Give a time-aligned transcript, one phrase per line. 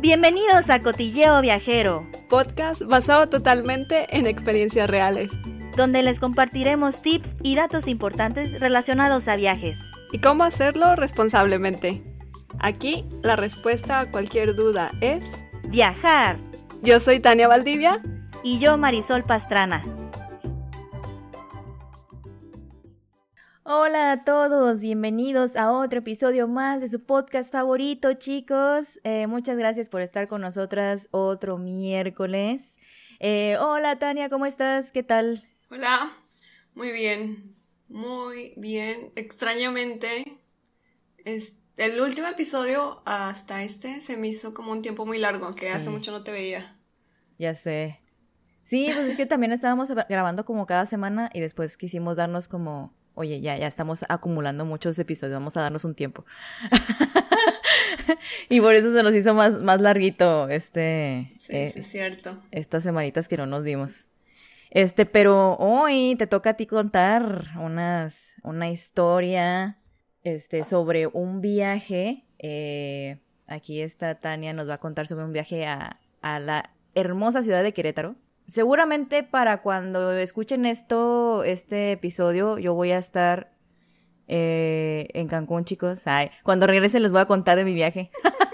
[0.00, 5.30] Bienvenidos a Cotilleo Viajero, podcast basado totalmente en experiencias reales,
[5.74, 9.78] donde les compartiremos tips y datos importantes relacionados a viajes.
[10.12, 12.02] Y cómo hacerlo responsablemente.
[12.58, 15.24] Aquí la respuesta a cualquier duda es
[15.70, 16.36] viajar.
[16.82, 18.02] Yo soy Tania Valdivia
[18.42, 19.82] y yo Marisol Pastrana.
[23.68, 29.00] Hola a todos, bienvenidos a otro episodio más de su podcast favorito, chicos.
[29.02, 32.78] Eh, muchas gracias por estar con nosotras otro miércoles.
[33.18, 34.92] Eh, hola Tania, ¿cómo estás?
[34.92, 35.48] ¿Qué tal?
[35.68, 36.12] Hola,
[36.76, 37.56] muy bien,
[37.88, 39.10] muy bien.
[39.16, 40.22] Extrañamente,
[41.24, 45.70] es, el último episodio hasta este se me hizo como un tiempo muy largo, que
[45.70, 46.78] hace mucho no te veía.
[47.36, 47.98] Ya sé.
[48.62, 52.94] Sí, pues es que también estábamos grabando como cada semana y después quisimos darnos como
[53.16, 56.24] oye, ya, ya estamos acumulando muchos episodios, vamos a darnos un tiempo.
[58.48, 61.32] y por eso se nos hizo más, más larguito este...
[61.40, 62.38] Sí, eh, sí, cierto.
[62.52, 64.06] Estas semanitas que no nos dimos.
[64.70, 69.78] Este, pero hoy te toca a ti contar unas, una historia
[70.22, 72.24] este, sobre un viaje.
[72.38, 77.42] Eh, aquí está Tania, nos va a contar sobre un viaje a, a la hermosa
[77.42, 78.16] ciudad de Querétaro.
[78.48, 83.52] Seguramente para cuando escuchen esto, este episodio, yo voy a estar
[84.28, 86.06] eh, en Cancún, chicos.
[86.06, 88.10] Ay, cuando regrese les voy a contar de mi viaje.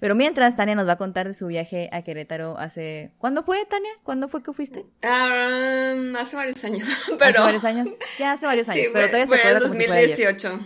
[0.00, 3.12] Pero mientras, Tania nos va a contar de su viaje a Querétaro hace...
[3.18, 3.90] ¿Cuándo fue, Tania?
[4.02, 4.86] ¿Cuándo fue que fuiste?
[5.02, 7.40] Um, hace varios años, pero...
[7.40, 7.88] Hace varios años.
[8.18, 10.60] Ya hace varios años, pero todavía se acuerda en 2018,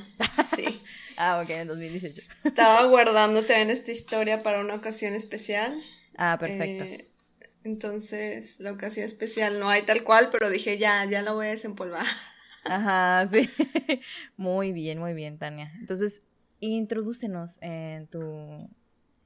[0.57, 0.83] sí.
[1.17, 2.29] ah, ok, en 2018.
[2.45, 5.81] Estaba guardando también esta historia para una ocasión especial.
[6.17, 6.85] Ah, perfecto.
[6.85, 7.05] Eh,
[7.65, 11.51] entonces, la ocasión especial no hay tal cual, pero dije, ya, ya la voy a
[11.51, 12.05] desempolvar.
[12.65, 13.49] Ajá, sí.
[14.37, 15.73] Muy bien, muy bien, Tania.
[15.79, 16.23] Entonces,
[16.61, 18.71] introdúcenos en tu,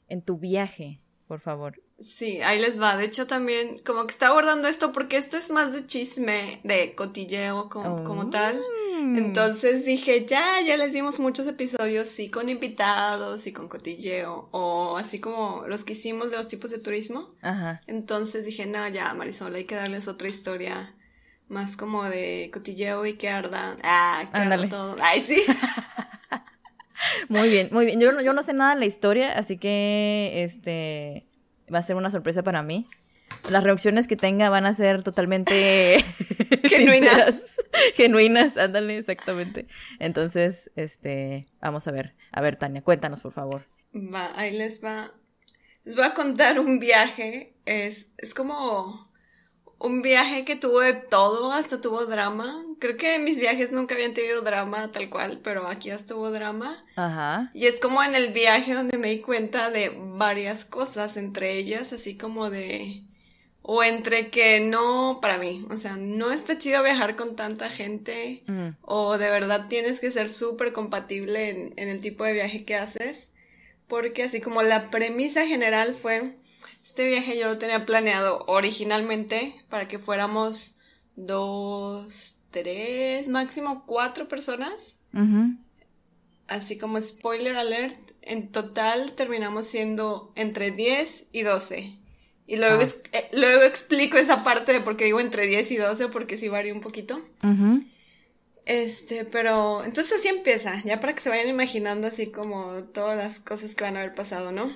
[0.08, 1.80] en tu viaje, por favor.
[2.00, 2.96] Sí, ahí les va.
[2.96, 6.94] De hecho, también como que está abordando esto porque esto es más de chisme, de
[6.94, 8.60] cotilleo como, como tal.
[8.98, 9.16] Mm.
[9.16, 14.96] Entonces dije, ya, ya les dimos muchos episodios, sí, con invitados y con cotilleo, o
[14.96, 17.30] así como los que hicimos de los tipos de turismo.
[17.42, 17.80] Ajá.
[17.86, 20.94] Entonces dije, no, ya, Marisol, hay que darles otra historia
[21.48, 23.76] más como de cotilleo y que arda.
[23.82, 24.96] Ah, que arda todo.
[25.00, 25.42] Ay, sí.
[27.28, 28.00] muy bien, muy bien.
[28.00, 31.26] Yo, yo no sé nada de la historia, así que este
[31.72, 32.86] va a ser una sorpresa para mí.
[33.48, 36.04] Las reacciones que tenga van a ser totalmente
[36.64, 37.56] genuinas.
[37.94, 39.66] genuinas, ándale, exactamente.
[39.98, 42.14] Entonces, este, vamos a ver.
[42.32, 43.66] A ver, Tania, cuéntanos, por favor.
[43.94, 45.12] Va, ahí les va.
[45.84, 47.54] Les voy a contar un viaje.
[47.64, 49.08] Es, es como
[49.78, 52.64] un viaje que tuvo de todo, hasta tuvo drama.
[52.80, 56.84] Creo que mis viajes nunca habían tenido drama tal cual, pero aquí hasta tuvo drama.
[56.96, 57.50] Ajá.
[57.54, 61.92] Y es como en el viaje donde me di cuenta de varias cosas, entre ellas
[61.92, 63.04] así como de...
[63.70, 68.42] O entre que no, para mí, o sea, no está chido viajar con tanta gente,
[68.46, 68.68] mm.
[68.80, 72.76] o de verdad tienes que ser súper compatible en, en el tipo de viaje que
[72.76, 73.30] haces,
[73.86, 76.38] porque así como la premisa general fue
[76.88, 80.78] este viaje yo lo tenía planeado originalmente para que fuéramos
[81.16, 84.96] dos, tres, máximo cuatro personas.
[86.46, 91.98] Así como spoiler alert, en total terminamos siendo entre 10 y 12.
[92.48, 93.08] Y luego, ah.
[93.12, 96.48] eh, luego explico esa parte de por qué digo entre 10 y 12, porque sí
[96.48, 97.20] varía un poquito.
[98.64, 103.38] Este, pero entonces así empieza, ya para que se vayan imaginando así como todas las
[103.38, 104.70] cosas que van a haber pasado, ¿no?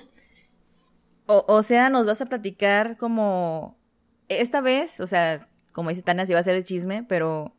[1.25, 3.77] O, sea, nos vas a platicar como
[4.27, 7.55] esta vez, o sea, como dice Tania, sí va a ser el chisme, pero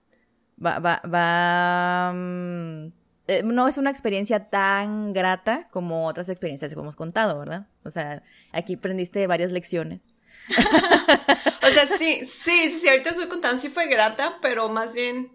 [0.65, 2.93] va, va, va, mm,
[3.27, 7.67] eh, no es una experiencia tan grata como otras experiencias que hemos contado, ¿verdad?
[7.85, 10.05] O sea, aquí aprendiste varias lecciones.
[10.49, 15.33] o sea, sí, sí, sí, ahorita os voy contando, sí fue grata, pero más bien,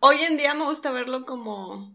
[0.00, 1.92] hoy en día me gusta verlo como,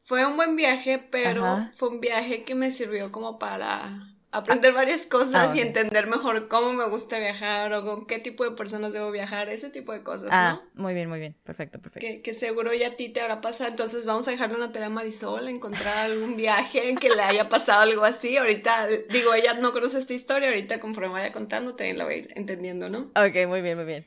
[0.00, 5.06] fue un buen viaje, pero fue un viaje que me sirvió como para aprender varias
[5.06, 8.92] cosas ah, y entender mejor cómo me gusta viajar o con qué tipo de personas
[8.92, 12.22] debo viajar, ese tipo de cosas, ah, muy bien, muy bien, perfecto, perfecto.
[12.22, 14.90] Que, seguro ya a ti te habrá pasado, entonces vamos a dejarle una tela a
[14.90, 19.72] Marisol, encontrar algún viaje en que le haya pasado algo así, ahorita, digo, ella no
[19.72, 23.10] conoce esta historia, ahorita conforme vaya contando también la va a ir entendiendo, ¿no?
[23.16, 24.06] Ok, muy bien, muy bien.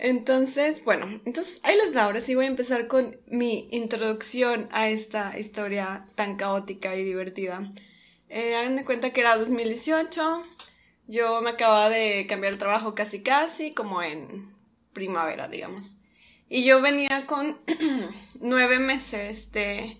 [0.00, 4.88] Entonces, bueno, entonces ahí les va, ahora sí voy a empezar con mi introducción a
[4.88, 7.68] esta historia tan caótica y divertida.
[8.28, 10.42] Eh, hagan de cuenta que era 2018.
[11.06, 14.54] Yo me acababa de cambiar el trabajo casi casi, como en
[14.92, 15.98] primavera, digamos.
[16.48, 17.58] Y yo venía con
[18.40, 19.98] nueve meses de,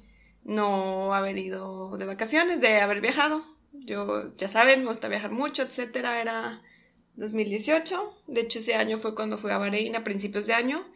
[0.49, 3.45] no haber ido de vacaciones, de haber viajado.
[3.73, 6.21] Yo, ya saben, me gusta viajar mucho, etcétera.
[6.23, 6.63] Era
[7.17, 8.23] 2018.
[8.27, 10.87] De hecho, ese año fue cuando fui a Bahrein a principios de año.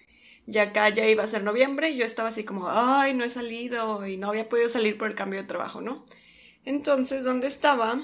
[0.46, 3.30] Ya acá ya iba a ser noviembre y yo estaba así como, ay, no he
[3.30, 6.04] salido y no había podido salir por el cambio de trabajo, ¿no?
[6.64, 8.00] Entonces, ¿dónde estaba?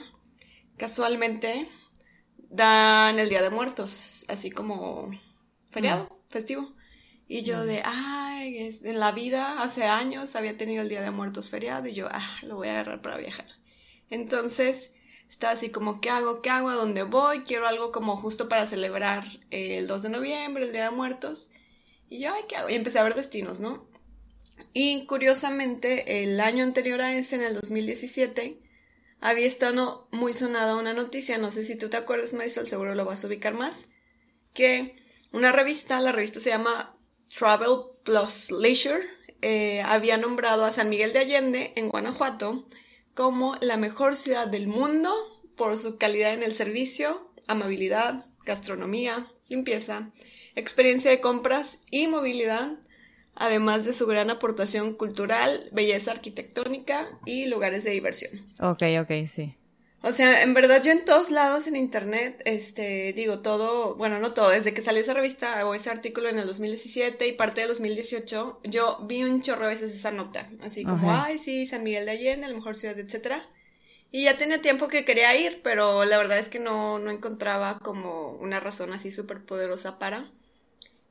[0.77, 1.69] Casualmente
[2.51, 5.11] dan el Día de Muertos, así como
[5.71, 6.73] feriado, festivo.
[7.29, 11.51] Y yo de, ay, en la vida hace años había tenido el Día de Muertos
[11.51, 13.47] feriado y yo, ah, lo voy a agarrar para viajar.
[14.11, 14.95] Entonces,
[15.29, 16.41] estaba así como, ¿qué hago?
[16.43, 16.71] ¿Qué hago?
[16.71, 17.41] ¿A dónde voy?
[17.41, 21.51] Quiero algo como justo para celebrar el 2 de noviembre, el Día de Muertos.
[22.09, 22.71] Y yo, ay, ¿qué hago?
[22.71, 23.87] Y empecé a ver destinos, ¿no?
[24.81, 28.61] Y curiosamente, el año anterior a ese, en el 2017,
[29.21, 33.05] había estado muy sonada una noticia, no sé si tú te acuerdas, Marisol, seguro lo
[33.05, 33.89] vas a ubicar más,
[34.55, 34.95] que
[35.33, 36.95] una revista, la revista se llama
[37.37, 39.05] Travel Plus Leisure
[39.43, 42.65] eh, había nombrado a San Miguel de Allende, en Guanajuato,
[43.15, 45.13] como la mejor ciudad del mundo
[45.57, 50.13] por su calidad en el servicio, amabilidad, gastronomía, limpieza,
[50.55, 52.79] experiencia de compras y movilidad,
[53.39, 58.47] además de su gran aportación cultural, belleza arquitectónica y lugares de diversión.
[58.61, 59.55] Ok, ok, sí.
[60.01, 64.33] O sea, en verdad yo en todos lados en internet, este, digo todo, bueno, no
[64.33, 67.71] todo, desde que salió esa revista o ese artículo en el 2017 y parte del
[67.71, 72.05] 2018, yo vi un chorro de veces esa nota, así como, ay, sí, San Miguel
[72.05, 73.49] de Allende, la mejor ciudad, etcétera.
[74.13, 77.81] Y ya tenía tiempo que quería ir, pero la verdad es que no, no encontraba
[77.81, 80.31] como una razón así súper poderosa para.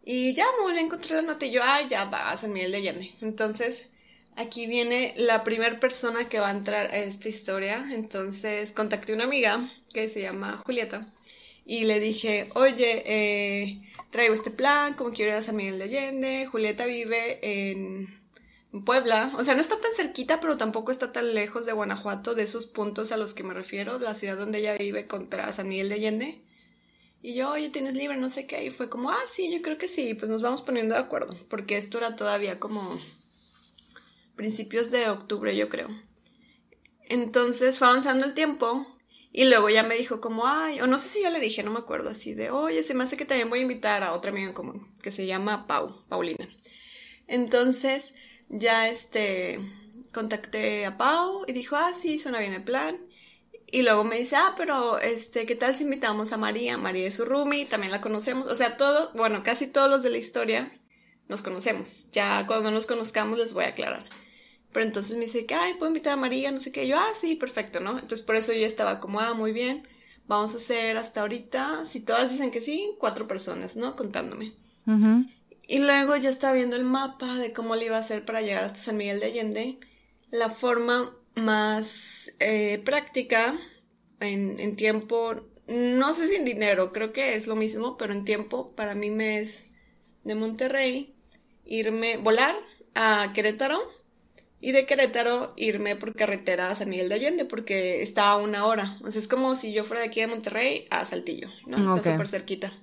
[0.10, 2.54] Y ya me volví a encontrar la nota y yo, ay, ya va a San
[2.54, 3.12] Miguel de Allende.
[3.22, 3.88] Entonces,
[4.38, 7.90] Aquí viene la primera persona que va a entrar a esta historia.
[7.92, 11.12] Entonces contacté a una amiga que se llama Julieta
[11.66, 13.82] y le dije, oye, eh,
[14.12, 16.46] traigo este plan, como quiero ir a San Miguel de Allende.
[16.46, 18.08] Julieta vive en
[18.86, 22.44] Puebla, o sea, no está tan cerquita, pero tampoco está tan lejos de Guanajuato, de
[22.44, 25.68] esos puntos a los que me refiero, de la ciudad donde ella vive contra San
[25.68, 26.42] Miguel de Allende.
[27.22, 28.18] Y yo, oye, ¿tienes libre?
[28.18, 28.66] No sé qué.
[28.66, 30.14] Y fue como, ah, sí, yo creo que sí.
[30.14, 32.98] Pues nos vamos poniendo de acuerdo, porque esto era todavía como
[34.36, 35.90] principios de octubre, yo creo.
[37.10, 38.86] Entonces fue avanzando el tiempo
[39.32, 41.72] y luego ya me dijo como, ay, o no sé si yo le dije, no
[41.72, 44.32] me acuerdo, así de, oye, se me hace que también voy a invitar a otra
[44.32, 46.48] amiga en común, que se llama Pau, Paulina.
[47.28, 48.14] Entonces
[48.50, 49.60] ya este,
[50.14, 52.98] contacté a Pau y dijo, ah, sí, suena bien el plan.
[53.70, 56.78] Y luego me dice, ah, pero este, ¿qué tal si invitamos a María?
[56.78, 58.48] María es su roomie, también la conocemos.
[58.48, 60.72] O sea, todos, bueno, casi todos los de la historia
[61.28, 62.08] nos conocemos.
[62.12, 64.08] Ya cuando nos conozcamos les voy a aclarar.
[64.72, 66.88] Pero entonces me dice que, ay, puedo invitar a María, no sé qué.
[66.88, 67.92] Yo, ah, sí, perfecto, ¿no?
[67.92, 69.86] Entonces por eso yo estaba como, ah, muy bien.
[70.28, 73.96] Vamos a hacer hasta ahorita, si todas dicen que sí, cuatro personas, ¿no?
[73.96, 74.54] Contándome.
[75.68, 78.64] Y luego ya estaba viendo el mapa de cómo le iba a hacer para llegar
[78.64, 79.80] hasta San Miguel de Allende.
[80.32, 83.58] La forma más eh, práctica
[84.20, 88.26] en, en tiempo, no sé si en dinero, creo que es lo mismo, pero en
[88.26, 89.72] tiempo para mí me es
[90.24, 91.16] de Monterrey
[91.66, 92.56] irme, volar
[92.96, 93.80] a Querétaro
[94.60, 98.66] y de Querétaro irme por carretera a San Miguel de Allende porque está a una
[98.66, 98.98] hora.
[99.04, 101.78] O sea, es como si yo fuera de aquí de Monterrey a Saltillo, ¿no?
[101.78, 102.74] Está súper cerquita.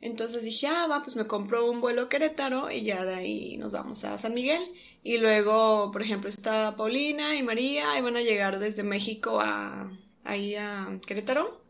[0.00, 3.56] Entonces dije, ah, va, pues me compro un vuelo a Querétaro y ya de ahí
[3.58, 4.62] nos vamos a San Miguel.
[5.02, 9.90] Y luego, por ejemplo, está Paulina y María y van a llegar desde México a
[10.24, 11.60] ahí a Querétaro.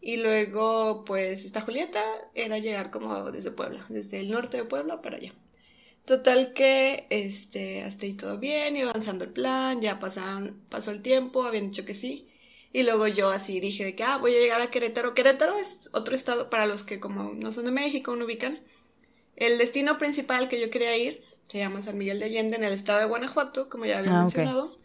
[0.00, 2.02] Y luego, pues, está Julieta,
[2.34, 5.32] era llegar como desde Puebla, desde el norte de Puebla para allá.
[6.04, 11.02] Total que, este, hasta ahí todo bien, iba avanzando el plan, ya pasaron, pasó el
[11.02, 12.28] tiempo, habían dicho que sí.
[12.74, 15.14] Y luego yo así dije de que, ah, voy a llegar a Querétaro.
[15.14, 18.58] Querétaro es otro estado para los que como no son de México, no ubican.
[19.36, 22.72] El destino principal que yo quería ir se llama San Miguel de Allende en el
[22.72, 24.76] estado de Guanajuato, como ya había ah, mencionado.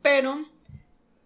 [0.00, 0.48] Pero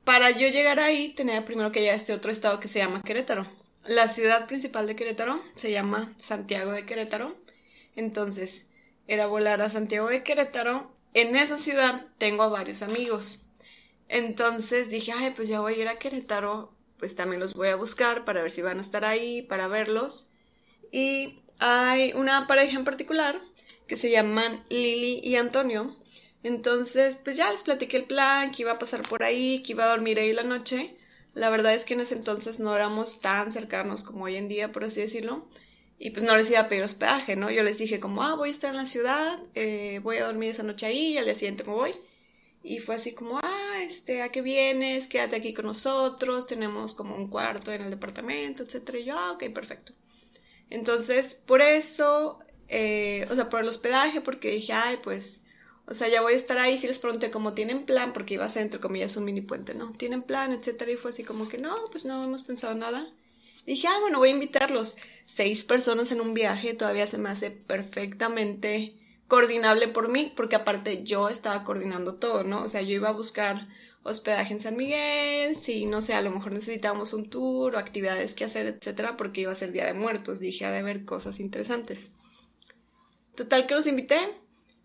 [0.02, 3.02] para yo llegar ahí tenía primero que llegar a este otro estado que se llama
[3.02, 3.46] Querétaro.
[3.86, 7.36] La ciudad principal de Querétaro se llama Santiago de Querétaro.
[7.94, 8.66] Entonces,
[9.06, 10.90] era volar a Santiago de Querétaro.
[11.14, 13.46] En esa ciudad tengo a varios amigos.
[14.10, 17.76] Entonces dije, ay, pues ya voy a ir a Querétaro, pues también los voy a
[17.76, 20.30] buscar para ver si van a estar ahí, para verlos.
[20.92, 23.40] Y hay una pareja en particular
[23.86, 25.96] que se llaman Lili y Antonio.
[26.42, 29.84] Entonces, pues ya les platiqué el plan, que iba a pasar por ahí, que iba
[29.84, 30.96] a dormir ahí la noche.
[31.34, 34.72] La verdad es que en ese entonces no éramos tan cercanos como hoy en día,
[34.72, 35.46] por así decirlo
[36.02, 37.50] y pues no les iba a pedir hospedaje, ¿no?
[37.50, 40.48] Yo les dije como, ah, voy a estar en la ciudad, eh, voy a dormir
[40.48, 41.94] esa noche ahí y al día siguiente me voy.
[42.62, 45.06] Y fue así como, ah, este, ¿a qué vienes?
[45.08, 48.98] Quédate aquí con nosotros, tenemos como un cuarto en el departamento, etcétera.
[48.98, 49.92] Y yo, ah, ok, perfecto.
[50.70, 55.42] Entonces, por eso, eh, o sea, por el hospedaje, porque dije, ay, pues,
[55.86, 56.78] O sea, ya voy a estar ahí.
[56.78, 59.74] Si les pregunté cómo tienen plan, porque iba a ser entre comillas un mini puente,
[59.74, 59.92] ¿no?
[59.92, 60.92] ¿Tienen plan, etcétera?
[60.92, 63.12] Y fue así como que no, pues no hemos pensado nada.
[63.66, 64.96] dije, ah, bueno, voy a invitarlos.
[65.26, 68.99] Seis personas en un viaje todavía se me hace perfectamente
[69.30, 72.64] coordinable por mí, porque aparte yo estaba coordinando todo, ¿no?
[72.64, 73.68] O sea, yo iba a buscar
[74.02, 78.34] hospedaje en San Miguel, si no sé, a lo mejor necesitábamos un tour o actividades
[78.34, 81.40] que hacer, etcétera, porque iba a ser Día de Muertos, dije, ha de haber cosas
[81.40, 82.12] interesantes.
[83.36, 84.18] Total que los invité,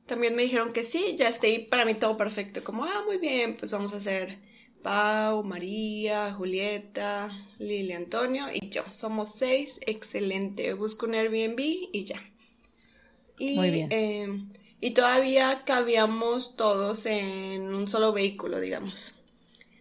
[0.05, 3.57] también me dijeron que sí, ya esté para mí todo perfecto, como, ah, muy bien,
[3.57, 4.37] pues vamos a hacer
[4.83, 8.83] Pau, María, Julieta, Lili, Antonio y yo.
[8.91, 10.73] Somos seis, excelente.
[10.75, 12.21] Busco un Airbnb y ya.
[13.37, 13.87] Y, muy bien.
[13.91, 14.49] Em,
[14.81, 19.15] y todavía cabíamos todos en un solo vehículo, digamos.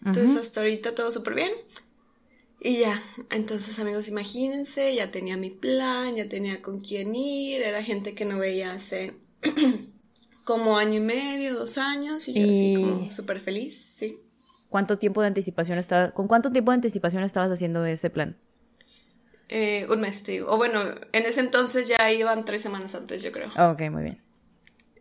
[0.05, 1.51] Entonces hasta ahorita todo súper bien.
[2.61, 7.83] Y ya, entonces amigos, imagínense, ya tenía mi plan, ya tenía con quién ir, era
[7.83, 9.15] gente que no veía hace
[10.45, 14.19] como año y medio, dos años, y yo así como súper feliz, sí.
[14.71, 18.39] ¿Cuánto tiempo de anticipación estaba, con cuánto tiempo de anticipación estabas haciendo ese plan?
[19.49, 20.51] Eh, un mes, digo.
[20.51, 20.83] O bueno,
[21.13, 23.49] en ese entonces ya iban tres semanas antes, yo creo.
[23.57, 24.21] Ok, muy bien.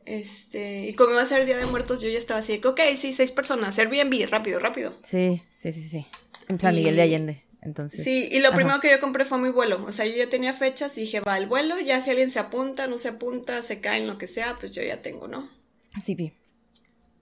[0.05, 2.79] Este, y como iba a ser el Día de Muertos, yo ya estaba así, ok,
[2.97, 4.93] sí, seis personas, Airbnb, rápido, rápido.
[5.03, 6.05] Sí, sí, sí, sí.
[6.49, 8.03] En San Miguel de Allende, entonces.
[8.03, 9.81] Sí, y lo primero que yo compré fue mi vuelo.
[9.85, 12.39] O sea, yo ya tenía fechas y dije, va, el vuelo, ya si alguien se
[12.39, 15.49] apunta, no se apunta, se cae en lo que sea, pues yo ya tengo, ¿no?
[16.03, 16.33] Sí, vi.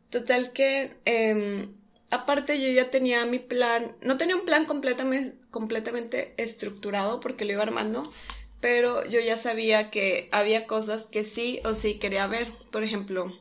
[0.10, 1.76] Total que, em,
[2.12, 7.54] aparte yo ya tenía mi plan, no tenía un plan completamente, completamente estructurado porque lo
[7.54, 8.12] iba armando,
[8.60, 12.52] pero yo ya sabía que había cosas que sí o sí quería ver.
[12.72, 13.34] Por ejemplo,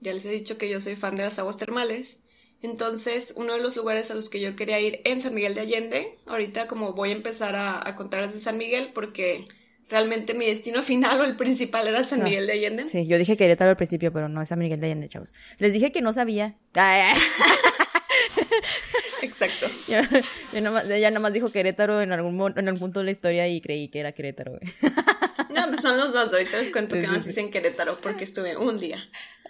[0.00, 2.18] ya les he dicho que yo soy fan de las aguas termales.
[2.62, 5.62] Entonces, uno de los lugares a los que yo quería ir en San Miguel de
[5.62, 9.48] Allende, ahorita como voy a empezar a, a contarles de San Miguel porque
[9.88, 12.88] realmente mi destino final o el principal era San Miguel de Allende.
[12.88, 15.34] Sí, yo dije Querétaro al principio, pero no es San Miguel de Allende, chavos.
[15.58, 16.56] Les dije que no sabía.
[19.22, 19.66] Exacto.
[19.88, 20.08] Ya,
[20.52, 24.00] ella nomás dijo Querétaro en algún, en algún punto de la historia y creí que
[24.00, 24.58] era Querétaro.
[25.48, 26.32] No, pues son los dos.
[26.32, 28.98] Ahorita les cuento que más dicen Querétaro porque estuve un día.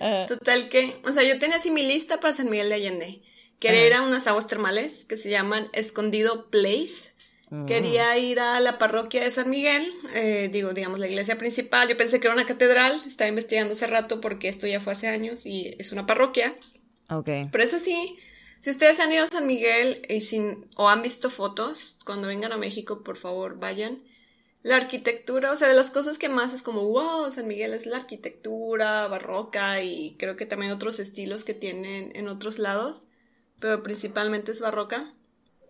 [0.01, 0.25] Ah.
[0.27, 3.23] Total que, o sea, yo tenía así mi lista para San Miguel de Allende.
[3.59, 7.13] Quería ir a unas aguas termales que se llaman Escondido Place.
[7.51, 7.67] Mm.
[7.67, 11.89] Quería ir a la parroquia de San Miguel, eh, digo, digamos, la iglesia principal.
[11.89, 15.07] Yo pensé que era una catedral, estaba investigando hace rato porque esto ya fue hace
[15.07, 16.57] años y es una parroquia.
[17.09, 17.29] Ok.
[17.53, 18.17] Pero eso sí,
[18.63, 22.53] si ustedes han ido a San Miguel y sin, o han visto fotos, cuando vengan
[22.53, 24.05] a México, por favor, vayan.
[24.63, 27.87] La arquitectura, o sea, de las cosas que más es como, wow, San Miguel es
[27.87, 33.09] la arquitectura barroca y creo que también otros estilos que tienen en otros lados,
[33.59, 35.13] pero principalmente es barroca.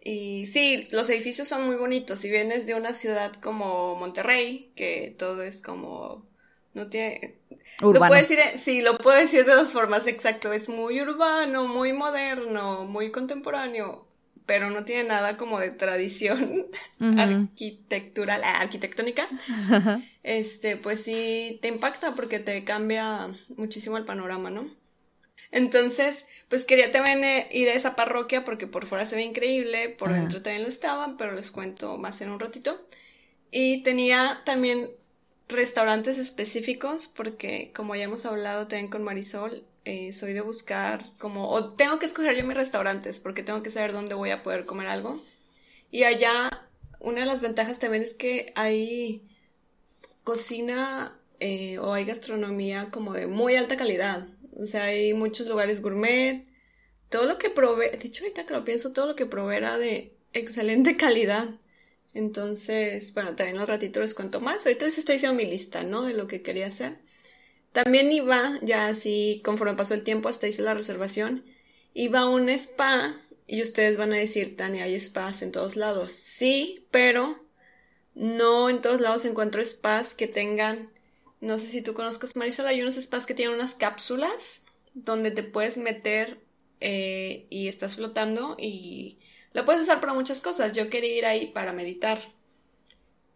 [0.05, 2.21] Y sí, los edificios son muy bonitos.
[2.21, 6.29] Si vienes de una ciudad como Monterrey, que todo es como
[6.75, 7.39] no tiene
[7.83, 10.53] lo puedo decir, sí, lo puedo decir de dos formas, exacto.
[10.53, 14.07] Es muy urbano, muy moderno, muy contemporáneo,
[14.47, 16.67] pero no tiene nada como de tradición
[17.19, 19.27] arquitectural, arquitectónica.
[20.25, 24.71] Este, pues sí, te impacta porque te cambia muchísimo el panorama, ¿no?
[25.51, 29.91] Entonces, pues quería también eh, ir a esa parroquia porque por fuera se ve increíble,
[29.91, 32.81] por dentro también lo estaban, pero les cuento más en un ratito.
[33.51, 34.89] Y tenía también
[35.53, 41.51] restaurantes específicos, porque como ya hemos hablado también con Marisol, eh, soy de buscar como,
[41.51, 44.65] o tengo que escoger yo mis restaurantes, porque tengo que saber dónde voy a poder
[44.65, 45.21] comer algo.
[45.91, 46.49] Y allá,
[47.01, 49.23] una de las ventajas también es que hay
[50.25, 54.27] cocina eh, o hay gastronomía como de muy alta calidad.
[54.57, 56.45] O sea, hay muchos lugares gourmet.
[57.09, 59.77] Todo lo que probé, de hecho ahorita que lo pienso, todo lo que probé era
[59.79, 61.49] de excelente calidad.
[62.15, 64.67] Entonces, bueno, también al ratito les cuento más.
[64.67, 66.03] Ahorita les estoy diciendo mi lista, ¿no?
[66.03, 66.99] De lo que quería hacer.
[67.73, 71.45] También iba, ya así, conforme pasó el tiempo, hasta hice la reservación,
[71.95, 73.17] iba a un spa
[73.47, 76.13] y ustedes van a decir, Tania, hay spas en todos lados.
[76.13, 77.43] Sí, pero
[78.15, 80.91] no en todos lados encuentro spas que tengan,
[81.41, 84.63] no sé si tú conozcas Marisol, hay unos spas que tienen unas cápsulas
[84.95, 86.39] donde te puedes meter
[86.81, 89.19] eh, y estás flotando y
[89.53, 90.73] la puedes usar para muchas cosas.
[90.73, 92.19] Yo quería ir ahí para meditar.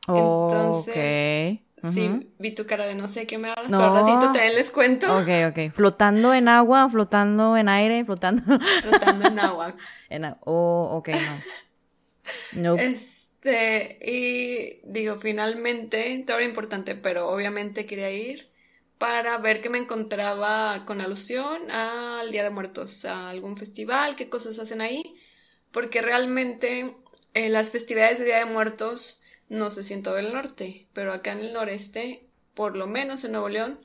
[0.08, 1.58] Entonces,
[1.92, 4.70] sí, vi tu cara de no sé qué me hablas, pero al ratito también les
[4.70, 5.06] cuento.
[5.06, 5.72] Ok, ok.
[5.74, 8.42] Flotando en agua, flotando en aire, flotando.
[8.82, 9.76] Flotando en agua.
[10.10, 12.62] en Oh, ok, no.
[12.62, 12.74] No.
[12.76, 18.48] Este, y digo, finalmente, todo era importante, pero obviamente quería ir
[18.98, 24.28] para ver qué me encontraba con alusión al Día de Muertos, a algún festival, qué
[24.28, 25.16] cosas hacen ahí
[25.72, 26.96] porque realmente
[27.34, 31.12] eh, las festividades de Día de Muertos no sé si en todo el norte, pero
[31.12, 33.80] acá en el noreste, por lo menos en Nuevo León,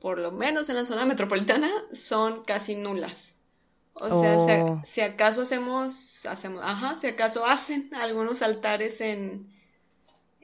[0.00, 3.36] por lo menos en la zona metropolitana, son casi nulas.
[3.94, 4.80] O sea, si, Oh.
[4.82, 9.48] si acaso hacemos, hacemos, ajá, si acaso hacen algunos altares en,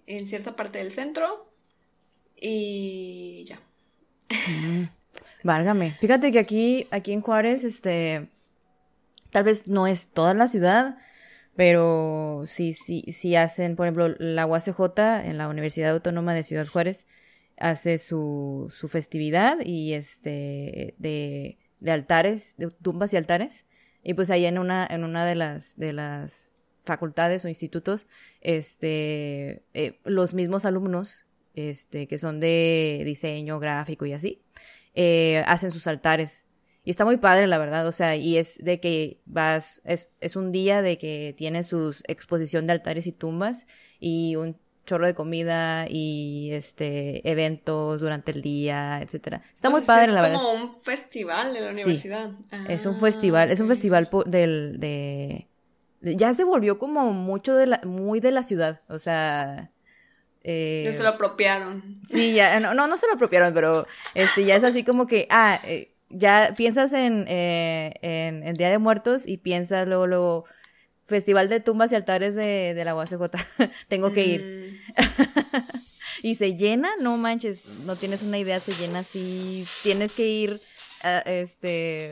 [0.06, 1.52] en cierta parte del centro
[2.36, 3.60] y ya.
[4.46, 4.84] Mm,
[5.42, 5.96] Válgame.
[6.00, 8.28] Fíjate que aquí, aquí en Juárez, este,
[9.34, 10.96] tal vez no es toda la ciudad,
[11.56, 14.78] pero sí, sí, sí hacen, por ejemplo, la UACJ
[15.24, 17.04] en la Universidad Autónoma de Ciudad Juárez
[17.56, 23.64] hace su, su festividad y este de, de altares, de tumbas y altares.
[24.04, 26.52] Y pues ahí en una, en una de las, de las
[26.84, 28.06] facultades o institutos,
[28.40, 31.24] este, eh, los mismos alumnos,
[31.54, 34.42] este, que son de diseño gráfico y así,
[34.94, 36.46] eh, hacen sus altares.
[36.84, 40.36] Y está muy padre, la verdad, o sea, y es de que vas, es, es
[40.36, 43.66] un día de que tiene sus exposición de altares y tumbas
[43.98, 49.42] y un chorro de comida y este eventos durante el día, etcétera.
[49.54, 50.42] Está muy Pues, padre, es la verdad.
[50.42, 51.70] como un festival de la Sí.
[51.70, 52.30] universidad.
[52.64, 53.68] Es un Ah, festival, es un ok.
[53.68, 55.50] festival del, de,
[56.00, 59.72] de- ya se volvió como mucho de la, muy de la ciudad, o sea,
[60.42, 62.00] eh, Ya se lo apropiaron.
[62.08, 65.26] sí, ya, no, no, no se lo apropiaron, pero este, ya es así como que,
[65.30, 70.44] ah, eh, ya piensas en, eh, en, en Día de Muertos y piensas luego, luego,
[71.06, 73.30] Festival de Tumbas y Altares de, de la UACJ,
[73.88, 74.40] tengo que ir.
[74.42, 74.94] Mm,
[76.22, 80.60] Y se llena, no manches, no tienes una idea, se llena así, tienes que ir,
[81.02, 82.10] a- este,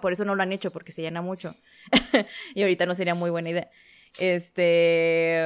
[0.00, 1.54] por eso no lo han hecho, porque se llena mucho.
[2.54, 3.70] y ahorita no sería muy buena idea.
[4.18, 5.44] Este,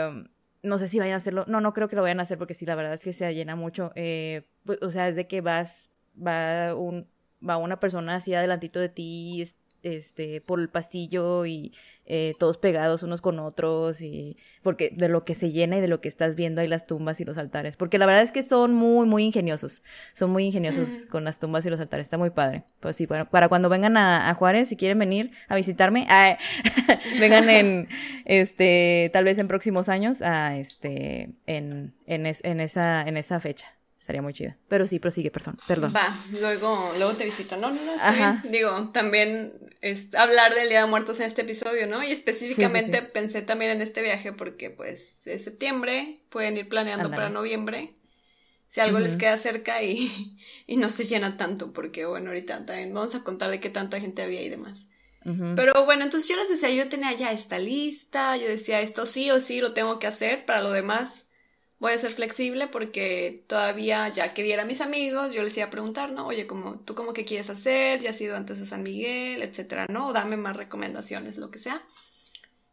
[0.63, 2.55] no sé si vayan a hacerlo, no, no creo que lo vayan a hacer, porque
[2.55, 3.93] sí, la verdad es que se llena mucho.
[3.95, 7.09] Eh, pues, o sea, es de que vas, va un,
[7.49, 11.75] va una persona así adelantito de ti, es- este, por el pasillo y
[12.07, 15.89] eh, todos pegados unos con otros y porque de lo que se llena y de
[15.89, 18.43] lo que estás viendo ahí las tumbas y los altares, porque la verdad es que
[18.43, 19.83] son muy muy ingeniosos,
[20.15, 22.65] son muy ingeniosos con las tumbas y los altares, está muy padre.
[22.81, 26.07] Pues sí, para, para cuando vengan a, a Juárez, si quieren venir a visitarme,
[27.21, 27.89] vengan en
[28.25, 33.39] este tal vez en próximos años a este en en, es- en esa en esa
[33.41, 33.67] fecha.
[34.05, 34.55] Estaría muy chida.
[34.69, 35.95] Pero sí, prosigue, perdón, perdón.
[35.97, 37.57] Va, luego, luego te visito.
[37.57, 38.39] No, no, no, está Ajá.
[38.43, 38.53] bien.
[38.53, 42.05] Digo, también es hablar del Día de Muertos en este episodio, ¿no?
[42.05, 46.69] Y específicamente Sí, sí, pensé también en este viaje porque, pues, es septiembre, pueden ir
[46.69, 47.95] planeando para noviembre.
[48.69, 50.37] Si algo les queda cerca y,
[50.67, 54.01] y no se llena tanto, porque, bueno, ahorita también vamos a contar de qué tanta
[54.01, 54.89] gente había y demás.
[55.57, 59.31] Pero bueno, entonces yo les decía, yo tenía ya esta lista, yo decía, esto sí
[59.31, 61.25] o sí lo tengo que hacer, para lo demás
[61.79, 65.67] voy a ser flexible porque todavía, ya que viera a mis amigos, yo les iba
[65.67, 66.27] a preguntar, ¿no?
[66.27, 68.01] Oye, como, ¿tú cómo que quieres hacer?
[68.01, 70.09] Ya has ido antes a San Miguel, etcétera, ¿no?
[70.09, 71.83] O dame más recomendaciones, lo que sea.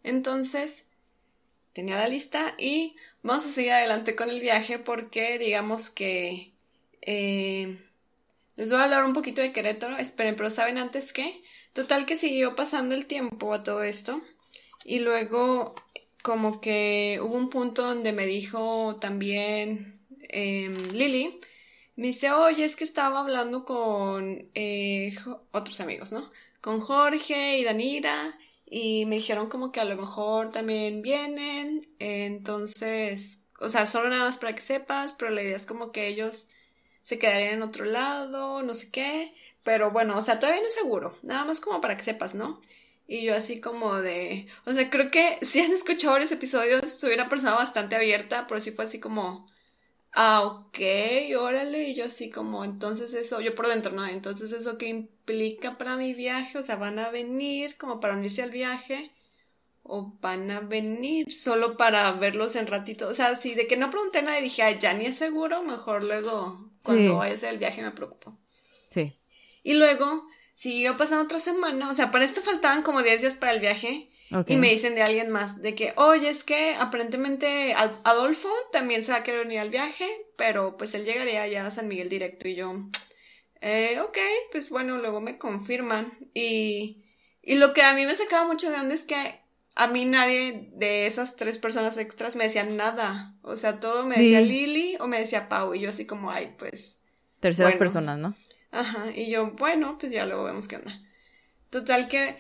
[0.04, 0.86] Entonces,
[1.74, 6.52] tenía la lista y vamos a seguir adelante con el viaje porque digamos que
[7.02, 7.78] eh,
[8.56, 11.42] les voy a hablar un poquito de Querétaro, esperen, pero ¿saben antes qué?
[11.74, 14.22] Total que siguió pasando el tiempo a todo esto
[14.84, 15.76] y luego
[16.24, 21.40] como que hubo un punto donde me dijo también em, Lili,
[21.96, 25.16] me dice, oye, es que estaba hablando con eh,
[25.52, 26.32] otros amigos, ¿no?
[26.62, 33.44] Con Jorge y Danira y me dijeron como que a lo mejor también vienen, entonces,
[33.60, 36.50] o sea, solo nada más para que sepas, pero la idea es como que ellos
[37.04, 40.74] se quedarían en otro lado, no sé qué, pero bueno, o sea, todavía no es
[40.74, 42.62] seguro, nada más como para que sepas, ¿no?
[43.14, 47.14] Y yo así como de, o sea, creo que si han escuchado varios episodios, soy
[47.14, 49.48] una persona bastante abierta, pero sí fue así como,
[50.14, 50.80] ah, ok,
[51.40, 54.08] órale, y yo así como, entonces eso, yo por dentro, ¿no?
[54.08, 58.44] Entonces eso qué implica para mi viaje, o sea, van a venir como para unirse
[58.44, 59.12] al viaje,
[59.84, 63.90] o van a venir solo para verlos en ratito, o sea, sí, de que no
[63.90, 67.18] pregunté nada y dije, ay, ya ni es seguro, mejor luego, cuando Sí.
[67.18, 68.38] vaya a hacer el viaje me preocupo.
[68.92, 69.14] Sí.
[69.64, 73.54] Y luego siguió pasando otra semana, o sea, para esto faltaban como 10 días para
[73.54, 74.08] el viaje.
[74.48, 79.04] Y me dicen de alguien más, de que, oye, es que aparentemente Ad- Adolfo también
[79.04, 82.08] se va a querer unir al viaje, pero pues él llegaría ya a San Miguel
[82.08, 82.74] directo y yo,
[83.60, 84.18] eh, ok,
[84.52, 86.12] pues bueno, luego me confirman.
[86.34, 87.04] Y,
[87.42, 89.40] y lo que a mí me sacaba mucho de onda es que
[89.76, 93.36] a mí nadie de esas tres personas extras me decían nada.
[93.42, 94.40] O sea, todo me decía.
[94.42, 97.02] Lili o me decía Pau y yo así como, ay, pues...
[97.42, 97.80] Terceras bueno.
[97.80, 98.34] personas, ¿no?
[98.72, 101.02] Ajá, y yo, bueno, pues ya luego vemos qué onda.
[101.70, 102.38] Total que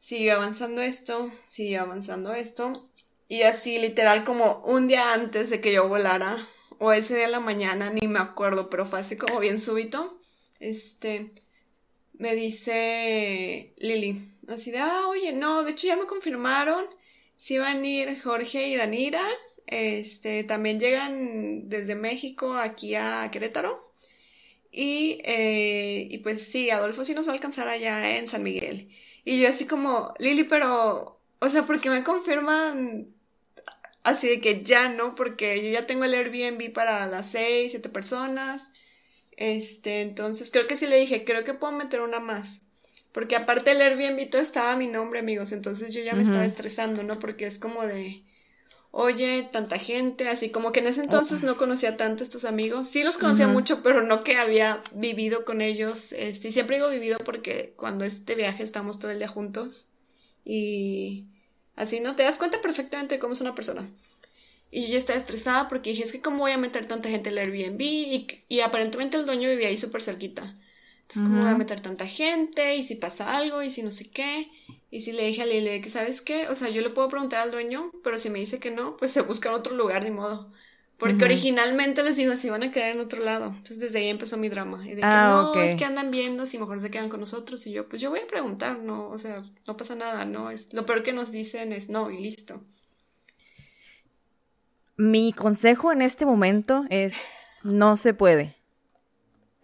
[0.00, 2.88] siguió avanzando esto, siguió avanzando esto,
[3.28, 6.46] y así literal como un día antes de que yo volara,
[6.78, 10.20] o ese día en la mañana, ni me acuerdo, pero fue así como bien súbito,
[10.60, 11.32] este,
[12.18, 16.84] me dice Lili, así de, ah, oye, no, de hecho ya me confirmaron,
[17.36, 19.26] si van a ir Jorge y Danira,
[19.66, 23.86] este, también llegan desde México aquí a Querétaro.
[24.78, 28.90] Y, eh, y pues sí, Adolfo sí nos va a alcanzar allá en San Miguel.
[29.24, 33.08] Y yo así como, Lili, pero, o sea, porque me confirman
[34.02, 37.88] así de que ya no, porque yo ya tengo el Airbnb para las seis, siete
[37.88, 38.70] personas.
[39.38, 42.60] Este, entonces creo que sí le dije, creo que puedo meter una más.
[43.12, 45.52] Porque aparte el Airbnb todo estaba a mi nombre, amigos.
[45.52, 47.18] Entonces yo ya me estaba estresando, ¿no?
[47.18, 48.25] Porque es como de,
[48.90, 52.88] oye, tanta gente, así como que en ese entonces no conocía tanto a estos amigos.
[52.88, 56.12] Sí los conocía mucho, pero no que había vivido con ellos.
[56.12, 59.86] Este, y siempre digo vivido porque cuando este viaje estamos todo el día juntos.
[60.44, 61.26] Y
[61.74, 62.16] así, ¿no?
[62.16, 63.88] Te das cuenta perfectamente de cómo es una persona.
[64.70, 67.30] Y yo ya estaba estresada porque dije, es que cómo voy a meter tanta gente
[67.30, 67.80] en el Airbnb.
[67.80, 70.56] Y, y aparentemente el dueño vivía ahí súper cerquita.
[71.08, 72.74] Entonces, ¿cómo voy a meter tanta gente?
[72.74, 73.62] ¿Y si pasa algo?
[73.62, 74.50] ¿Y si no sé qué?
[74.90, 76.48] Y si le dije a Lile que, ¿sabes qué?
[76.48, 79.12] O sea, yo le puedo preguntar al dueño, pero si me dice que no, pues
[79.12, 80.50] se busca en otro lugar, ni modo.
[80.98, 83.48] Porque originalmente les digo, si van a quedar en otro lado.
[83.48, 84.82] Entonces desde ahí empezó mi drama.
[84.84, 87.64] Y de que ah, no, es que andan viendo si mejor se quedan con nosotros.
[87.66, 90.50] Y yo, pues yo voy a preguntar, no, o sea, no pasa nada, no.
[90.50, 92.62] Es, lo peor que nos dicen es no y listo.
[94.96, 97.14] Mi consejo en este momento es
[97.62, 98.55] no se puede.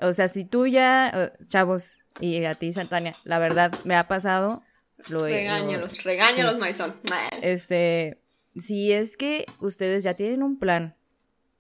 [0.03, 4.09] O sea, si tú ya, eh, chavos, y a ti, Santania, la verdad me ha
[4.09, 4.63] pasado.
[5.09, 6.95] Lo, regáñalos, regáñalos, Marisol.
[7.41, 8.23] Este,
[8.61, 10.95] si es que ustedes ya tienen un plan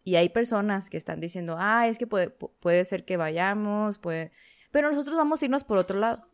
[0.04, 4.32] y hay personas que están diciendo, ah, es que puede, puede ser que vayamos, puede...
[4.70, 6.28] pero nosotros vamos a irnos por otro lado.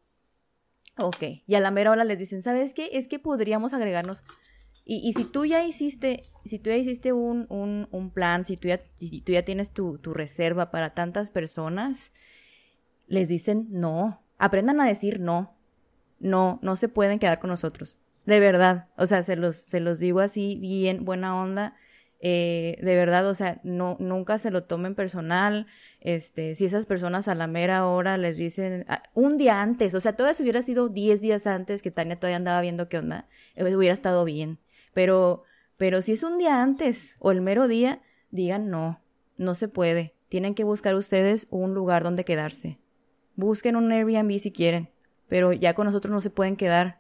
[0.97, 2.90] Ok, y a la mera hora les dicen, ¿sabes qué?
[2.92, 4.25] Es que podríamos agregarnos.
[4.90, 8.57] Y, y si tú ya hiciste, si tú ya hiciste un, un, un plan, si
[8.57, 12.14] tú ya, si tú ya tienes tu, tu reserva para tantas personas,
[13.07, 14.22] les dicen no.
[14.38, 15.55] Aprendan a decir no.
[16.20, 17.98] No, no se pueden quedar con nosotros.
[18.24, 18.88] De verdad.
[18.96, 21.77] O sea, se los, se los digo así, bien, buena onda.
[22.20, 25.66] Eh, de verdad, o sea, no, nunca se lo tomen personal.
[26.01, 30.01] Este, si esas personas a la mera hora les dicen ah, un día antes, o
[30.01, 33.29] sea, todo eso hubiera sido 10 días antes que Tania todavía andaba viendo qué onda,
[33.55, 34.59] eh, hubiera estado bien.
[34.98, 35.44] Pero,
[35.76, 39.00] pero si es un día antes o el mero día, digan no,
[39.37, 40.12] no se puede.
[40.28, 42.80] Tienen que buscar ustedes un lugar donde quedarse.
[43.37, 44.90] Busquen un Airbnb si quieren,
[45.28, 46.98] pero ya con nosotros no se pueden quedar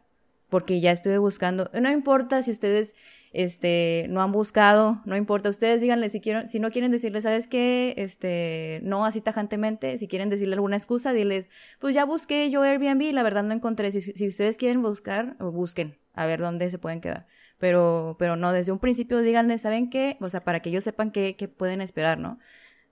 [0.48, 1.72] porque ya estuve buscando.
[1.74, 2.94] No importa si ustedes
[3.32, 7.48] este no han buscado, no importa, ustedes díganle si quieren, si no quieren decirle, ¿sabes
[7.48, 7.94] qué?
[7.96, 11.48] Este, no así tajantemente, si quieren decirle alguna excusa, diles,
[11.80, 13.90] pues ya busqué yo Airbnb y la verdad no encontré.
[13.90, 17.26] Si ustedes quieren buscar, busquen a ver dónde se pueden quedar.
[17.58, 20.16] Pero, pero no, desde un principio díganle, ¿saben qué?
[20.20, 22.38] O sea, para que ellos sepan qué, qué pueden esperar, ¿no?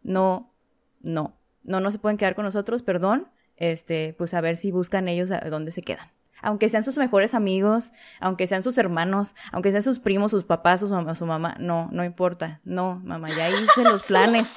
[0.03, 0.53] No,
[1.01, 5.09] no, no, no se pueden quedar con nosotros, perdón este, pues a ver si buscan
[5.09, 6.07] ellos dónde se quedan.
[6.43, 10.81] Aunque sean sus mejores amigos, aunque sean sus hermanos, aunque sean sus primos, sus papás,
[10.81, 12.61] sus mamá, su mamá, no, no importa.
[12.65, 14.53] No, mamá, ya hice los planes.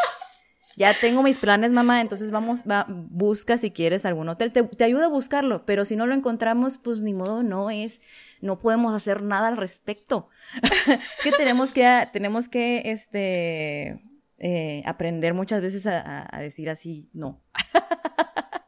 [0.76, 4.52] Ya tengo mis planes, mamá, entonces vamos, va, busca si quieres algún hotel.
[4.52, 8.00] Te, te ayuda a buscarlo, pero si no lo encontramos, pues ni modo, no es,
[8.42, 10.30] no podemos hacer nada al respecto.
[10.64, 14.02] es que tenemos que, tenemos que, este,
[14.38, 17.42] eh, aprender muchas veces a, a decir así, no.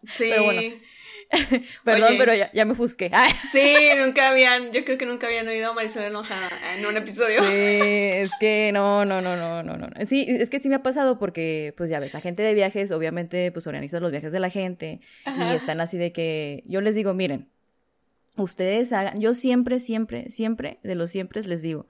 [0.10, 0.30] Sí.
[0.30, 0.62] Pero bueno.
[1.86, 3.10] Perdón, pero ya, me fusqué.
[3.52, 7.44] sí, nunca habían, yo creo que nunca habían oído a Marisol enojada en un episodio.
[7.46, 9.88] Sí, es que no, no, no, no, no, no.
[10.08, 13.52] Sí, es que sí me ha pasado porque, pues ya ves, agente de viajes, obviamente,
[13.52, 17.14] pues organizas los viajes de la gente y están así de que, yo les digo,
[17.14, 17.48] miren,
[18.38, 21.88] ustedes hagan, yo siempre, siempre, siempre, de los siempre les digo,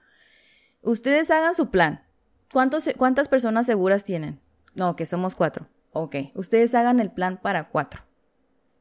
[0.80, 2.04] ustedes hagan su plan.
[2.52, 4.40] ¿Cuántos, ¿Cuántas personas seguras tienen?
[4.74, 5.68] No, que somos cuatro.
[5.92, 8.02] Ok, ustedes hagan el plan para cuatro.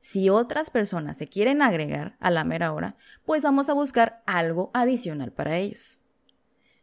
[0.01, 2.95] Si otras personas se quieren agregar a la mera hora,
[3.25, 5.99] pues vamos a buscar algo adicional para ellos.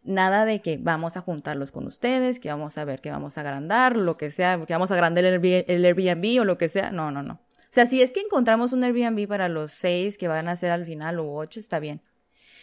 [0.05, 3.41] Nada de que vamos a juntarlos con ustedes, que vamos a ver que vamos a
[3.41, 6.93] agrandar, lo que sea, que vamos a agrandar el Airbnb o lo que sea.
[6.93, 7.41] No, no, no.
[7.71, 10.71] O sea, si es que encontramos un Airbnb para los seis que van a ser
[10.71, 12.01] al final o ocho, está bien.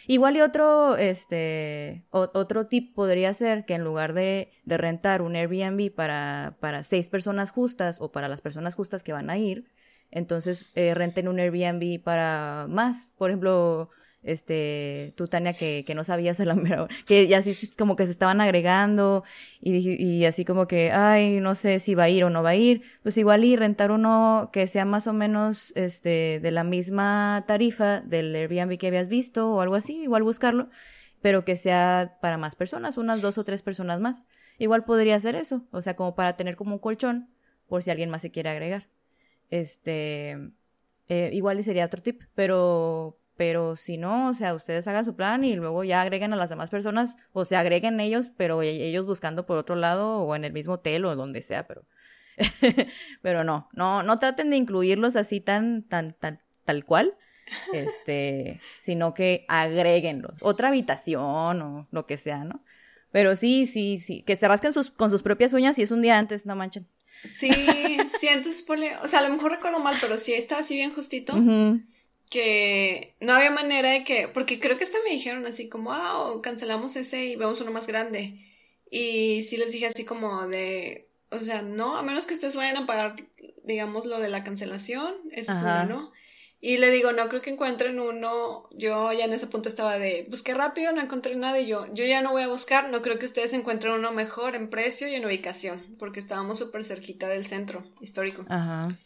[0.08, 5.34] Igual y otro, este, otro tip podría ser que en lugar de, de rentar un
[5.34, 9.66] Airbnb para, para seis personas justas o para las personas justas que van a ir,
[10.10, 13.08] entonces eh, renten un Airbnb para más.
[13.18, 13.90] Por ejemplo,
[14.26, 16.56] este, tú, Tania, que, que no sabías a la
[17.06, 19.24] que ya así como que se estaban agregando
[19.60, 22.50] y, y, así como que, ay, no sé si va a ir o no va
[22.50, 26.64] a ir, pues igual y rentar uno que sea más o menos, este, de la
[26.64, 30.68] misma tarifa del Airbnb que habías visto o algo así, igual buscarlo,
[31.22, 34.24] pero que sea para más personas, unas dos o tres personas más.
[34.58, 37.28] Igual podría ser eso, o sea, como para tener como un colchón
[37.68, 38.88] por si alguien más se quiere agregar.
[39.50, 40.50] Este,
[41.08, 45.14] eh, igual y sería otro tip, pero pero si no, o sea, ustedes hagan su
[45.16, 48.88] plan y luego ya agreguen a las demás personas o se agreguen ellos, pero e-,
[48.88, 51.84] ellos buscando por otro lado o en el mismo hotel o donde sea, pero
[53.22, 57.14] Pero no, no, no traten de incluirlos así tan, tan, tan, tal cual,
[57.72, 60.38] este, sino que agréguenlos.
[60.40, 62.62] Otra habitación o lo que sea, ¿no?
[63.12, 66.02] Pero sí, sí, sí, que se rasquen sus, con sus propias uñas y es un
[66.02, 66.86] día antes, no manchen.
[67.32, 67.50] Sí,
[68.20, 70.92] sí, entonces ponle, o sea, a lo mejor recuerdo mal, pero sí estaba así bien
[70.92, 71.34] justito.
[72.30, 76.40] Que no había manera de que, porque creo que hasta me dijeron así como, ah,
[76.42, 78.38] cancelamos ese y vemos uno más grande.
[78.90, 82.76] Y sí les dije así como de, o sea, no, a menos que ustedes vayan
[82.76, 83.16] a pagar,
[83.64, 86.12] digamos, lo de la cancelación, eso es uno, ¿no?
[86.60, 88.68] Y le digo, no creo que encuentren uno.
[88.72, 92.04] Yo ya en ese punto estaba de, busqué rápido, no encontré nada y yo, yo
[92.04, 95.14] ya no voy a buscar, no creo que ustedes encuentren uno mejor en precio y
[95.14, 98.44] en ubicación, porque estábamos súper cerquita del centro histórico.
[98.48, 98.96] Ajá.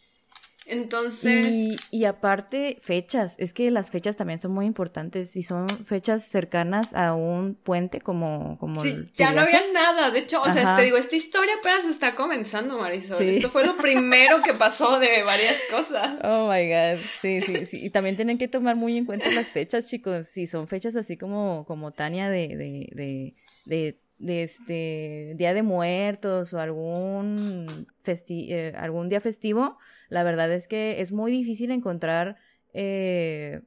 [0.70, 1.76] Entonces.
[1.90, 3.35] Y, aparte, fechas.
[3.38, 5.30] Es que las fechas también son muy importantes.
[5.30, 8.56] Si son fechas cercanas a un puente como.
[8.59, 10.11] como sí, ya no había nada.
[10.11, 13.22] De hecho, o sea, te digo, esta historia apenas está comenzando, Marisol.
[13.22, 16.18] Esto fue lo primero que pasó de varias cosas.
[16.30, 17.00] Oh my God.
[17.20, 17.85] Sí, sí, sí.
[17.85, 20.26] Y también tienen que tomar muy en cuenta las fechas, chicos.
[20.28, 25.62] Si son fechas así como, como Tania de, de, de, de de este Día de
[25.62, 29.78] Muertos o algún, eh, algún día festivo,
[30.10, 32.36] la verdad es que es muy difícil encontrar
[32.74, 33.62] eh,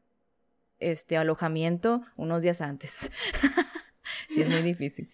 [0.79, 3.10] este alojamiento unos días antes.
[4.29, 5.10] sí, es muy difícil.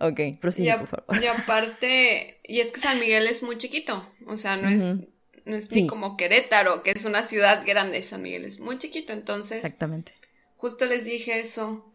[0.00, 1.22] Ok, prosigue, por favor.
[1.22, 4.96] Y aparte, y es que San Miguel es muy chiquito, o sea, no es,
[5.44, 9.12] no es ni como Querétaro, que es una ciudad grande, San Miguel es muy chiquito,
[9.12, 9.58] entonces...
[9.58, 10.12] Exactamente.
[10.56, 11.88] Justo les dije eso,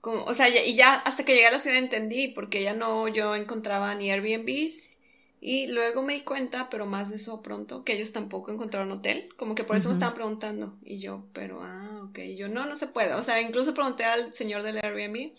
[0.00, 3.08] como, o sea, y ya hasta que llegué a la ciudad entendí, porque ya no
[3.08, 4.97] yo encontraba ni Airbnbs
[5.40, 9.28] y luego me di cuenta, pero más de eso pronto, que ellos tampoco encontraron hotel.
[9.36, 10.76] Como que por eso me estaban preguntando.
[10.84, 12.18] Y yo, pero, ah, ok.
[12.18, 13.14] Y yo, no, no se puede.
[13.14, 15.32] O sea, incluso pregunté al señor del Airbnb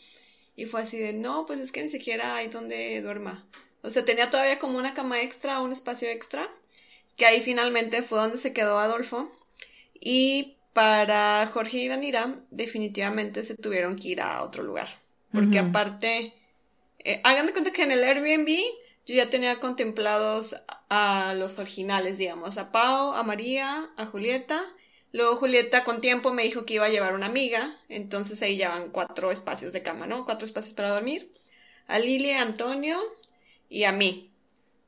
[0.56, 3.46] y fue así de, no, pues es que ni siquiera hay donde duerma.
[3.82, 6.50] O sea, tenía todavía como una cama extra, un espacio extra,
[7.18, 9.30] que ahí finalmente fue donde se quedó Adolfo.
[10.00, 14.88] Y para Jorge y Danira, definitivamente se tuvieron que ir a otro lugar.
[15.34, 16.34] Porque aparte,
[17.00, 18.50] eh, hagan de cuenta que en el Airbnb
[19.10, 20.56] yo ya tenía contemplados
[20.88, 24.62] a los originales, digamos, a Pau, a María, a Julieta.
[25.12, 28.70] Luego Julieta con tiempo me dijo que iba a llevar una amiga, entonces ahí ya
[28.70, 30.26] van cuatro espacios de cama, ¿no?
[30.26, 31.32] Cuatro espacios para dormir.
[31.88, 33.00] A Lili, a Antonio
[33.68, 34.32] y a mí.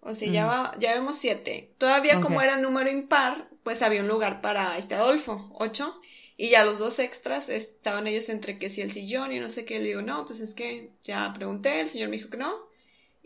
[0.02, 0.80] O sea, ya, mm.
[0.80, 1.72] ya vemos siete.
[1.80, 6.00] Todavía como era número impar, pues había un lugar para este Adolfo, ocho.
[6.38, 9.66] Y ya los dos extras estaban ellos entre que si el sillón y no sé
[9.66, 9.80] qué.
[9.80, 12.71] Le digo, no, pues es que ya pregunté, el señor me dijo que no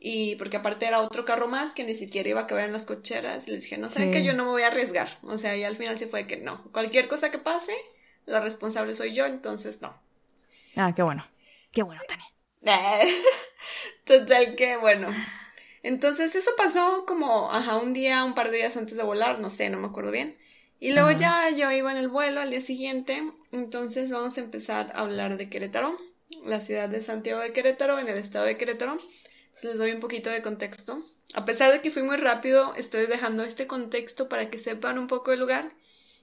[0.07, 2.85] y porque aparte era otro carro más que ni siquiera iba a caber en las
[2.85, 5.63] cocheras, les dije, no saben que yo no me voy a arriesgar, o sea, y
[5.63, 7.73] al final sí fue que no, cualquier cosa que pase,
[8.27, 9.99] la responsable soy yo, entonces no.
[10.75, 11.25] Ah, qué bueno,
[11.71, 12.27] qué bueno, Tania.
[14.05, 15.07] Total, qué bueno.
[15.81, 19.49] Entonces eso pasó como, ajá, un día, un par de días antes de volar, no
[19.49, 20.37] sé, no me acuerdo bien.
[20.79, 24.91] Y luego ya yo iba en el vuelo al día siguiente, entonces vamos a empezar
[24.93, 25.97] a hablar de Querétaro,
[26.45, 28.99] la ciudad de Santiago de Querétaro, en el estado de Querétaro
[29.63, 31.03] les doy un poquito de contexto.
[31.33, 35.07] A pesar de que fui muy rápido, estoy dejando este contexto para que sepan un
[35.07, 35.73] poco el lugar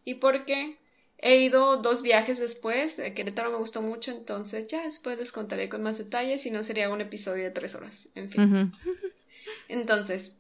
[0.05, 0.79] y porque
[1.19, 3.01] he ido dos viajes después.
[3.15, 6.91] Querétaro me gustó mucho, entonces ya después les contaré con más detalles y no sería
[6.91, 8.09] un episodio de tres horas.
[8.15, 8.73] En fin.
[9.69, 10.37] Entonces,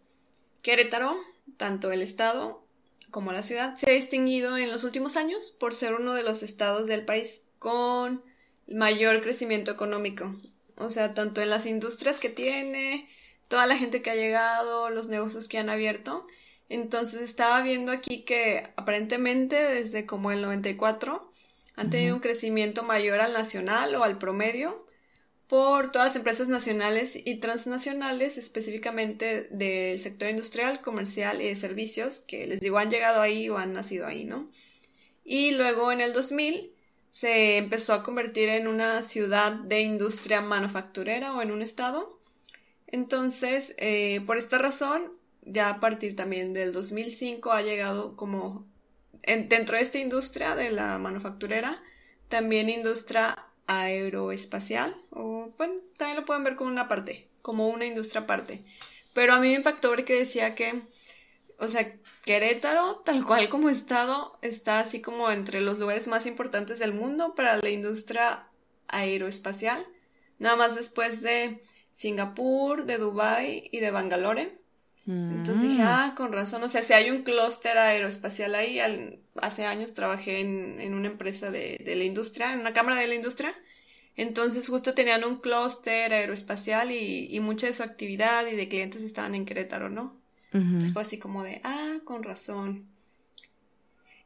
[0.62, 1.16] Querétaro,
[1.56, 2.62] tanto el estado
[3.10, 6.42] como la ciudad, se ha distinguido en los últimos años por ser uno de los
[6.42, 8.22] estados del país con
[8.66, 10.34] mayor crecimiento económico
[10.76, 13.08] o sea, tanto en las industrias que tiene,
[13.48, 16.26] toda la gente que ha llegado, los negocios que han abierto.
[16.68, 21.30] Entonces estaba viendo aquí que aparentemente desde como el 94
[21.76, 24.86] han tenido un crecimiento mayor al nacional o al promedio
[25.48, 32.20] por todas las empresas nacionales y transnacionales, específicamente del sector industrial, comercial y de servicios,
[32.20, 34.48] que les digo han llegado ahí o han nacido ahí, ¿no?
[35.24, 36.72] Y luego en el 2000
[37.12, 42.18] se empezó a convertir en una ciudad de industria manufacturera o en un estado.
[42.86, 48.66] Entonces, eh, por esta razón, ya a partir también del 2005 ha llegado como
[49.26, 51.82] dentro de esta industria de la manufacturera,
[52.28, 58.22] también industria aeroespacial, o bueno, también lo pueden ver como una parte, como una industria
[58.22, 58.64] aparte.
[59.12, 60.82] Pero a mí me impactó ver que decía que
[61.62, 61.92] o sea,
[62.24, 67.36] Querétaro, tal cual como estado, está así como entre los lugares más importantes del mundo
[67.36, 68.48] para la industria
[68.88, 69.86] aeroespacial,
[70.40, 74.52] nada más después de Singapur, de Dubai y de Bangalore.
[75.06, 75.86] Entonces dije, mm.
[75.86, 78.80] ah, con razón, o sea, si hay un clúster aeroespacial ahí,
[79.40, 83.54] hace años trabajé en, una empresa de, la industria, en una cámara de la industria,
[84.16, 89.02] entonces justo tenían un clúster aeroespacial y, y mucha de su actividad y de clientes
[89.02, 90.21] estaban en Querétaro, ¿no?
[90.52, 92.86] Entonces fue así como de, ah, con razón.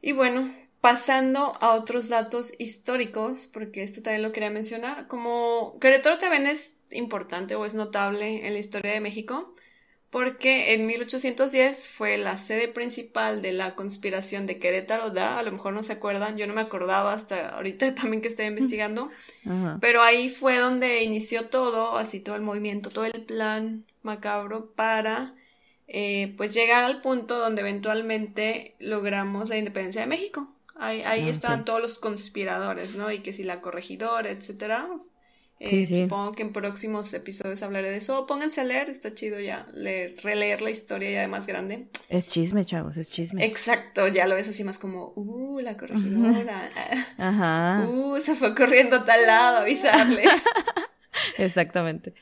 [0.01, 6.17] Y bueno, pasando a otros datos históricos, porque esto también lo quería mencionar, como Querétaro
[6.17, 9.53] también es importante o es notable en la historia de México,
[10.09, 15.51] porque en 1810 fue la sede principal de la conspiración de Querétaro, da, a lo
[15.51, 19.11] mejor no se acuerdan, yo no me acordaba hasta ahorita también que estoy investigando,
[19.81, 25.35] pero ahí fue donde inició todo, así todo el movimiento, todo el plan macabro para
[25.87, 30.47] eh, pues llegar al punto donde eventualmente logramos la independencia de México.
[30.75, 33.11] Ahí, ahí ah, estaban todos los conspiradores, ¿no?
[33.11, 34.87] Y que si la corregidora, etcétera.
[35.59, 38.27] Eh, supongo que en próximos episodios hablaré de eso.
[38.27, 41.87] Pónganse a leer, está chido ya leer, releer la historia ya de más grande.
[42.09, 43.43] Es chisme, chavos, es chisme.
[43.43, 46.69] Exacto, ya lo ves así más como, uh, la corregidora.
[47.17, 47.87] Ajá.
[47.97, 50.23] Uh, se fue corriendo a tal lado a avisarle.
[51.37, 52.13] Exactamente.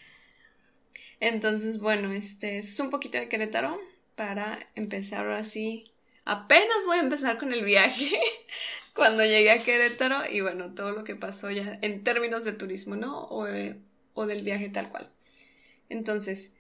[1.20, 3.80] Entonces, bueno, este es un poquito de Querétaro
[4.16, 5.92] para empezar ahora sí.
[6.26, 8.20] Apenas voy a empezar con el viaje
[8.94, 12.96] cuando llegué a Querétaro y bueno, todo lo que pasó ya en términos de turismo,
[12.96, 13.26] ¿no?
[13.26, 13.80] O, eh,
[14.14, 15.12] o del viaje tal cual.
[15.90, 16.52] Entonces,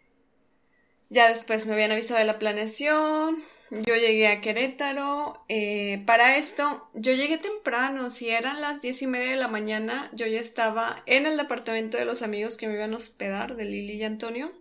[1.10, 5.43] ya después me habían avisado de la planeación, yo llegué a Querétaro.
[5.49, 8.10] Eh, para esto, yo llegué temprano.
[8.10, 11.97] Si eran las diez y media de la mañana, yo ya estaba en el departamento
[11.97, 14.51] de los amigos que me iban a hospedar, de Lili y Antonio.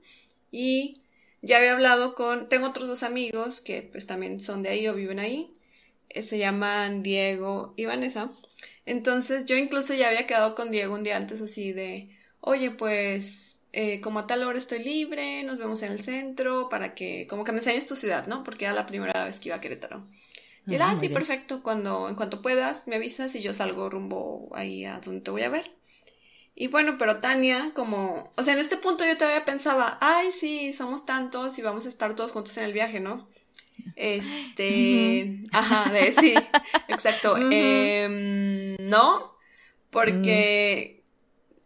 [0.50, 1.02] Y
[1.42, 2.48] ya había hablado con.
[2.48, 5.54] Tengo otros dos amigos que pues también son de ahí o viven ahí.
[6.10, 8.32] Eh, se llaman Diego y Vanessa.
[8.86, 13.62] Entonces yo incluso ya había quedado con Diego un día antes así de, oye, pues
[13.76, 17.42] eh, como a tal hora estoy libre, nos vemos en el centro para que, como
[17.42, 18.44] que me enseñes tu ciudad, ¿no?
[18.44, 20.04] Porque era la primera vez que iba a Querétaro.
[20.68, 24.48] Y él, ah, sí, perfecto, cuando, en cuanto puedas, me avisas y yo salgo rumbo
[24.54, 25.72] ahí a donde te voy a ver.
[26.54, 30.72] Y bueno, pero Tania, como, o sea, en este punto yo todavía pensaba, ay, sí,
[30.72, 33.28] somos tantos y vamos a estar todos juntos en el viaje, ¿no?
[33.96, 36.34] Este, ajá, de sí,
[36.86, 37.36] exacto.
[37.50, 39.36] Em, no,
[39.90, 40.93] porque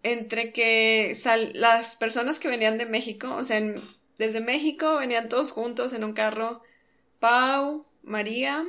[0.03, 1.17] entre que
[1.55, 3.61] las personas que venían de México, o sea,
[4.17, 6.63] desde México venían todos juntos en un carro,
[7.21, 8.65] Pau, María,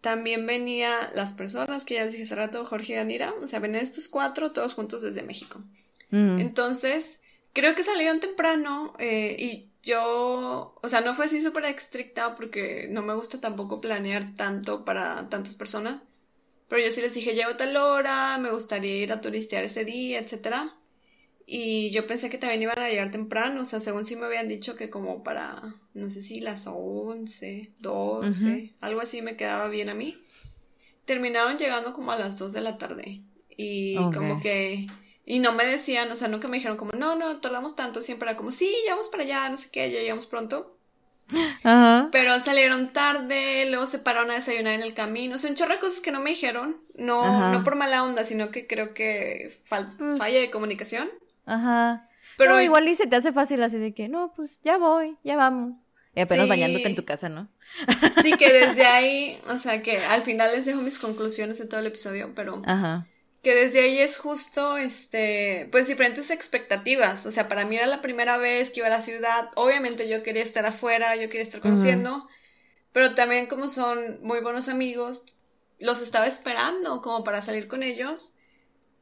[0.00, 3.58] también venía las personas que ya les dije hace rato, Jorge y Danira, o sea,
[3.58, 5.62] venían estos cuatro todos juntos desde México.
[6.12, 7.20] Entonces,
[7.52, 12.88] creo que salieron temprano eh, y yo, o sea, no fue así súper estricta porque
[12.90, 16.02] no me gusta tampoco planear tanto para tantas personas.
[16.70, 20.20] Pero yo sí les dije, llego tal hora, me gustaría ir a turistear ese día,
[20.20, 20.76] etcétera.
[21.44, 24.46] Y yo pensé que también iban a llegar temprano, o sea, según sí me habían
[24.46, 29.88] dicho que como para, no sé si las 11, 12, algo así me quedaba bien
[29.88, 30.16] a mí.
[31.06, 33.20] Terminaron llegando como a las 2 de la tarde.
[33.56, 34.86] Y como que,
[35.26, 38.28] y no me decían, o sea, nunca me dijeron como, no, no, tardamos tanto, siempre
[38.28, 40.78] era como, sí, ya vamos para allá, no sé qué, ya llegamos pronto.
[42.12, 45.34] Pero salieron tarde, luego se pararon a desayunar en el camino.
[45.34, 46.76] O sea, un chorro de cosas que no me dijeron.
[46.94, 49.52] No, no por mala onda, sino que creo que
[49.98, 50.16] mm.
[50.16, 51.08] falla de comunicación.
[51.46, 52.08] Ajá.
[52.36, 55.36] Pero igual y se te hace fácil así de que, no, pues ya voy, ya
[55.36, 55.76] vamos.
[56.14, 57.48] Y apenas bañándote en tu casa, ¿no?
[58.22, 61.80] Sí, que desde ahí, o sea, que al final les dejo mis conclusiones de todo
[61.80, 63.06] el episodio, pero Ajá
[63.42, 67.24] que desde ahí es justo, este, pues diferentes expectativas.
[67.26, 69.48] O sea, para mí era la primera vez que iba a la ciudad.
[69.56, 72.28] Obviamente yo quería estar afuera, yo quería estar conociendo,
[72.92, 75.24] pero también como son muy buenos amigos,
[75.78, 78.34] los estaba esperando como para salir con ellos.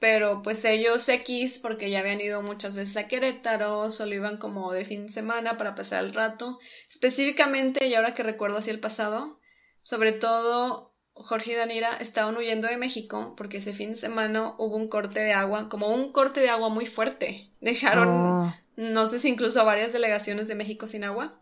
[0.00, 4.72] Pero pues ellos X, porque ya habían ido muchas veces a Querétaro, solo iban como
[4.72, 6.60] de fin de semana para pasar el rato.
[6.88, 9.40] Específicamente, y ahora que recuerdo así el pasado,
[9.80, 10.87] sobre todo
[11.20, 15.20] Jorge y Danira estaban huyendo de México porque ese fin de semana hubo un corte
[15.20, 17.50] de agua, como un corte de agua muy fuerte.
[17.60, 18.54] Dejaron, oh.
[18.76, 21.38] no sé si incluso varias delegaciones de México sin agua.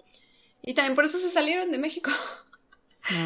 [0.63, 2.11] Y también por eso se salieron de México.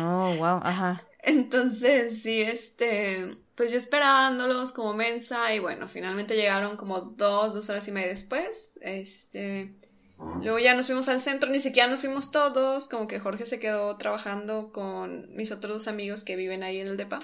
[0.03, 1.03] Oh, wow, ajá.
[1.23, 7.71] Entonces, sí, este, pues yo esperándolos como mensa y bueno, finalmente llegaron como dos, dos
[7.71, 8.79] horas y media después.
[8.83, 9.75] Este,
[10.43, 13.59] Luego ya nos fuimos al centro, ni siquiera nos fuimos todos, como que Jorge se
[13.59, 17.21] quedó trabajando con mis otros dos amigos que viven ahí en el DEPA.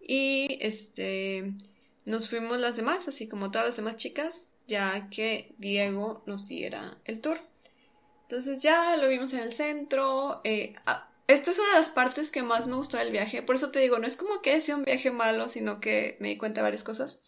[0.00, 1.52] Y este
[2.04, 6.98] nos fuimos las demás, así como todas las demás chicas, ya que Diego nos diera
[7.04, 7.38] el tour.
[8.22, 10.40] Entonces ya lo vimos en el centro.
[10.44, 13.42] Eh, ah, esta es una de las partes que más me gustó del viaje.
[13.42, 16.28] Por eso te digo, no es como que sea un viaje malo, sino que me
[16.28, 17.22] di cuenta de varias cosas.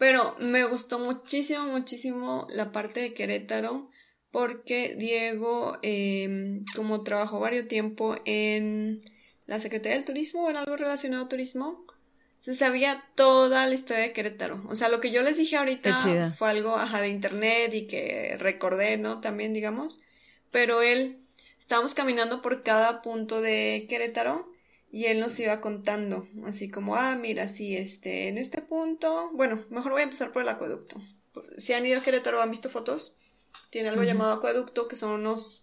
[0.00, 3.90] Pero me gustó muchísimo, muchísimo la parte de Querétaro
[4.30, 9.02] porque Diego, em, como trabajó varios tiempo en
[9.46, 11.84] la Secretaría del Turismo o en algo relacionado a turismo,
[12.40, 14.64] se sabía toda la historia de Querétaro.
[14.70, 18.36] O sea, lo que yo les dije ahorita fue algo ajá, de internet y que
[18.38, 19.20] recordé, ¿no?
[19.20, 20.00] También, digamos.
[20.50, 21.18] Pero él
[21.58, 24.49] estábamos caminando por cada punto de Querétaro
[24.92, 29.64] y él nos iba contando, así como, ah, mira, sí, este, en este punto, bueno,
[29.70, 31.00] mejor voy a empezar por el acueducto.
[31.58, 33.14] Si han ido a Querétaro, han visto fotos,
[33.70, 35.62] tiene algo llamado acueducto, que son unos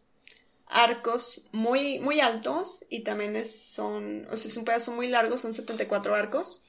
[0.65, 5.37] arcos muy, muy altos y también es, son, o sea, es un pedazo muy largo,
[5.37, 6.61] son 74 arcos,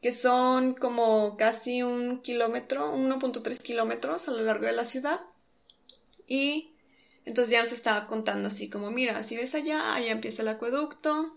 [0.00, 5.20] que son como casi un kilómetro, 1.3 kilómetros a lo largo de la ciudad.
[6.26, 6.72] Y
[7.26, 11.34] entonces ya nos estaba contando así como, mira, si ves allá, allá empieza el acueducto,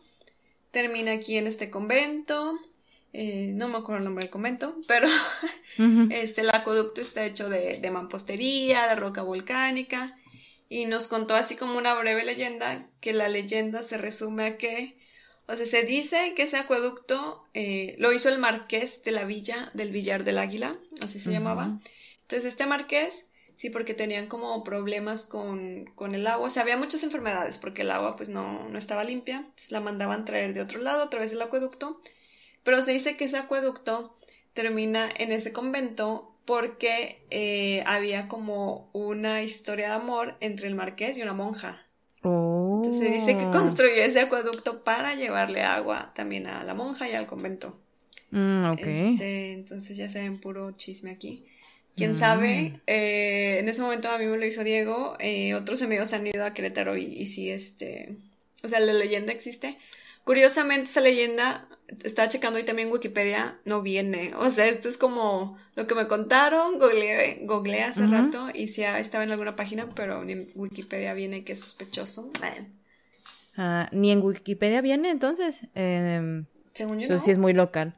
[0.74, 2.59] termina aquí en este convento,
[3.13, 5.07] eh, no me acuerdo el nombre del convento, pero
[6.09, 10.17] este, el acueducto está hecho de, de mampostería, de roca volcánica,
[10.69, 14.97] y nos contó así como una breve leyenda, que la leyenda se resume a que,
[15.45, 19.69] o sea, se dice que ese acueducto eh, lo hizo el marqués de la villa
[19.76, 21.80] del Villar del Águila, así se llamaba.
[22.24, 23.26] Entonces este marqués,
[23.56, 27.84] sí, porque tenían como problemas con, con, el agua, o sea, había muchas enfermedades porque
[27.84, 31.10] el agua pues no, no estaba limpia, entonces la mandaban traer de otro lado a
[31.10, 32.01] través del acueducto,
[32.64, 34.16] pero se dice que ese acueducto
[34.54, 41.18] termina en ese convento porque eh, había como una historia de amor entre el marqués
[41.18, 41.78] y una monja.
[42.24, 43.51] Entonces se dice que oh.
[43.51, 47.78] construyó ese acueducto para llevarle agua también a la monja y al convento.
[48.32, 51.45] Mm, este, entonces ya se ven puro chisme aquí.
[51.96, 52.16] Quién mm.
[52.16, 56.26] sabe, eh, en ese momento a mí me lo dijo Diego, eh, otros amigos han
[56.26, 58.16] ido a Querétaro y, y sí, este,
[58.64, 59.78] o sea, la leyenda existe.
[60.24, 61.68] Curiosamente, esa leyenda,
[62.04, 64.34] estaba checando y también Wikipedia, no viene.
[64.38, 69.24] O sea, esto es como lo que me contaron, googleé, hace rato y si estaba
[69.24, 72.32] en alguna página, pero ni en Wikipedia viene que es sospechoso.
[73.58, 75.62] Ah, ni en Wikipedia viene entonces.
[75.76, 77.04] Em, Según yo.
[77.04, 77.96] Entonces sí es muy local.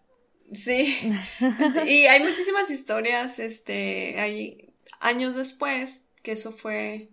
[0.53, 0.97] Sí.
[1.87, 7.09] y hay muchísimas historias, este, hay años después, que eso fue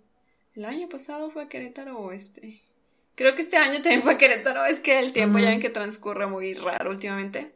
[0.54, 2.62] el año pasado fue a Querétaro o este.
[3.14, 6.26] Creo que este año también fue Querétaro, es que el tiempo ya en que transcurre
[6.26, 7.52] muy raro últimamente.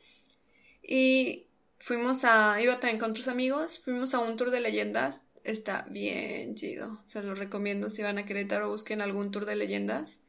[0.83, 1.47] Y
[1.79, 6.55] fuimos a, iba también con otros amigos, fuimos a un tour de leyendas, está bien
[6.55, 10.21] chido, se lo recomiendo si van a Querétaro, busquen algún tour de leyendas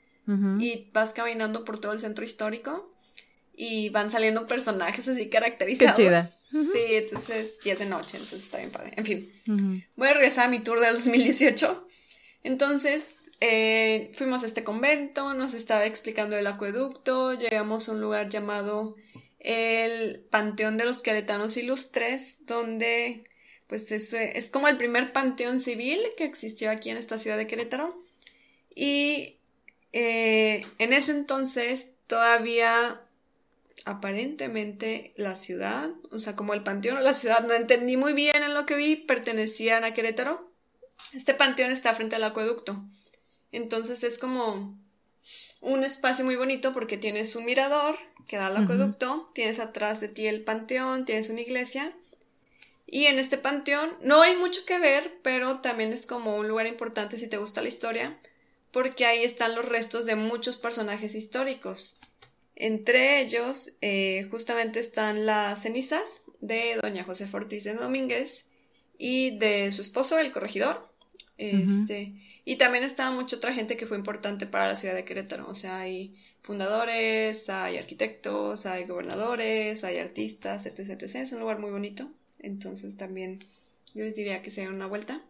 [0.59, 2.93] y vas caminando por todo el centro histórico
[3.59, 5.97] y van saliendo personajes así caracterizados.
[5.97, 6.31] Qué chida.
[6.51, 8.93] Sí, entonces, y es de noche, entonces está bien padre.
[8.95, 11.87] En fin, voy a regresar a mi tour del 2018.
[12.43, 13.05] Entonces,
[13.41, 18.95] eh, fuimos a este convento, nos estaba explicando el acueducto, llegamos a un lugar llamado
[19.39, 23.23] el Panteón de los Queretanos Ilustres, donde
[23.65, 27.47] pues es, es como el primer panteón civil que existió aquí en esta ciudad de
[27.47, 28.01] Querétaro.
[28.73, 29.39] Y
[29.91, 33.01] eh, en ese entonces todavía
[33.87, 38.43] aparentemente la ciudad, o sea, como el panteón o la ciudad, no entendí muy bien
[38.43, 40.51] en lo que vi, pertenecían a Querétaro.
[41.13, 42.83] Este panteón está frente al acueducto.
[43.53, 44.77] Entonces es como
[45.61, 50.09] un espacio muy bonito porque tienes un mirador que da al acueducto, tienes atrás de
[50.09, 51.93] ti el panteón, tienes una iglesia.
[52.85, 56.67] Y en este panteón no hay mucho que ver, pero también es como un lugar
[56.67, 58.19] importante si te gusta la historia,
[58.71, 61.96] porque ahí están los restos de muchos personajes históricos.
[62.59, 68.45] Entre ellos, eh, justamente están las cenizas de doña José Ortiz de Domínguez
[68.97, 70.91] y de su esposo, el corregidor.
[71.37, 72.13] Este,
[72.45, 75.47] y también estaba mucha otra gente que fue importante para la ciudad de Querétaro.
[75.47, 81.15] O sea, hay fundadores, hay arquitectos, hay gobernadores, hay artistas, etc, etc.
[81.17, 82.09] Es un lugar muy bonito.
[82.39, 83.37] Entonces también
[83.93, 85.21] yo les diría que se den una vuelta.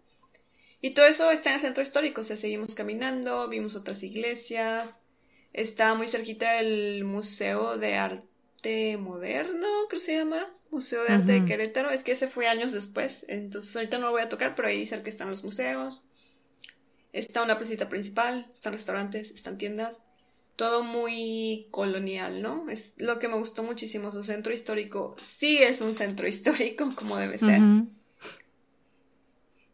[0.80, 2.22] Y todo eso está en el centro histórico.
[2.22, 4.92] O sea, seguimos caminando, vimos otras iglesias.
[5.58, 10.54] Está muy cerquita el Museo de Arte Moderno, creo que se llama.
[10.70, 11.90] Museo de Arte de Querétaro.
[11.90, 13.26] Es que ese fue años después.
[13.28, 16.04] Entonces ahorita no lo voy a tocar, pero ahí cerca están los museos.
[17.12, 20.02] Está una placita principal, están restaurantes, están tiendas,
[20.56, 22.70] todo muy colonial, ¿no?
[22.70, 27.18] Es lo que me gustó muchísimo, su centro histórico sí es un centro histórico como
[27.18, 27.62] debe ser.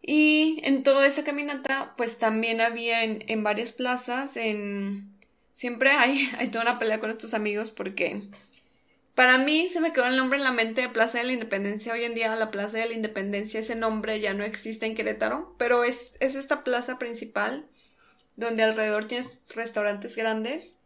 [0.02, 5.13] Y en toda esa caminata, pues también había en, varias plazas, en...
[5.54, 8.24] Siempre hay, hay toda una pelea con estos amigos porque
[9.16, 11.94] para mí se me quedó el nombre en la mente de Plaza de la Independencia.
[11.94, 15.56] Hoy en día la Plaza de la Independencia, ese nombre ya no existe en Querétaro,
[15.58, 17.66] pero es, es esta plaza principal
[18.36, 20.78] donde alrededor tienes restaurantes grandes.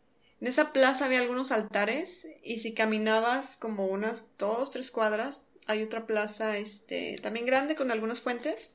[0.41, 5.81] En esa plaza había algunos altares y si caminabas como unas dos, tres cuadras, hay
[5.81, 8.71] otra plaza este, también grande con algunas fuentes.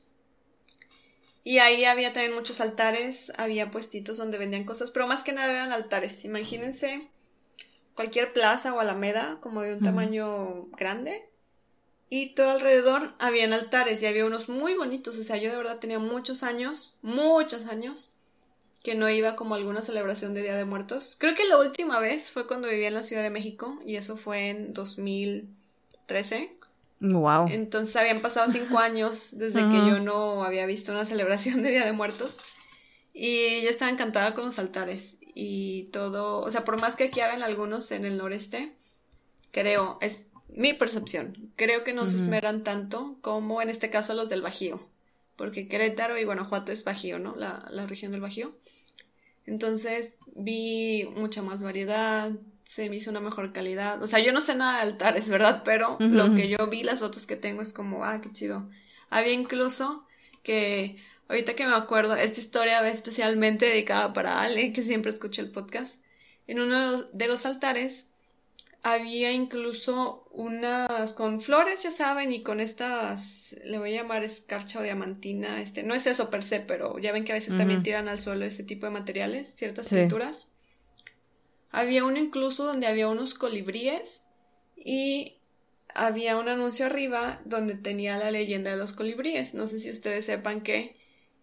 [1.43, 5.51] Y ahí había también muchos altares, había puestitos donde vendían cosas, pero más que nada
[5.51, 6.23] eran altares.
[6.23, 7.07] Imagínense
[7.95, 11.27] cualquier plaza o alameda como de un tamaño grande
[12.09, 15.79] y todo alrededor habían altares y había unos muy bonitos, o sea, yo de verdad
[15.79, 18.11] tenía muchos años, muchos años
[18.83, 21.15] que no iba como a alguna celebración de Día de Muertos.
[21.17, 24.17] Creo que la última vez fue cuando vivía en la Ciudad de México y eso
[24.17, 26.51] fue en 2013.
[27.03, 27.47] Wow.
[27.49, 31.85] Entonces habían pasado cinco años desde que yo no había visto una celebración de Día
[31.85, 32.39] de Muertos.
[33.13, 37.19] Y yo estaba encantada con los altares y todo, o sea, por más que aquí
[37.19, 38.71] hagan algunos en el noreste,
[39.51, 44.29] creo, es mi percepción, creo que no se esmeran tanto como en este caso los
[44.29, 44.87] del Bajío,
[45.35, 47.35] porque Querétaro y Guanajuato es Bajío, ¿no?
[47.35, 48.55] La, la región del Bajío.
[49.45, 52.31] Entonces vi mucha más variedad,
[52.73, 54.01] se me hizo una mejor calidad.
[54.01, 55.61] O sea, yo no sé nada de altares, ¿verdad?
[55.63, 58.67] Pero lo que yo vi, las fotos que tengo es como, ah, qué chido.
[59.11, 60.07] Había incluso
[60.41, 60.97] que,
[61.27, 65.51] ahorita que me acuerdo, esta historia va especialmente dedicada para Ale, que siempre escucha el
[65.51, 66.01] podcast.
[66.47, 68.07] En uno de los altares
[68.81, 74.79] había incluso unas con flores, ya saben, y con estas, le voy a llamar escarcha
[74.79, 77.83] o diamantina, este, no es eso per se, pero ya ven que a veces también
[77.83, 80.47] tiran al suelo ese tipo de materiales, ciertas pinturas.
[81.73, 84.21] Había uno incluso donde había unos colibríes
[84.77, 85.33] y
[85.93, 89.53] había un anuncio arriba donde tenía la leyenda de los colibríes.
[89.53, 90.95] No sé si ustedes sepan que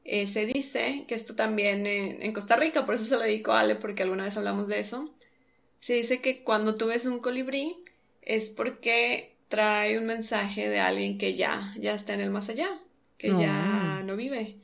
[0.05, 3.53] eh, se dice que esto también en, en Costa Rica, por eso se lo dedico
[3.53, 5.15] a Ale, porque alguna vez hablamos de eso
[5.81, 7.77] se dice que cuando tú ves un colibrí
[8.23, 12.69] es porque trae un mensaje de alguien que ya, ya está en el más allá,
[13.19, 14.57] que ya no vive.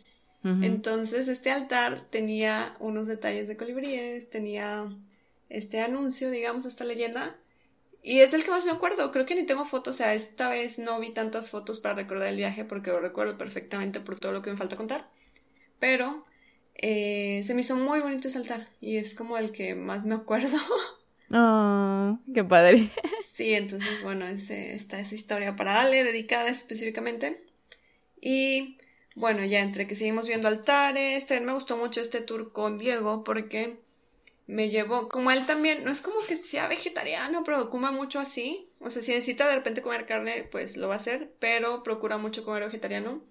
[0.43, 4.89] Entonces este altar tenía unos detalles de colibríes, tenía
[5.49, 7.37] este anuncio, digamos, esta leyenda.
[8.03, 9.11] Y es el que más me acuerdo.
[9.11, 9.97] Creo que ni tengo fotos.
[9.97, 13.37] O sea, esta vez no vi tantas fotos para recordar el viaje porque lo recuerdo
[13.37, 15.09] perfectamente por todo lo que me falta contar.
[15.81, 16.25] Pero
[16.75, 18.69] eh, se me hizo muy bonito ese altar.
[18.81, 20.57] Y es como el que más me acuerdo.
[21.33, 22.91] Oh, qué padre.
[23.37, 27.45] Sí, entonces, bueno, ese, está esa historia para Ale, dedicada específicamente.
[28.19, 28.79] Y
[29.15, 33.25] bueno, ya entre que seguimos viendo altares, también me gustó mucho este tour con Diego
[33.25, 33.79] porque
[34.47, 38.69] me llevó, como él también, no es como que sea vegetariano, pero come mucho así.
[38.81, 42.19] O sea, si necesita de repente comer carne, pues lo va a hacer, pero procura
[42.19, 43.23] mucho comer vegetariano.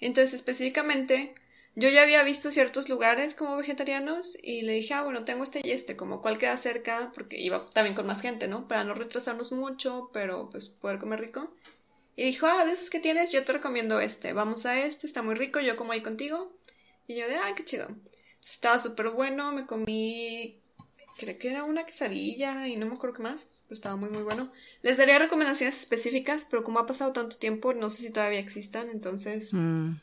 [0.00, 1.34] Entonces, específicamente,
[1.76, 5.60] yo ya había visto ciertos lugares como vegetarianos y le dije, ah, bueno, tengo este
[5.62, 8.66] y este, como cuál queda cerca, porque iba también con más gente, ¿no?
[8.66, 11.54] Para no retrasarnos mucho, pero pues poder comer rico.
[12.16, 15.22] Y dijo, ah, de esos que tienes, yo te recomiendo este, vamos a este, está
[15.22, 16.52] muy rico, yo como ahí contigo.
[17.06, 17.88] Y yo de, ah, qué chido.
[18.44, 20.60] Estaba súper bueno, me comí,
[21.18, 24.22] creo que era una quesadilla y no me acuerdo qué más, pero estaba muy, muy
[24.22, 24.50] bueno.
[24.82, 28.90] Les daría recomendaciones específicas, pero como ha pasado tanto tiempo, no sé si todavía existan,
[28.90, 29.52] entonces...
[29.52, 30.00] Mm.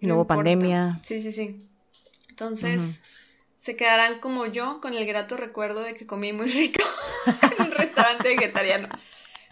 [0.00, 0.98] Y luego pandemia.
[1.02, 1.68] Sí, sí, sí.
[2.30, 3.02] Entonces,
[3.56, 6.82] se quedarán como yo con el grato recuerdo de que comí muy rico
[7.42, 8.88] en un restaurante vegetariano.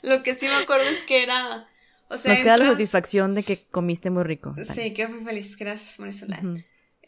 [0.02, 1.68] Lo que sí me acuerdo es que era.
[2.08, 4.54] O sea, Nos queda la satisfacción de que comiste muy rico.
[4.74, 5.56] Sí, que fui feliz.
[5.56, 6.40] Gracias, Marisela.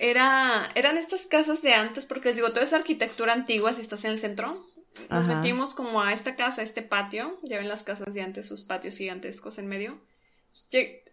[0.03, 4.05] Era, eran estas casas de antes, porque les digo, toda esa arquitectura antigua, si estás
[4.05, 4.67] en el centro,
[5.11, 7.39] nos metimos como a esta casa, a este patio.
[7.43, 10.01] Ya ven las casas de antes, sus patios gigantescos en medio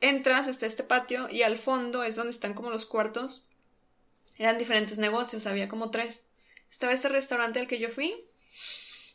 [0.02, 3.44] entras hasta este patio y al fondo es donde están como los cuartos.
[4.38, 6.26] Eran diferentes negocios, había como tres.
[6.70, 8.16] Estaba este restaurante al que yo fui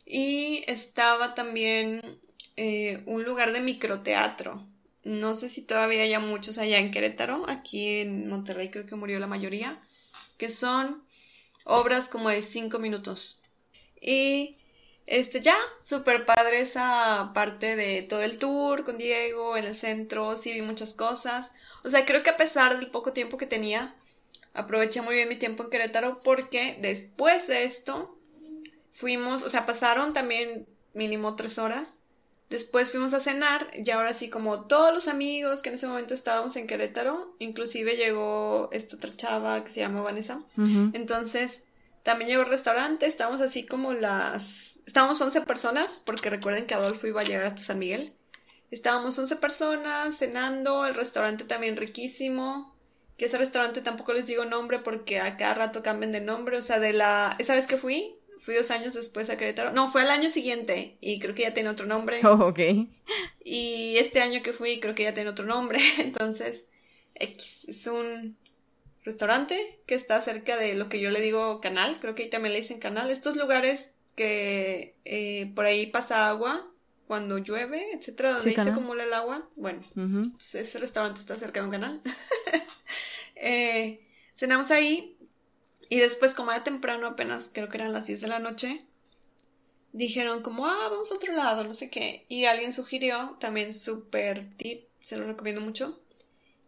[0.05, 2.19] y estaba también
[2.57, 4.65] eh, un lugar de microteatro.
[5.03, 9.19] No sé si todavía hay muchos allá en Querétaro, aquí en Monterrey creo que murió
[9.19, 9.77] la mayoría,
[10.37, 11.03] que son
[11.65, 13.41] obras como de cinco minutos.
[14.01, 14.57] Y
[15.05, 20.37] este, ya, súper padre esa parte de todo el tour con Diego en el centro,
[20.37, 21.51] sí vi muchas cosas.
[21.83, 23.95] O sea, creo que a pesar del poco tiempo que tenía,
[24.53, 28.17] aproveché muy bien mi tiempo en Querétaro porque después de esto
[28.93, 31.95] fuimos, o sea, pasaron también mínimo tres horas.
[32.49, 36.13] Después fuimos a cenar y ahora sí como todos los amigos que en ese momento
[36.13, 40.43] estábamos en Querétaro, inclusive llegó esta otra chava que se llama Vanessa.
[40.93, 41.63] Entonces
[42.03, 44.79] también llegó el restaurante, estábamos así como las...
[44.85, 48.13] Estábamos 11 personas, porque recuerden que Adolfo iba a llegar hasta San Miguel.
[48.71, 52.75] Estábamos 11 personas cenando, el restaurante también riquísimo.
[53.17, 56.57] Que ese restaurante tampoco les digo nombre porque a cada rato cambian de nombre.
[56.57, 57.35] O sea, de la...
[57.39, 59.71] Esa vez que fui, fui dos años después a Querétaro.
[59.71, 62.21] No, fue al año siguiente y creo que ya tiene otro nombre.
[62.23, 62.59] Oh, ok.
[63.43, 65.79] Y este año que fui creo que ya tiene otro nombre.
[65.99, 66.65] Entonces,
[67.15, 68.37] X, es un
[69.03, 72.53] restaurante que está cerca de lo que yo le digo canal, creo que ahí también
[72.53, 76.69] le dicen canal, estos lugares que eh, por ahí pasa agua
[77.07, 79.81] cuando llueve, etcétera, donde se acumula el agua, bueno,
[80.31, 82.01] pues ese restaurante está cerca de un canal.
[83.35, 85.17] eh, cenamos ahí
[85.93, 88.83] y después como era temprano, apenas creo que eran las 10 de la noche,
[89.91, 94.57] dijeron como, ah, vamos a otro lado, no sé qué, y alguien sugirió, también súper
[94.57, 96.01] tip, se lo recomiendo mucho,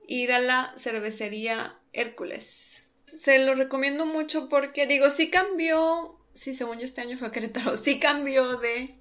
[0.08, 2.88] ir a la cervecería Hércules.
[3.08, 7.32] se lo recomiendo mucho porque, digo, sí cambió, sí, según yo este año fue a
[7.32, 8.94] Querétaro, sí cambió de,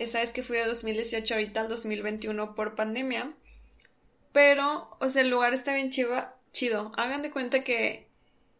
[0.00, 3.32] esa vez que fui de 2018 ahorita al 2021 por pandemia,
[4.32, 6.16] pero, o sea, el lugar está bien chido,
[6.52, 6.90] chido.
[6.96, 8.08] Hagan de cuenta que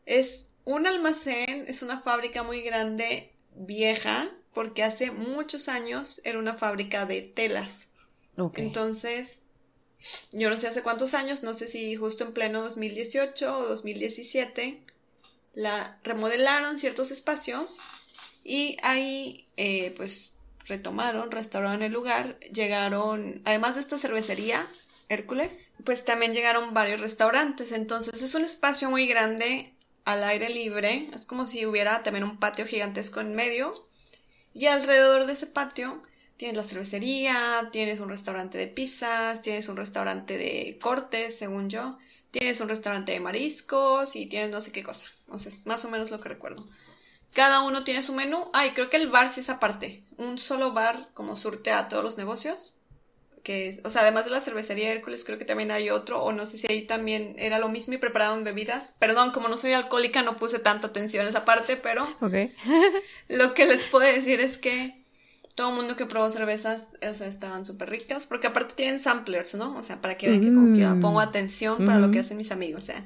[0.07, 6.55] es un almacén, es una fábrica muy grande, vieja, porque hace muchos años era una
[6.55, 7.89] fábrica de telas.
[8.55, 9.41] Entonces,
[10.31, 14.81] yo no sé hace cuántos años, no sé si justo en pleno 2018 o 2017,
[15.55, 17.79] la remodelaron ciertos espacios
[18.43, 20.35] y ahí eh, pues
[20.67, 24.67] retomaron, restauraron el lugar, llegaron, además de esta cervecería,
[25.09, 29.72] Hércules, pues también llegaron varios restaurantes, entonces es un espacio muy grande
[30.05, 33.89] al aire libre, es como si hubiera también un patio gigantesco en medio
[34.55, 36.03] y alrededor de ese patio
[36.37, 41.99] tienes la cervecería, tienes un restaurante de pizzas, tienes un restaurante de cortes, según yo,
[42.33, 45.07] tienes un restaurante de mariscos y tienes no sé qué cosa.
[45.29, 46.67] O sea, es más o menos lo que recuerdo.
[47.33, 48.51] Cada uno tiene su menú.
[48.53, 50.03] Ay, creo que el bar sí es aparte.
[50.19, 52.75] Un solo bar como surte a todos los negocios.
[53.43, 56.47] Que, o sea, además de la cervecería Hércules, creo que también hay otro, o no
[56.47, 58.93] sé si ahí también era lo mismo y preparaban bebidas.
[58.99, 62.07] Perdón, como no soy alcohólica, no puse tanta atención a esa parte, pero
[63.29, 64.95] lo que les puedo decir es que
[65.55, 69.55] todo el mundo que probó cervezas, o sea, estaban súper ricas, porque aparte tienen samplers,
[69.55, 69.77] ¿no?
[69.77, 71.29] O sea, para que vean que como que pongo mm.
[71.29, 73.05] atención para lo que hacen mis amigos, o sea,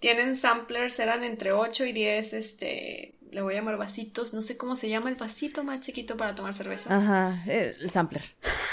[0.00, 4.56] tienen samplers, eran entre 8 y 10, este, le voy a llamar vasitos, no sé
[4.56, 6.90] cómo se llama el vasito más chiquito para tomar cervezas.
[6.90, 8.24] Ajá, el sampler.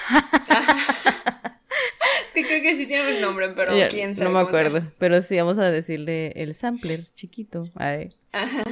[2.34, 4.30] sí, creo que sí tiene un nombre, pero quién sabe.
[4.30, 7.70] No me acuerdo, pero sí, vamos a decirle el sampler chiquito.
[7.76, 8.10] Ay.
[8.32, 8.64] Ajá.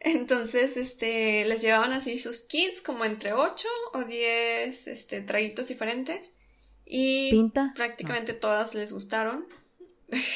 [0.00, 6.32] Entonces, este, les llevaban así sus kits, como entre 8 o 10 este, traguitos diferentes.
[6.84, 7.72] Y ¿Pinta?
[7.74, 9.46] prácticamente todas les gustaron.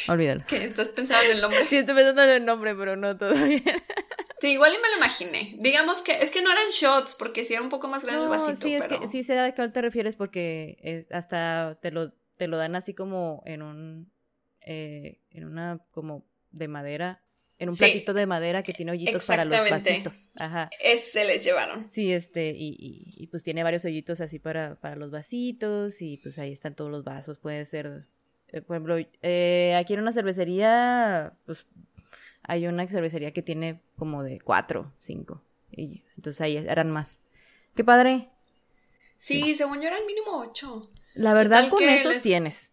[0.09, 0.45] Olvídalo.
[0.47, 0.65] ¿Qué?
[0.65, 1.67] ¿Estás pensando en el nombre?
[1.67, 3.63] Sí, estoy pensando en el nombre, pero no todavía.
[4.41, 5.57] Sí, igual y me lo imaginé.
[5.61, 8.29] Digamos que es que no eran shots, porque sí era un poco más grande el
[8.29, 8.61] vasito.
[8.61, 12.57] Sí, es que sí sé a qué te refieres porque hasta te lo, te lo
[12.57, 14.13] dan así como en un
[14.63, 17.23] eh, en una como de madera
[17.63, 20.31] en un platito de madera que tiene hoyitos para los vasitos.
[20.35, 20.69] Ajá.
[20.81, 21.89] Ese les llevaron.
[21.91, 22.75] Sí, este, y,
[23.17, 26.91] y, pues tiene varios hoyitos así para, para los vasitos y pues ahí están todos
[26.91, 27.39] los vasos.
[27.39, 28.09] Puede ser,
[28.61, 31.67] por ejemplo, eh, aquí en una cervecería, pues
[32.43, 35.43] hay una cervecería que tiene como de cuatro, cinco.
[35.71, 37.23] Y entonces ahí eran más.
[37.75, 38.29] ¡Qué padre!
[39.17, 40.91] Sí, según yo eran mínimo ocho.
[41.15, 42.73] La verdad, con esos tienes.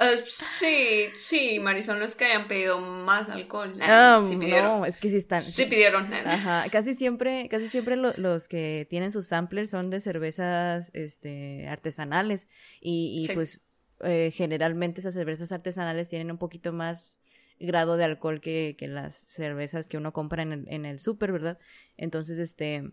[0.00, 3.76] Eh, sí, sí, Marisol, no es que hayan pedido más alcohol.
[3.82, 5.42] Ah, no, es que sí están.
[5.42, 6.12] Sí pidieron.
[6.12, 12.48] Ajá, casi siempre, casi siempre los que tienen sus samplers son de cervezas este, artesanales
[12.80, 13.60] y, pues
[14.04, 17.18] eh, generalmente esas cervezas artesanales tienen un poquito más
[17.58, 21.58] grado de alcohol que, las cervezas que uno compra en el, en el súper, ¿verdad?
[21.96, 22.90] Entonces, este,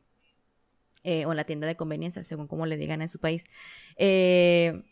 [1.03, 3.45] eh, o la tienda de conveniencia, según como le digan en su país.
[3.97, 4.83] Eh,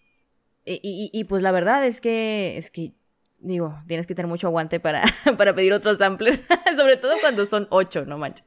[0.65, 2.93] y, pues la verdad es que, es que,
[3.39, 5.03] digo, tienes que tener mucho aguante para,
[5.38, 6.45] para pedir otro sampler,
[6.78, 8.45] sobre todo cuando son ocho, no manches.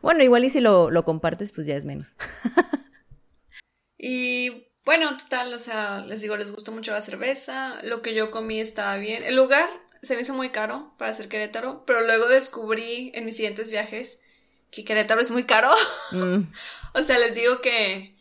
[0.00, 2.16] Bueno, igual y si lo compartes, pues ya es menos.
[3.98, 8.30] y bueno, total, o sea, les digo, les gustó mucho la cerveza, lo que yo
[8.30, 9.22] comí estaba bien.
[9.24, 9.68] El lugar
[10.02, 14.18] se me hizo muy caro para hacer Querétaro, pero luego descubrí en mis siguientes viajes
[14.70, 15.70] que Querétaro es muy caro.
[16.10, 16.50] Mm.
[16.94, 18.16] o sea, les digo que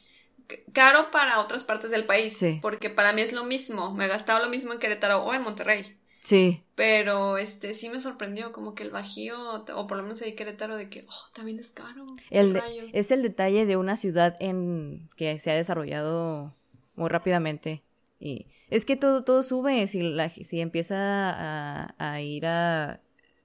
[0.74, 4.50] caro para otras partes del país, porque para mí es lo mismo, me gastaba lo
[4.50, 5.98] mismo en Querétaro o en Monterrey.
[6.24, 6.64] Sí.
[6.82, 9.38] Pero este sí me sorprendió como que el Bajío
[9.76, 12.08] o por lo menos ahí Querétaro de que oh, también es caro.
[12.32, 12.60] El
[12.92, 16.56] es el detalle de una ciudad en que se ha desarrollado
[16.96, 17.84] muy rápidamente
[18.20, 23.00] y es que todo todo sube si la, si empieza a, a ir a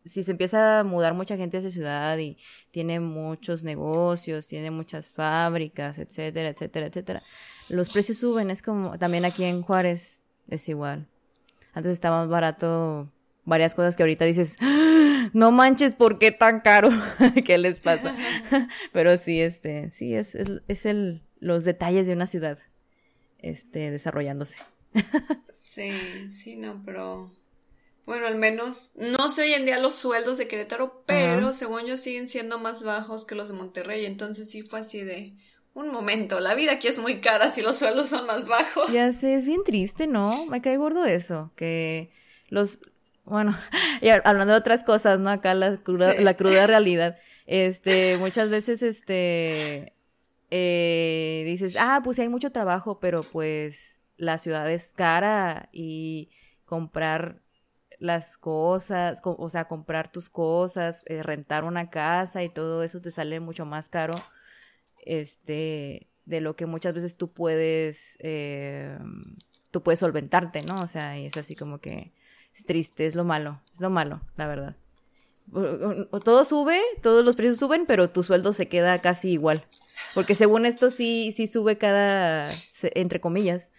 [0.06, 2.38] si se empieza a mudar mucha gente a esa ciudad y
[2.70, 7.22] tiene muchos negocios, tiene muchas fábricas, etcétera, etcétera, etcétera,
[7.68, 8.50] los precios suben.
[8.50, 11.06] Es como también aquí en Juárez es igual.
[11.74, 13.10] Antes estaba más barato
[13.46, 15.30] varias cosas que ahorita dices, ¡Ah!
[15.32, 16.90] no manches, ¿por qué tan caro?
[17.46, 18.14] ¿Qué les pasa?
[18.92, 22.58] pero sí, este, sí, es, es, es el, los detalles de una ciudad,
[23.38, 24.56] este, desarrollándose.
[25.48, 25.90] sí,
[26.30, 27.32] sí, no, pero
[28.04, 31.96] bueno, al menos, no sé hoy en día los sueldos de Querétaro, pero según yo
[31.96, 35.34] siguen siendo más bajos que los de Monterrey, entonces sí fue así de,
[35.76, 38.90] un momento, la vida aquí es muy cara si los sueldos son más bajos.
[38.90, 40.46] Ya sé, es bien triste, ¿no?
[40.46, 42.10] Me cae gordo eso, que
[42.48, 42.80] los,
[43.26, 43.56] bueno,
[44.00, 45.30] y hablando de otras cosas, ¿no?
[45.30, 49.92] Acá la cruda, la cruda realidad, este, muchas veces, este,
[50.50, 56.30] eh, dices, ah, pues hay mucho trabajo, pero pues la ciudad es cara y
[56.64, 57.42] comprar
[57.98, 63.10] las cosas, o sea, comprar tus cosas, eh, rentar una casa y todo eso te
[63.10, 64.14] sale mucho más caro,
[65.04, 68.98] este, de lo que muchas veces tú puedes, eh,
[69.70, 70.82] tú puedes solventarte, ¿no?
[70.82, 72.12] O sea, y es así como que
[72.56, 74.76] es triste, es lo malo, es lo malo, la verdad.
[76.10, 79.64] O, todo sube, todos los precios suben, pero tu sueldo se queda casi igual.
[80.14, 82.50] Porque según esto sí, sí sube cada,
[82.82, 83.70] entre comillas,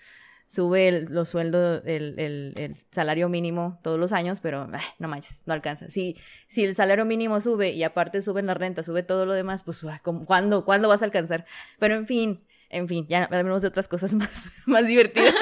[0.46, 4.70] sube el, los sueldos, el, el, salario mínimo todos los años, pero
[5.00, 5.90] no manches, no alcanza.
[5.90, 6.16] Si,
[6.48, 9.86] si el salario mínimo sube y aparte suben la renta, sube todo lo demás, pues
[10.26, 11.46] ¿cuándo, ¿cuándo vas a alcanzar?
[11.80, 15.36] Pero en fin, en fin, ya hablamos de otras cosas más, más divertidas.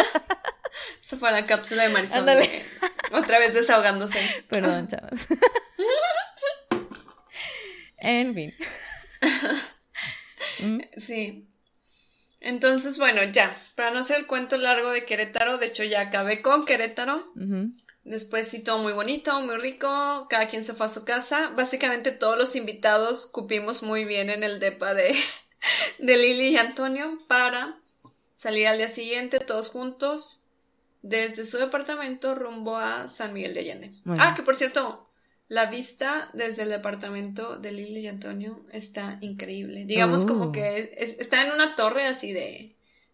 [1.02, 2.26] Esa fue la cápsula de Marisol.
[3.12, 4.20] Otra vez desahogándose.
[4.50, 5.22] Perdón, chavos.
[7.98, 8.54] en fin.
[10.98, 11.48] Sí.
[12.40, 16.42] Entonces, bueno, ya, para no hacer el cuento largo de Querétaro, de hecho ya acabé
[16.42, 17.34] con Querétaro.
[18.04, 21.50] Después sí, todo muy bonito, muy rico, cada quien se fue a su casa.
[21.56, 25.16] Básicamente todos los invitados cupimos muy bien en el depa de,
[26.00, 27.82] de Lili y Antonio para
[28.36, 30.45] salir al día siguiente todos juntos
[31.06, 33.92] desde su departamento rumbo a San Miguel de Allende.
[34.18, 35.08] Ah, que por cierto,
[35.48, 39.86] la vista desde el departamento de Lili y Antonio está increíble.
[39.86, 40.52] Digamos como oh.
[40.52, 42.74] que está en una torre así de,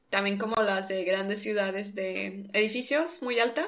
[0.09, 3.67] también como las de grandes ciudades de edificios muy alta,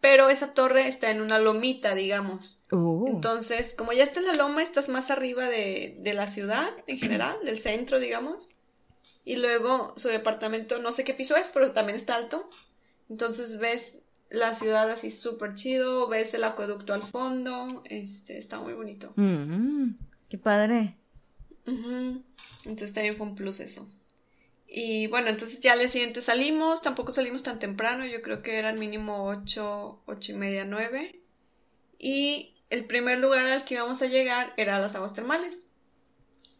[0.00, 2.62] pero esa torre está en una lomita, digamos.
[2.70, 3.04] Oh.
[3.06, 6.96] Entonces, como ya está en la loma, estás más arriba de, de la ciudad en
[6.96, 8.54] general, del centro, digamos.
[9.26, 12.48] Y luego su departamento, no sé qué piso es, pero también está alto.
[13.08, 14.00] Entonces ves
[14.30, 19.12] la ciudad así súper chido, ves el acueducto al fondo, este, está muy bonito.
[19.16, 19.90] Mm,
[20.28, 20.96] qué padre.
[21.66, 23.88] Entonces también fue un plus eso.
[24.66, 28.78] Y bueno, entonces ya al siguiente salimos, tampoco salimos tan temprano, yo creo que eran
[28.78, 31.20] mínimo 8, 8 y media, 9.
[31.98, 35.66] Y el primer lugar al que íbamos a llegar era a las aguas termales.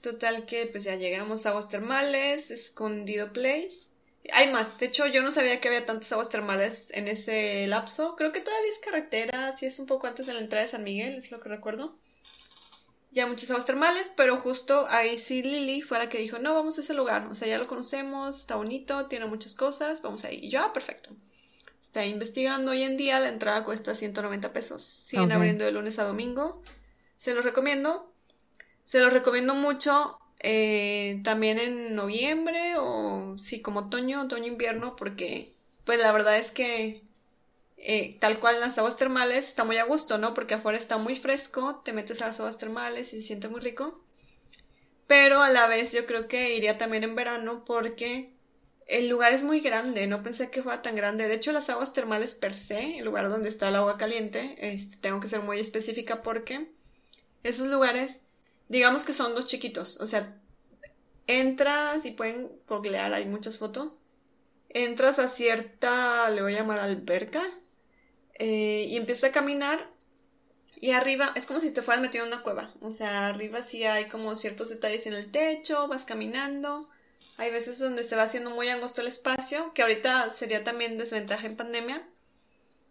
[0.01, 3.89] Total que pues ya llegamos a aguas termales, escondido place.
[4.33, 4.79] Hay más.
[4.79, 8.17] De hecho, yo no sabía que había tantas aguas termales en ese lapso.
[8.17, 10.85] Creo que todavía es carretera, sí es un poco antes de la entrada de San
[10.85, 11.99] Miguel, es lo que recuerdo.
[13.11, 16.79] Ya muchas aguas termales, pero justo ahí sí Lili fue la que dijo, no, vamos
[16.79, 17.27] a ese lugar.
[17.31, 20.41] O sea, ya lo conocemos, está bonito, tiene muchas cosas, vamos ahí.
[20.43, 21.15] Y yo, ah, perfecto.
[21.81, 24.83] Está investigando hoy en día, la entrada cuesta 190 pesos.
[24.83, 26.63] Siguen abriendo de lunes a domingo.
[27.19, 28.13] Se los recomiendo.
[28.83, 35.51] Se los recomiendo mucho eh, también en noviembre o sí, como otoño, otoño-invierno, porque
[35.87, 37.03] pues la verdad es que
[37.79, 40.35] eh, tal cual en las aguas termales está muy a gusto, ¿no?
[40.35, 43.61] Porque afuera está muy fresco, te metes a las aguas termales y se siente muy
[43.61, 44.05] rico.
[45.07, 48.31] Pero a la vez yo creo que iría también en verano porque
[48.87, 51.27] el lugar es muy grande, no pensé que fuera tan grande.
[51.27, 54.99] De hecho, las aguas termales per se, el lugar donde está el agua caliente, este,
[54.99, 56.69] tengo que ser muy específica porque
[57.45, 58.21] esos lugares
[58.69, 60.37] digamos que son dos chiquitos, o sea,
[61.27, 64.03] entras y pueden googlear, hay muchas fotos,
[64.69, 67.43] entras a cierta, le voy a llamar alberca,
[68.35, 69.91] eh, y empiezas a caminar
[70.81, 73.85] y arriba es como si te fueras metido en una cueva, o sea, arriba sí
[73.85, 76.89] hay como ciertos detalles en el techo, vas caminando,
[77.37, 81.47] hay veces donde se va haciendo muy angosto el espacio, que ahorita sería también desventaja
[81.47, 82.07] en pandemia.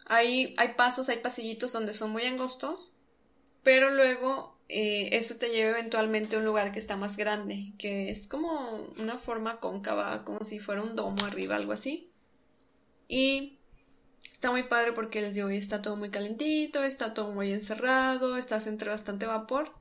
[0.05, 2.93] Hay, hay pasos, hay pasillitos donde son muy angostos,
[3.63, 8.09] pero luego eh, eso te lleva eventualmente a un lugar que está más grande, que
[8.09, 12.11] es como una forma cóncava, como si fuera un domo arriba, algo así.
[13.07, 13.59] Y
[14.31, 18.67] está muy padre porque les digo, está todo muy calentito, está todo muy encerrado, estás
[18.67, 19.71] entre bastante vapor.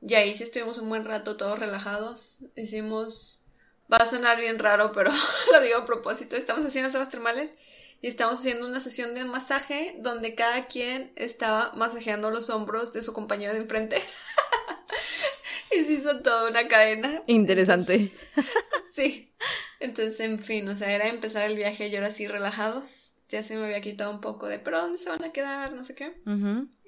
[0.00, 2.38] Y ahí sí estuvimos un buen rato todos relajados.
[2.54, 3.44] Hicimos,
[3.92, 5.10] va a sonar bien raro, pero
[5.52, 7.54] lo digo a propósito, estamos haciendo aguas termales
[8.02, 13.02] y estamos haciendo una sesión de masaje donde cada quien estaba masajeando los hombros de
[13.02, 14.02] su compañero de enfrente.
[15.72, 17.22] y se hizo toda una cadena.
[17.26, 18.12] Interesante.
[18.94, 19.32] sí.
[19.80, 23.14] Entonces, en fin, o sea, era empezar el viaje y ahora sí relajados.
[23.28, 25.72] Ya se me había quitado un poco de, pero ¿dónde se van a quedar?
[25.72, 26.14] No sé qué.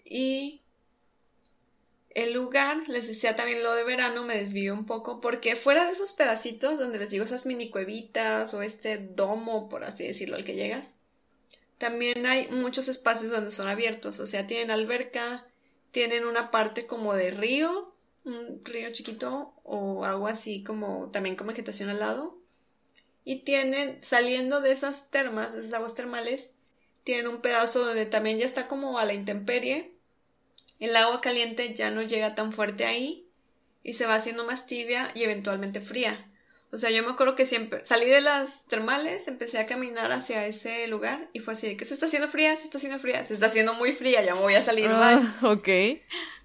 [0.04, 0.62] Y
[2.11, 5.92] el lugar, les decía también lo de verano, me desvió un poco, porque fuera de
[5.92, 10.44] esos pedacitos donde les digo esas mini cuevitas o este domo, por así decirlo, al
[10.44, 10.97] que llegas,
[11.78, 15.46] también hay muchos espacios donde son abiertos, o sea, tienen alberca,
[15.92, 21.46] tienen una parte como de río, un río chiquito o algo así como también con
[21.46, 22.36] vegetación al lado.
[23.24, 26.52] Y tienen, saliendo de esas termas, de esas aguas termales,
[27.04, 29.94] tienen un pedazo donde también ya está como a la intemperie.
[30.80, 33.26] El agua caliente ya no llega tan fuerte ahí
[33.82, 36.30] y se va haciendo más tibia y eventualmente fría.
[36.70, 40.46] O sea, yo me acuerdo que siempre salí de las termales, empecé a caminar hacia
[40.46, 43.24] ese lugar y fue así de que se está haciendo fría, se está haciendo fría,
[43.24, 45.34] se está haciendo muy fría, ya me voy a salir mal.
[45.40, 45.68] Ah, ok.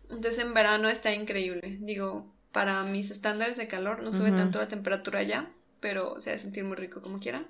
[0.10, 1.78] Entonces en verano está increíble.
[1.82, 5.50] Digo, para mis estándares de calor no sube tanto la temperatura allá,
[5.82, 7.44] pero se va a sentir muy rico como quiera.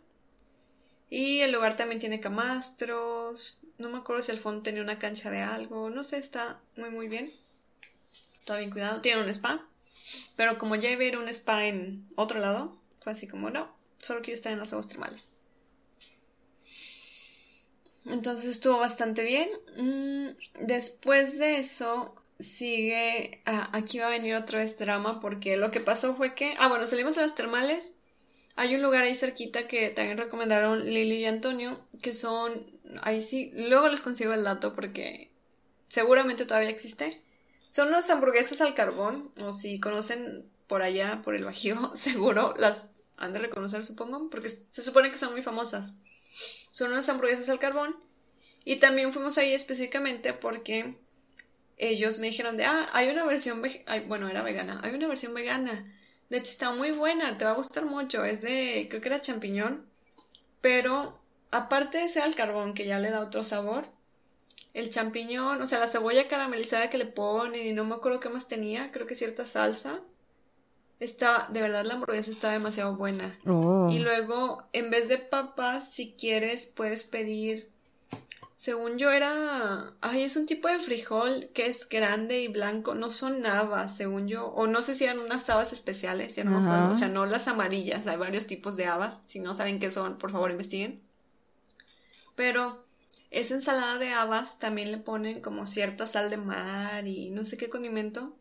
[1.11, 3.59] Y el lugar también tiene camastros.
[3.77, 5.91] No me acuerdo si al fondo tenía una cancha de algo.
[5.91, 7.31] No sé, está muy muy bien.
[8.45, 9.01] Todo bien cuidado.
[9.01, 9.63] Tiene un spa.
[10.35, 13.49] Pero como ya iba a ir a un spa en otro lado, fue así como
[13.49, 15.29] no, solo quiero estar en las aguas termales.
[18.05, 19.49] Entonces estuvo bastante bien.
[19.77, 23.41] Mm, después de eso, sigue.
[23.45, 26.53] ah, aquí va a venir otra vez drama, porque lo que pasó fue que.
[26.59, 27.95] Ah, bueno, salimos a las termales.
[28.55, 32.65] Hay un lugar ahí cerquita que también recomendaron Lili y Antonio, que son.
[33.01, 35.31] Ahí sí, luego les consigo el dato porque
[35.87, 37.21] seguramente todavía existe.
[37.73, 42.87] Son unas hamburguesas al carbón, o si conocen por allá, por el Bajío, seguro las
[43.17, 45.95] han de reconocer, supongo, porque se supone que son muy famosas.
[46.71, 47.95] Son unas hamburguesas al carbón.
[48.63, 50.99] Y también fuimos ahí específicamente porque
[51.77, 55.33] ellos me dijeron de, ah, hay una versión, ay, bueno, era vegana, hay una versión
[55.33, 55.83] vegana.
[56.29, 58.23] De hecho, está muy buena, te va a gustar mucho.
[58.23, 59.89] Es de, creo que era champiñón.
[60.61, 61.19] Pero
[61.49, 63.87] aparte de ser al carbón, que ya le da otro sabor,
[64.73, 68.29] el champiñón, o sea, la cebolla caramelizada que le ponen y no me acuerdo qué
[68.29, 70.01] más tenía, creo que cierta salsa.
[70.99, 73.37] Está, de verdad, la hamburguesa está demasiado buena.
[73.45, 73.89] Oh.
[73.91, 77.69] Y luego, en vez de papas, si quieres, puedes pedir.
[78.55, 79.93] Según yo era.
[79.99, 82.95] Ay, es un tipo de frijol que es grande y blanco.
[82.95, 84.47] No son habas, según yo.
[84.47, 86.93] O no sé si eran unas habas especiales, ya no me acuerdo.
[86.93, 88.07] O sea, no las amarillas.
[88.07, 89.19] Hay varios tipos de habas.
[89.25, 91.01] Si no saben qué son, por favor investiguen.
[92.35, 92.85] Pero
[93.33, 97.57] esa ensalada de habas también le ponen como cierta sal de mar y no sé
[97.57, 98.35] qué condimento.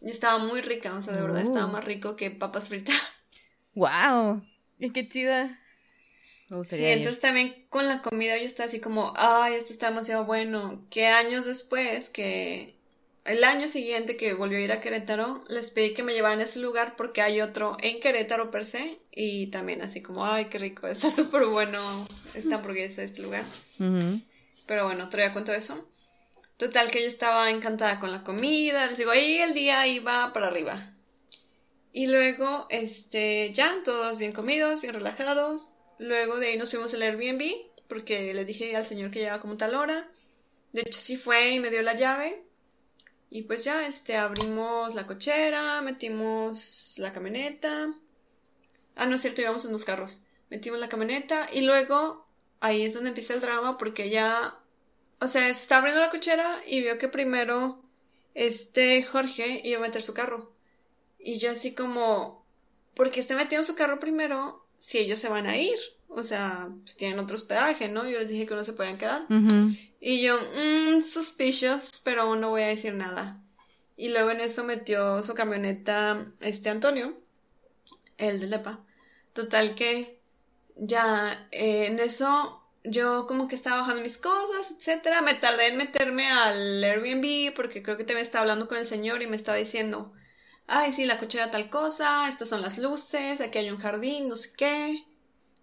[0.00, 1.68] Y estaba muy rica, o sea, de verdad estaba Oh.
[1.68, 2.96] más rico que papas fritas.
[3.74, 4.42] ¡Wow!
[4.92, 5.60] ¡Qué chida!
[6.68, 10.86] Sí, entonces también con la comida yo estaba así como, ay, esto está demasiado bueno.
[10.90, 12.76] Que años después, que
[13.24, 16.44] el año siguiente que volvió a ir a Querétaro, les pedí que me llevaran a
[16.44, 18.98] ese lugar porque hay otro en Querétaro per se.
[19.10, 23.44] Y también así como, ay, qué rico, está súper bueno esta hamburguesa de este lugar.
[24.66, 25.88] Pero bueno, otro día cuento eso.
[26.58, 30.48] Total que yo estaba encantada con la comida, les digo, ahí el día iba para
[30.48, 30.94] arriba.
[31.92, 35.74] Y luego, este, ya, todos bien comidos, bien relajados.
[35.98, 37.42] Luego de ahí nos fuimos al Airbnb,
[37.88, 40.08] porque le dije al señor que llegaba como tal hora.
[40.72, 42.42] De hecho, sí fue y me dio la llave.
[43.34, 47.92] Y pues ya, este, abrimos la cochera, metimos la camioneta.
[48.94, 50.22] Ah, no es cierto, íbamos en dos carros.
[50.50, 52.28] Metimos la camioneta y luego
[52.60, 54.56] ahí es donde empieza el drama porque ya,
[55.20, 57.82] o sea, se está abriendo la cochera y vio que primero
[58.34, 60.52] este Jorge iba a meter su carro.
[61.18, 62.46] Y yo así como,
[62.94, 65.76] porque esté metiendo su carro primero si ellos se van a ir?
[66.08, 68.08] O sea, pues tienen otro hospedaje, ¿no?
[68.08, 69.26] Yo les dije que no se podían quedar.
[70.06, 73.40] Y yo, mmm, suspicious, pero aún no voy a decir nada.
[73.96, 77.16] Y luego en eso metió su camioneta este Antonio,
[78.18, 78.80] el de Lepa.
[79.32, 80.20] Total que
[80.76, 85.22] ya eh, en eso yo como que estaba bajando mis cosas, etcétera.
[85.22, 89.22] Me tardé en meterme al Airbnb porque creo que también estaba hablando con el señor
[89.22, 90.12] y me estaba diciendo,
[90.66, 94.36] ay, sí, la cochera tal cosa, estas son las luces, aquí hay un jardín, no
[94.36, 95.02] sé qué.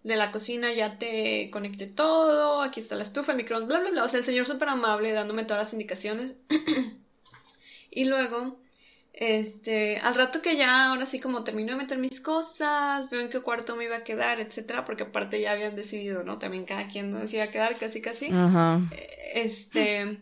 [0.02, 3.90] De la cocina ya te conecté todo, aquí está la estufa, el microondas, bla, bla,
[3.90, 4.04] bla.
[4.04, 6.34] O sea, el señor súper amable dándome todas las indicaciones.
[7.90, 8.58] y luego,
[9.12, 13.30] este, al rato que ya, ahora sí como termino de meter mis cosas, veo en
[13.30, 16.38] qué cuarto me iba a quedar, etcétera, porque aparte ya habían decidido, ¿no?
[16.38, 18.26] También cada quien dónde se iba a quedar, casi, casi.
[18.32, 18.80] Ajá.
[19.34, 20.18] Este,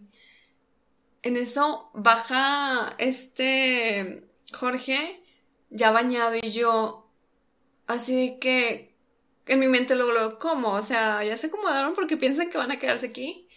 [1.22, 5.20] en eso baja este Jorge
[5.70, 7.07] ya bañado y yo
[7.87, 8.89] así de que
[9.47, 10.72] en mi mente luego lo ¿cómo?
[10.72, 13.49] O sea, ya se acomodaron porque piensan que van a quedarse aquí.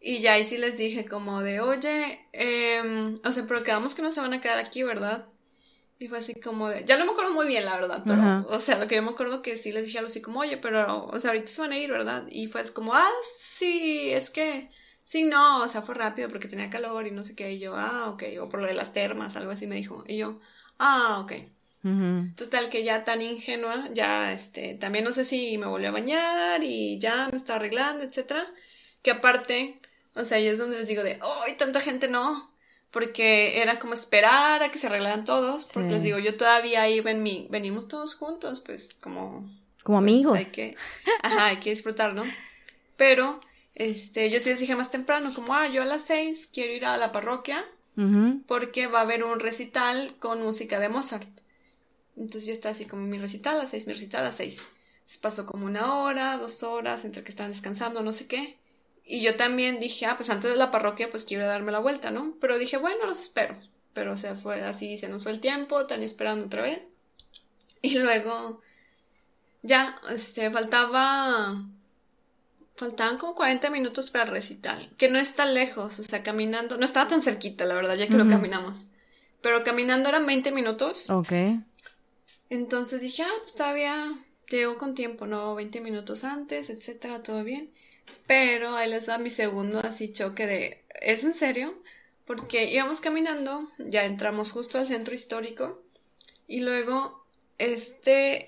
[0.00, 4.02] Y ya ahí sí les dije como de, oye, em, o sea, pero quedamos que
[4.02, 5.26] no se van a quedar aquí, ¿verdad?
[6.00, 8.44] Y fue así como de, ya no me acuerdo muy bien, la verdad, pero, Ajá.
[8.48, 10.56] o sea, lo que yo me acuerdo que sí les dije algo así como, oye,
[10.56, 12.26] pero, o sea, ahorita se van a ir, ¿verdad?
[12.28, 14.68] Y fue como, ah, sí, es que,
[15.04, 17.76] sí, no, o sea, fue rápido porque tenía calor y no sé qué, y yo,
[17.76, 20.40] ah, ok, o por lo de las termas, algo así me dijo, y yo,
[20.80, 21.32] ah, ok.
[22.36, 26.62] Total, que ya tan ingenua, ya, este, también no sé si me volvió a bañar
[26.62, 28.46] y ya me estaba arreglando, etcétera,
[29.02, 29.80] que aparte,
[30.14, 32.50] o sea, ahí es donde les digo de, ¡ay, tanta gente no!
[32.92, 35.94] Porque era como esperar a que se arreglaran todos, porque Sí.
[35.94, 39.50] les digo, yo todavía ahí ven mi, venimos todos juntos, pues como
[39.82, 40.38] Como pues, amigos.
[40.38, 40.76] hay que,
[41.22, 42.24] ajá, hay que disfrutar, ¿no?
[42.96, 43.40] Pero,
[43.74, 46.84] este, yo sí les dije más temprano, como, ah, yo a las seis quiero ir
[46.84, 47.64] a la parroquia
[48.46, 51.28] porque va a haber un recital con música de Mozart.
[52.16, 54.62] Entonces yo estaba así como mi recital a las seis, mi recital a las seis.
[55.20, 58.58] pasó como una hora, dos horas, entre que estaban descansando, no sé qué.
[59.04, 62.10] Y yo también dije, ah, pues antes de la parroquia, pues quiero darme la vuelta,
[62.10, 62.34] ¿no?
[62.40, 63.56] Pero dije, bueno, los espero.
[63.94, 66.88] Pero, o sea, fue así, se nos fue el tiempo, tan esperando otra vez.
[67.82, 68.60] Y luego,
[69.62, 71.66] ya, este, faltaba,
[72.76, 77.08] faltaban como 40 minutos para recital, que no está lejos, o sea, caminando, no estaba
[77.08, 78.88] tan cerquita, la verdad, ya que lo caminamos.
[79.40, 81.10] Pero caminando eran 20 minutos.
[81.10, 81.32] Ok.
[82.52, 84.12] Entonces dije, ah, pues todavía
[84.46, 85.54] llego con tiempo, ¿no?
[85.54, 87.70] 20 minutos antes, etcétera, todo bien.
[88.26, 91.74] Pero ahí les da mi segundo así choque de, ¿es en serio?
[92.26, 95.82] Porque íbamos caminando, ya entramos justo al centro histórico
[96.46, 97.24] y luego
[97.56, 98.44] este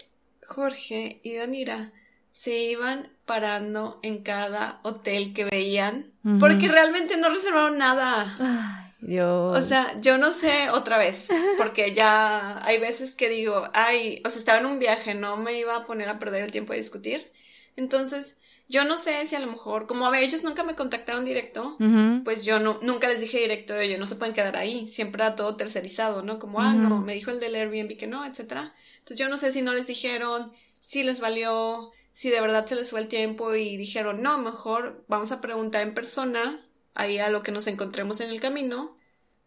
[0.46, 1.90] Jorge y Danira
[2.30, 8.36] se iban parando en cada hotel que veían porque realmente no reservaron nada.
[8.38, 9.58] Ay, Dios.
[9.58, 11.28] O sea, yo no sé otra vez,
[11.58, 15.58] porque ya hay veces que digo, ay, o sea, estaba en un viaje, no me
[15.58, 17.30] iba a poner a perder el tiempo de discutir.
[17.76, 18.38] Entonces,
[18.68, 21.76] yo no sé si a lo mejor, como a ver, ellos nunca me contactaron directo,
[22.24, 25.36] pues yo no, nunca les dije directo, ellos no se pueden quedar ahí, siempre era
[25.36, 26.38] todo tercerizado, ¿no?
[26.38, 28.74] Como, ah, no, me dijo el del Airbnb que no, etcétera.
[29.00, 30.50] Entonces yo no sé si no les dijeron,
[30.80, 35.04] si les valió, si de verdad se les fue el tiempo y dijeron, no, mejor
[35.08, 38.93] vamos a preguntar en persona, ahí a lo que nos encontremos en el camino,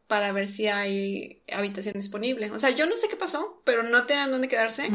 [0.07, 2.49] para ver si hay habitación disponible.
[2.51, 4.89] O sea, yo no sé qué pasó, pero no tenían dónde quedarse.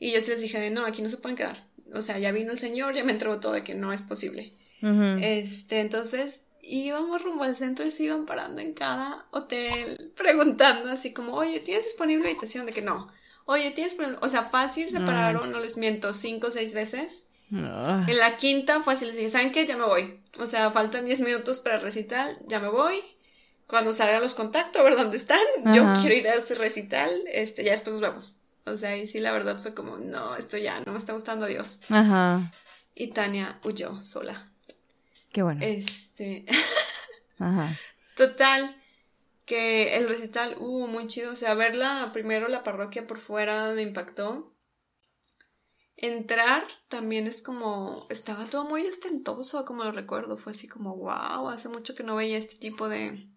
[0.00, 2.32] Y yo sí les dije de, no, aquí no se pueden quedar o sea, ya
[2.32, 4.52] vino el señor, ya me entregó todo de que no es posible.
[5.20, 11.12] Este, entonces íbamos rumbo al centro y se iban parando en cada hotel preguntando así
[11.12, 12.66] como, oye, ¿tienes disponible habitación?
[12.66, 13.08] De que no.
[13.44, 14.18] Oye, ¿tienes disponible?
[14.22, 17.24] O sea, fácil se pararon, no les miento, cinco o seis veces.
[17.52, 18.04] Ah.
[18.06, 19.66] En la quinta fue así, les dije, ¿saben qué?
[19.66, 20.20] Ya me voy.
[20.38, 23.00] O sea, faltan diez minutos para el recital, ya me voy.
[23.68, 25.40] Cuando salga los contactos, a ver dónde están.
[25.74, 28.40] Yo quiero ir a ese recital, este, ya después nos vemos.
[28.64, 31.44] O sea, y sí, la verdad fue como, no, esto ya no me está gustando
[31.44, 31.78] Dios.
[31.90, 32.50] Ajá.
[32.94, 34.50] Y Tania huyó sola.
[35.32, 35.60] Qué bueno.
[35.62, 36.46] Este.
[37.38, 37.76] Ajá.
[38.16, 38.74] Total,
[39.44, 41.32] que el recital, uh, muy chido.
[41.32, 44.50] O sea, verla primero la parroquia por fuera me impactó.
[45.94, 50.38] Entrar también es como, estaba todo muy ostentoso, como lo recuerdo.
[50.38, 53.28] Fue así como, wow, hace mucho que no veía este tipo de,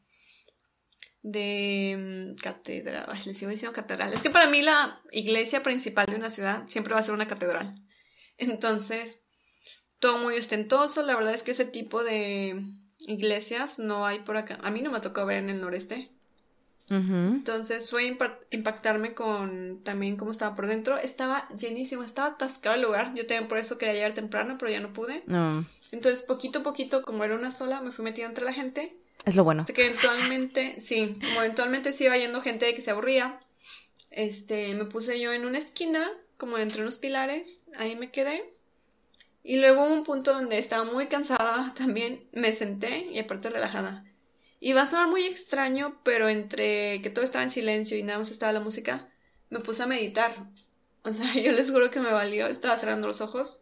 [1.23, 4.13] de mm, catedral, les sigo diciendo catedral.
[4.13, 7.27] Es que para mí la iglesia principal de una ciudad siempre va a ser una
[7.27, 7.75] catedral.
[8.37, 9.21] Entonces,
[9.99, 11.03] todo muy ostentoso.
[11.03, 12.63] La verdad es que ese tipo de
[12.99, 14.59] iglesias no hay por acá.
[14.63, 16.11] A mí no me tocó ver en el noreste.
[16.89, 18.17] Entonces fue
[18.49, 20.97] impactarme con también cómo estaba por dentro.
[20.97, 23.13] Estaba llenísimo, estaba atascado el lugar.
[23.15, 25.23] Yo también por eso quería llegar temprano, pero ya no pude.
[25.93, 28.97] Entonces, poquito a poquito, como era una sola, me fui metiendo entre la gente.
[29.25, 29.61] Es lo bueno.
[29.61, 33.39] Hasta que eventualmente, sí, como eventualmente se iba yendo gente que se aburría,
[34.09, 38.53] este, me puse yo en una esquina, como entre unos pilares, ahí me quedé.
[39.43, 44.05] Y luego hubo un punto donde estaba muy cansada también, me senté y aparte relajada.
[44.59, 48.19] Y va a sonar muy extraño, pero entre que todo estaba en silencio y nada
[48.19, 49.09] más estaba la música,
[49.49, 50.35] me puse a meditar.
[51.03, 53.60] O sea, yo les juro que me valió, estaba cerrando los ojos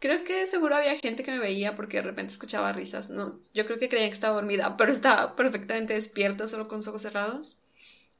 [0.00, 3.10] Creo que seguro había gente que me veía porque de repente escuchaba risas.
[3.10, 6.88] No, yo creo que creían que estaba dormida, pero estaba perfectamente despierta, solo con los
[6.88, 7.60] ojos cerrados.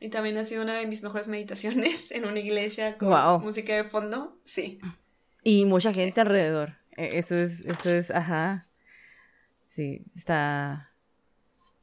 [0.01, 3.85] Y también ha sido una de mis mejores meditaciones en una iglesia con música de
[3.85, 4.37] fondo.
[4.45, 4.79] Sí.
[5.43, 6.77] Y mucha gente alrededor.
[6.97, 8.67] E, eso es, eso es, ajá.
[9.69, 10.93] Sí, está.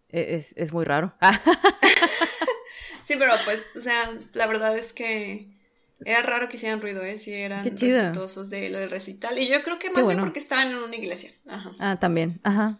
[0.09, 1.13] E, es, es muy raro.
[3.05, 5.54] sí, pero pues, o sea, la verdad es que
[6.03, 7.17] era raro que hicieran ruido, ¿eh?
[7.17, 9.39] Si eran respetuosos de lo del recital.
[9.39, 11.31] Y yo creo que más bien porque estaban en una iglesia.
[11.47, 11.71] Ajá.
[11.79, 12.39] Ah, también.
[12.43, 12.77] Ajá.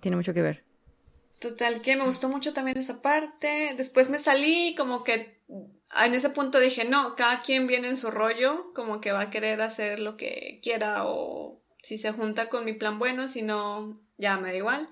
[0.00, 0.64] Tiene mucho que ver.
[1.40, 3.74] Total, que me gustó mucho también esa parte.
[3.76, 5.40] Después me salí como que
[6.04, 9.30] en ese punto dije, no, cada quien viene en su rollo, como que va a
[9.30, 13.92] querer hacer lo que quiera o si se junta con mi plan bueno, si no,
[14.18, 14.88] ya me da igual.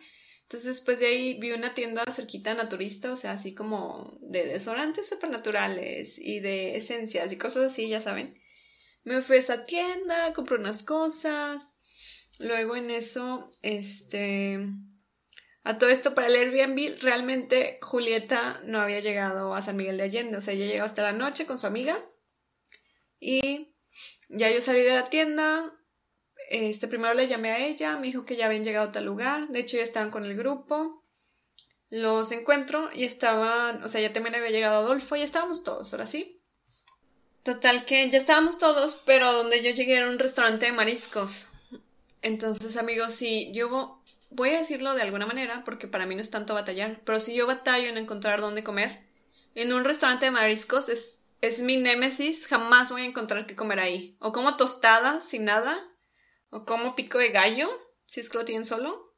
[0.54, 5.08] Entonces, después de ahí vi una tienda cerquita naturista, o sea, así como de desodorantes
[5.08, 8.40] supernaturales y de esencias y cosas así, ya saben.
[9.02, 11.74] Me fui a esa tienda, compré unas cosas.
[12.38, 14.60] Luego en eso, este.
[15.64, 20.04] A todo esto para el Airbnb, realmente Julieta no había llegado a San Miguel de
[20.04, 21.98] Allende, o sea, ella llegó hasta la noche con su amiga.
[23.18, 23.74] Y
[24.28, 25.72] ya yo salí de la tienda,
[26.50, 29.48] este, primero le llamé a ella, me dijo que ya habían llegado a tal lugar,
[29.48, 31.02] de hecho ya estaban con el grupo,
[31.90, 36.06] los encuentro y estaban, o sea, ya también había llegado Adolfo, y estábamos todos, ahora
[36.06, 36.40] sí.
[37.42, 41.48] Total que ya estábamos todos, pero donde yo llegué era un restaurante de mariscos.
[42.22, 46.30] Entonces, amigos, si yo voy a decirlo de alguna manera, porque para mí no es
[46.30, 49.02] tanto batallar, pero si yo batallo en encontrar dónde comer,
[49.54, 53.78] en un restaurante de mariscos es es mi némesis, jamás voy a encontrar qué comer
[53.78, 54.16] ahí.
[54.18, 55.78] O como tostada sin nada,
[56.54, 57.68] o como pico de gallo,
[58.06, 59.12] si es que lo tienen solo,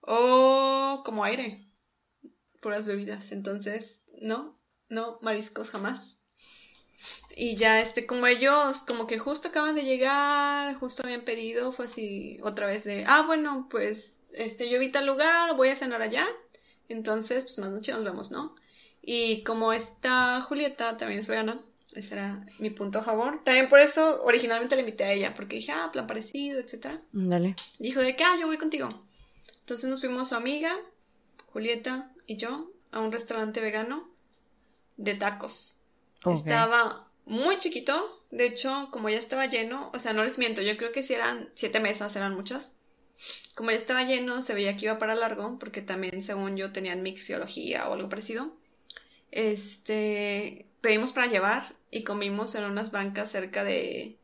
[0.00, 1.70] o como aire,
[2.62, 3.30] puras bebidas.
[3.30, 4.58] Entonces, no,
[4.88, 6.18] no, mariscos jamás.
[7.36, 11.84] Y ya, este, como ellos, como que justo acaban de llegar, justo habían pedido, fue
[11.84, 16.00] así otra vez de, ah, bueno, pues, este, yo vi tal lugar, voy a cenar
[16.00, 16.26] allá.
[16.88, 18.56] Entonces, pues más noche nos vemos, ¿no?
[19.02, 21.62] Y como esta Julieta también es vegana,
[21.94, 23.42] ese era mi punto a favor.
[23.42, 27.00] También por eso originalmente la invité a ella, porque dije, ah, plan parecido, etc.
[27.12, 27.56] Dale.
[27.78, 28.88] Dijo de que, ah, yo voy contigo.
[29.60, 30.74] Entonces nos fuimos su amiga,
[31.52, 34.08] Julieta y yo, a un restaurante vegano
[34.96, 35.78] de tacos.
[36.24, 40.76] Estaba muy chiquito, de hecho, como ya estaba lleno, o sea, no les miento, yo
[40.76, 42.72] creo que si eran siete mesas, eran muchas.
[43.54, 47.02] Como ya estaba lleno, se veía que iba para largo, porque también, según yo, tenían
[47.02, 48.52] mixiología o algo parecido.
[49.30, 54.16] Este, pedimos para llevar y comimos en unas bancas cerca de,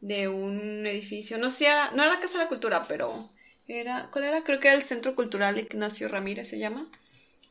[0.00, 1.38] de un edificio.
[1.38, 3.28] No sé, no era la Casa de la Cultura, pero
[3.68, 4.44] era, ¿cuál era?
[4.44, 6.88] Creo que era el Centro Cultural Ignacio Ramírez se llama.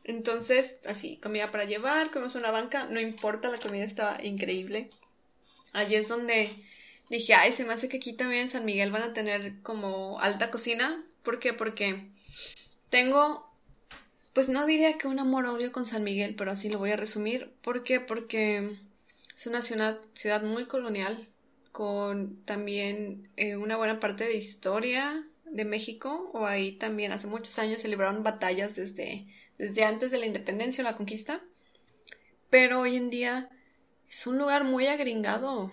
[0.03, 4.89] Entonces, así, comida para llevar, comimos una banca, no importa, la comida estaba increíble.
[5.73, 6.49] Allí es donde
[7.09, 10.19] dije, ay, se me hace que aquí también en San Miguel van a tener como
[10.19, 11.03] alta cocina.
[11.23, 11.53] ¿Por qué?
[11.53, 12.07] Porque
[12.89, 13.51] tengo
[14.33, 17.51] pues no diría que un amor-odio con San Miguel, pero así lo voy a resumir.
[17.61, 17.99] ¿Por qué?
[17.99, 18.77] Porque
[19.41, 21.27] es una ciudad, ciudad muy colonial,
[21.71, 27.57] con también eh, una buena parte de historia de México, o ahí también hace muchos
[27.57, 29.25] años se libraron batallas desde,
[29.57, 31.41] desde antes de la independencia o la conquista,
[32.51, 33.49] pero hoy en día
[34.07, 35.71] es un lugar muy agringado,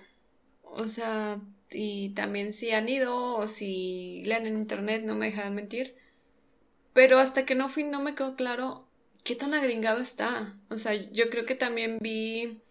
[0.62, 1.38] o sea,
[1.70, 5.94] y también si han ido o si leen en internet, no me dejarán mentir,
[6.94, 8.88] pero hasta que no fui no me quedó claro
[9.24, 10.58] qué tan agringado está.
[10.70, 12.62] O sea, yo creo que también vi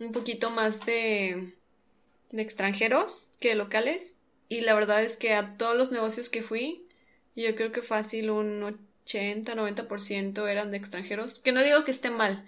[0.00, 1.54] un poquito más de,
[2.30, 4.16] de extranjeros que de locales.
[4.48, 6.86] Y la verdad es que a todos los negocios que fui,
[7.36, 11.40] yo creo que fácil un 80, 90% eran de extranjeros.
[11.40, 12.44] Que no digo que esté mal,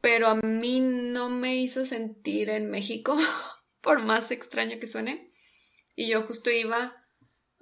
[0.00, 3.16] pero a mí no me hizo sentir en México,
[3.80, 5.30] por más extraño que suene.
[5.94, 7.04] Y yo justo iba,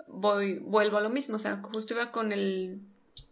[0.06, 2.80] voy, vuelvo a lo mismo, o sea, justo iba con el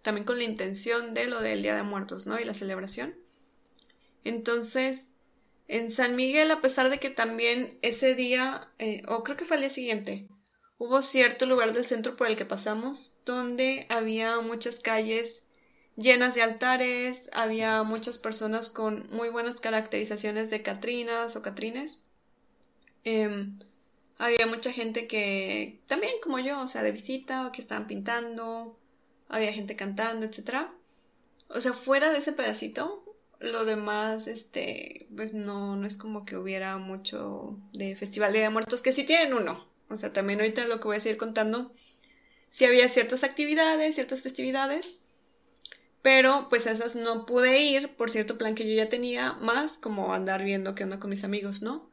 [0.03, 2.39] también con la intención de lo del Día de Muertos, ¿no?
[2.39, 3.15] Y la celebración.
[4.25, 5.09] Entonces,
[5.69, 9.57] en San Miguel, a pesar de que también ese día, eh, o creo que fue
[9.57, 10.29] el día siguiente,
[10.79, 15.45] hubo cierto lugar del centro por el que pasamos donde había muchas calles
[15.97, 22.03] llenas de altares, había muchas personas con muy buenas caracterizaciones de Catrinas o Catrines.
[23.05, 23.59] Em,
[24.19, 28.79] había mucha gente que también como yo, o sea, de visita que estaban pintando,
[29.29, 30.73] había gente cantando, etcétera.
[31.49, 33.04] O sea, fuera de ese pedacito,
[33.45, 38.83] lo demás, este, pues no, no es como que hubiera mucho de Festival de Muertos,
[38.83, 39.67] que sí tienen uno.
[39.89, 41.73] O sea, también ahorita lo que voy a seguir contando,
[42.51, 44.99] sí había ciertas actividades, ciertas festividades,
[46.03, 50.13] pero pues esas no pude ir por cierto plan que yo ya tenía, más como
[50.15, 51.91] andar viendo qué onda con mis amigos, ¿no?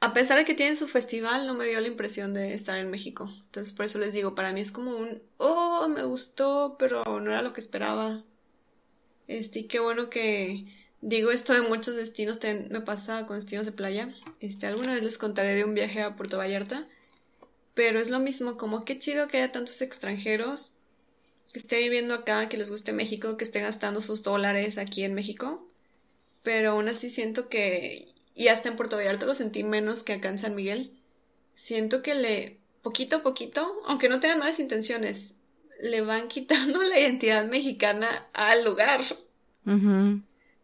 [0.00, 2.90] a pesar de que tienen su festival, no me dio la impresión de estar en
[2.90, 3.30] México.
[3.46, 7.30] Entonces, por eso les digo, para mí es como un, oh, me gustó, pero no
[7.30, 8.22] era lo que esperaba.
[9.28, 10.64] Este, y qué bueno que
[11.00, 12.38] digo esto de muchos destinos,
[12.70, 14.14] me pasa con destinos de playa.
[14.40, 16.88] Este, alguna vez les contaré de un viaje a Puerto Vallarta,
[17.74, 20.72] pero es lo mismo, como qué chido que haya tantos extranjeros
[21.52, 25.14] que estén viviendo acá, que les guste México, que estén gastando sus dólares aquí en
[25.14, 25.64] México.
[26.42, 28.06] Pero aún así siento que
[28.38, 30.92] y hasta en Puerto Vallarta lo sentí menos que acá en San Miguel.
[31.56, 35.34] Siento que le, poquito a poquito, aunque no tengan malas intenciones,
[35.80, 39.00] le van quitando la identidad mexicana al lugar.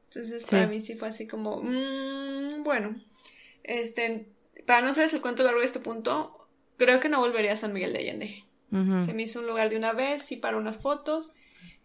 [0.08, 2.94] Entonces, para mí sí fue así como, mmm, bueno,
[3.64, 4.28] este,
[4.66, 7.72] para no hacerles el cuento largo de este punto, creo que no volvería a San
[7.72, 8.44] Miguel de Allende.
[9.04, 11.34] Se me hizo un lugar de una vez y para unas fotos.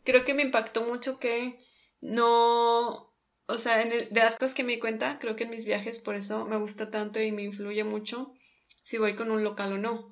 [0.04, 1.60] Creo que me impactó mucho que
[2.02, 3.12] no,
[3.46, 6.16] o sea, de las cosas que me di cuenta, creo que en mis viajes por
[6.16, 8.34] eso me gusta tanto y me influye mucho
[8.82, 10.10] si voy con un local o no.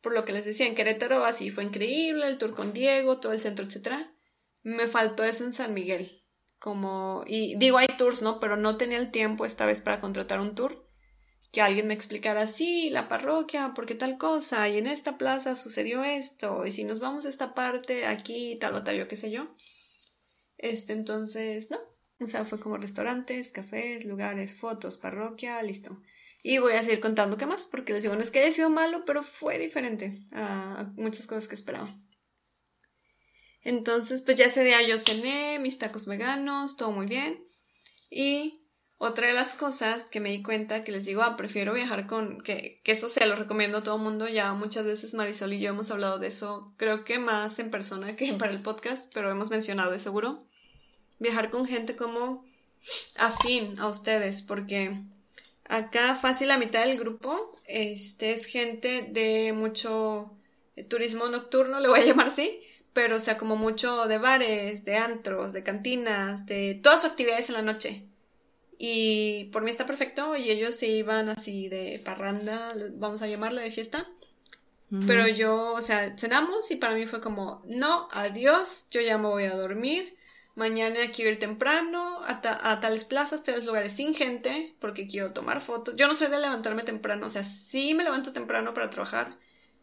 [0.00, 3.32] Por lo que les decía, en Querétaro así fue increíble, el tour con Diego, todo
[3.32, 4.08] el centro, etc.
[4.62, 6.19] Me faltó eso en San Miguel.
[6.60, 8.38] Como, y digo, hay tours, ¿no?
[8.38, 10.86] Pero no tenía el tiempo esta vez para contratar un tour.
[11.52, 14.68] Que alguien me explicara, sí, la parroquia, ¿por qué tal cosa?
[14.68, 16.66] Y en esta plaza sucedió esto.
[16.66, 19.48] Y si nos vamos a esta parte, aquí, tal o tal, yo qué sé yo.
[20.58, 21.78] Este, entonces, no,
[22.20, 26.02] o sea, fue como restaurantes, cafés, lugares, fotos, parroquia, listo.
[26.42, 28.68] Y voy a seguir contando qué más, porque les digo, no es que haya sido
[28.68, 31.98] malo, pero fue diferente a muchas cosas que esperaba.
[33.62, 37.44] Entonces, pues ya ese día yo cené mis tacos veganos, todo muy bien.
[38.10, 38.60] Y
[39.02, 42.42] otra de las cosas que me di cuenta que les digo, ah, prefiero viajar con,
[42.42, 45.58] que, que eso se lo recomiendo a todo el mundo, ya muchas veces Marisol y
[45.58, 49.30] yo hemos hablado de eso, creo que más en persona que para el podcast, pero
[49.30, 50.44] hemos mencionado de seguro,
[51.18, 52.44] viajar con gente como
[53.16, 55.00] afín a ustedes, porque
[55.64, 60.30] acá fácil la mitad del grupo este, es gente de mucho
[60.90, 62.60] turismo nocturno, le voy a llamar así,
[62.92, 67.48] pero o sea, como mucho de bares, de antros, de cantinas, de todas sus actividades
[67.48, 68.06] en la noche.
[68.78, 73.62] Y por mí está perfecto y ellos se iban así de parranda, vamos a llamarle
[73.62, 74.08] de fiesta.
[75.06, 79.28] Pero yo, o sea, cenamos y para mí fue como, no, adiós, yo ya me
[79.28, 80.16] voy a dormir.
[80.56, 85.60] Mañana quiero ir temprano a, a tales plazas, tales lugares sin gente, porque quiero tomar
[85.60, 85.94] fotos.
[85.94, 89.36] Yo no soy de levantarme temprano, o sea, sí me levanto temprano para trabajar,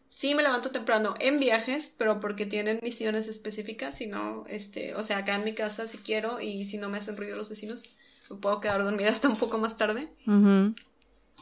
[0.08, 5.02] Sí me levanto temprano en viajes, pero porque tienen misiones específicas, si no, este, o
[5.02, 7.84] sea, acá en mi casa si quiero y si no me hacen ruido los vecinos,
[8.30, 10.08] me puedo quedar dormida hasta un poco más tarde.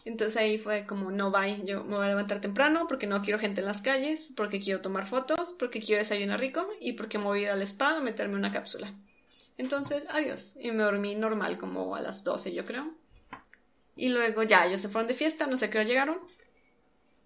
[0.05, 3.41] Entonces ahí fue como, no, bye, yo me voy a levantar temprano porque no quiero
[3.41, 7.25] gente en las calles, porque quiero tomar fotos, porque quiero desayunar rico y porque me
[7.25, 8.95] voy a ir al spa a meterme una cápsula.
[9.59, 10.57] Entonces, adiós.
[10.61, 12.93] Y me dormí normal, como a las 12 yo creo.
[13.97, 16.19] Y luego ya, ellos se fueron de fiesta, no sé qué hora llegaron.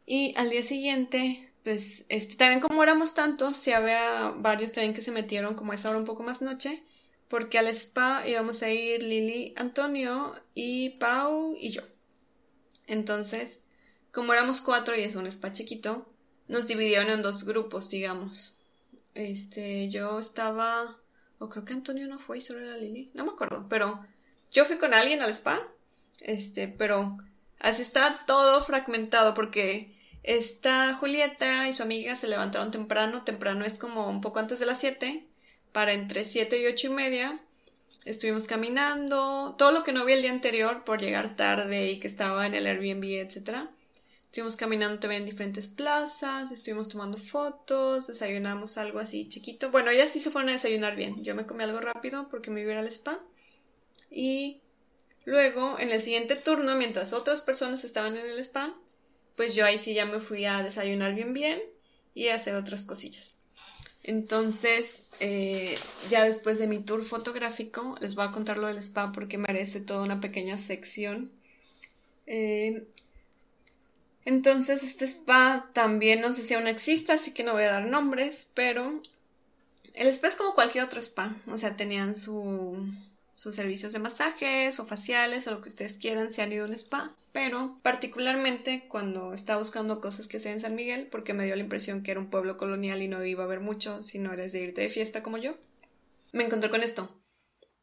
[0.06, 5.02] Y al día siguiente, pues, este, también como éramos tantos, sí había varios también que
[5.02, 6.82] se metieron como a esa hora un poco más noche,
[7.28, 11.82] porque al spa íbamos a ir Lili, Antonio y Pau y yo.
[12.86, 13.60] Entonces,
[14.12, 16.06] como éramos cuatro y es un spa chiquito,
[16.48, 18.58] nos dividieron en dos grupos, digamos.
[19.14, 20.98] Este, yo estaba,
[21.38, 24.04] o creo que Antonio no fue y solo era Lili, no me acuerdo, pero
[24.50, 25.62] yo fui con alguien al spa,
[26.20, 27.18] este, pero
[27.60, 29.92] así está todo fragmentado porque
[30.22, 34.66] esta Julieta y su amiga se levantaron temprano, temprano es como un poco antes de
[34.66, 35.24] las 7,
[35.72, 37.40] para entre 7 y ocho y media.
[38.04, 42.08] Estuvimos caminando, todo lo que no vi el día anterior por llegar tarde y que
[42.08, 43.68] estaba en el Airbnb, etc.
[44.26, 49.70] Estuvimos caminando también en diferentes plazas, estuvimos tomando fotos, desayunamos algo así chiquito.
[49.70, 51.22] Bueno, ellas sí se fueron a desayunar bien.
[51.24, 53.18] Yo me comí algo rápido porque me iba al spa.
[54.10, 54.60] Y
[55.24, 58.74] luego, en el siguiente turno, mientras otras personas estaban en el spa,
[59.36, 61.60] pues yo ahí sí ya me fui a desayunar bien bien
[62.14, 63.38] y a hacer otras cosillas.
[64.02, 65.78] Entonces, eh,
[66.08, 69.80] ya después de mi tour fotográfico, les voy a contar lo del spa porque merece
[69.80, 71.30] toda una pequeña sección.
[72.26, 72.86] Eh,
[74.24, 77.86] entonces, este spa también no sé si aún existe, así que no voy a dar
[77.86, 79.00] nombres, pero
[79.94, 82.86] el spa es como cualquier otro spa, o sea, tenían su,
[83.40, 86.68] sus servicios de masajes o faciales o lo que ustedes quieran si han ido a
[86.68, 91.46] un spa, pero particularmente cuando estaba buscando cosas que sea en San Miguel, porque me
[91.46, 94.18] dio la impresión que era un pueblo colonial y no iba a haber mucho si
[94.18, 95.56] no eres de irte de fiesta como yo,
[96.32, 97.18] me encontré con esto.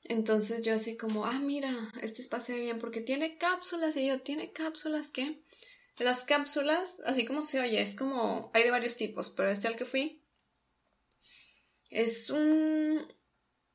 [0.04, 4.06] Entonces yo así como, ah, mira, este spa se ve bien porque tiene cápsulas y
[4.06, 5.42] yo, ¿tiene cápsulas qué?
[5.98, 9.76] Las cápsulas, así como se oye, es como, hay de varios tipos, pero este al
[9.76, 10.22] que fui
[11.90, 13.08] es un,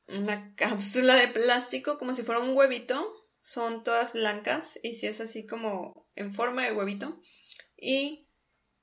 [0.07, 3.13] una cápsula de plástico como si fuera un huevito.
[3.39, 7.21] Son todas blancas y si es así como en forma de huevito.
[7.75, 8.29] Y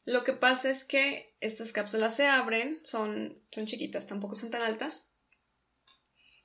[0.04, 4.62] lo que pasa es que estas cápsulas se abren, son, son chiquitas, tampoco son tan
[4.62, 5.06] altas.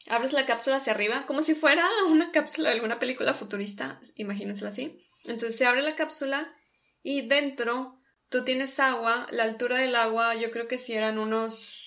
[0.08, 4.70] Abres la cápsula hacia arriba, como si fuera una cápsula de alguna película futurista, imagínensela
[4.70, 5.04] así.
[5.24, 6.56] Entonces se abre la cápsula
[7.02, 8.00] y dentro
[8.30, 11.85] tú tienes agua, la altura del agua yo creo que si eran unos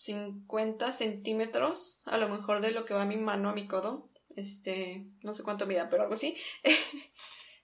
[0.00, 4.10] 50 centímetros, a lo mejor de lo que va mi mano a mi codo.
[4.34, 6.36] Este, no sé cuánto mida, pero algo así.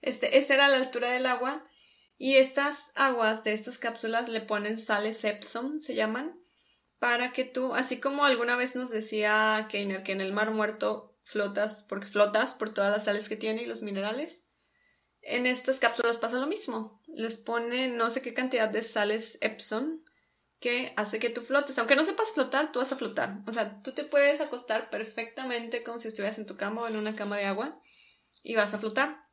[0.02, 1.66] Este, esta era la altura del agua.
[2.18, 6.38] Y estas aguas de estas cápsulas le ponen sales Epsom, se llaman,
[6.98, 11.18] para que tú, así como alguna vez nos decía Keiner que en el mar muerto
[11.24, 14.44] flotas, porque flotas por todas las sales que tiene y los minerales,
[15.22, 17.02] en estas cápsulas pasa lo mismo.
[17.08, 20.02] Les pone no sé qué cantidad de sales Epsom
[20.60, 21.78] que hace que tú flotes.
[21.78, 23.38] Aunque no sepas flotar, tú vas a flotar.
[23.46, 26.96] O sea, tú te puedes acostar perfectamente como si estuvieras en tu cama o en
[26.96, 27.78] una cama de agua
[28.42, 29.26] y vas a flotar.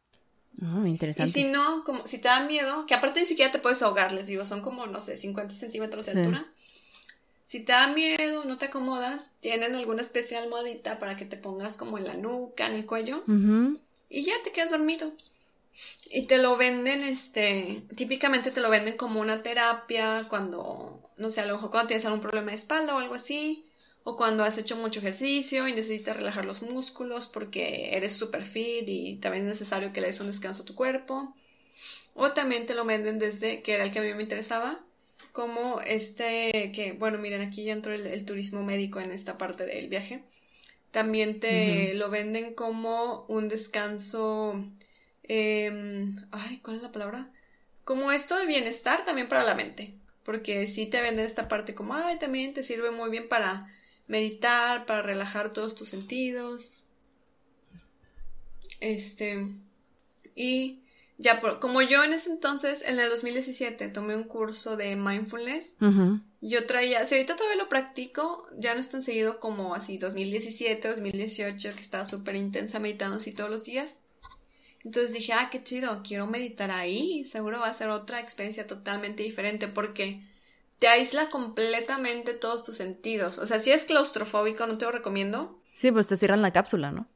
[0.61, 1.39] Oh, interesante.
[1.39, 4.11] Y si no, como si te da miedo, que aparte ni siquiera te puedes ahogar,
[4.11, 6.45] les digo, son como, no sé, 50 centímetros de altura.
[7.45, 11.37] Si te da miedo, no te acomodas, tienen alguna especie de almohadita para que te
[11.37, 13.23] pongas como en la nuca, en el cuello,
[14.09, 15.11] y ya te quedas dormido.
[16.09, 21.41] Y te lo venden, este, típicamente te lo venden como una terapia cuando, no sé,
[21.41, 23.65] a lo mejor cuando tienes algún problema de espalda o algo así,
[24.03, 28.87] o cuando has hecho mucho ejercicio y necesitas relajar los músculos porque eres super fit
[28.87, 31.35] y también es necesario que le des un descanso a tu cuerpo.
[32.13, 34.85] O también te lo venden desde, que era el que a mí me interesaba,
[35.31, 39.89] como este, que, bueno, miren, aquí ya entró el turismo médico en esta parte del
[39.89, 40.23] viaje
[40.91, 44.63] También te lo venden como un descanso.
[45.23, 47.29] Em, ay, ¿cuál es la palabra?
[47.85, 49.95] Como esto de bienestar también para la mente.
[50.23, 53.67] Porque sí te venden esta parte como, ay, también te sirve muy bien para
[54.07, 56.85] meditar, para relajar todos tus sentidos.
[58.79, 59.47] Este.
[60.35, 60.79] Y
[61.17, 65.75] ya, como yo en ese entonces, en el 2017, tomé un curso de mindfulness,
[66.41, 70.89] yo traía, si ahorita todavía lo practico, ya no es tan seguido como así 2017,
[70.89, 73.99] 2018, que estaba súper intensa meditando así todos los días.
[74.85, 79.23] Entonces dije, ah, qué chido, quiero meditar ahí, seguro va a ser otra experiencia totalmente
[79.23, 80.21] diferente porque
[80.77, 83.37] te aísla completamente todos tus sentidos.
[83.37, 85.57] O sea, si es claustrofóbico, no te lo recomiendo.
[85.71, 87.07] Sí, pues te cierran la cápsula, ¿no?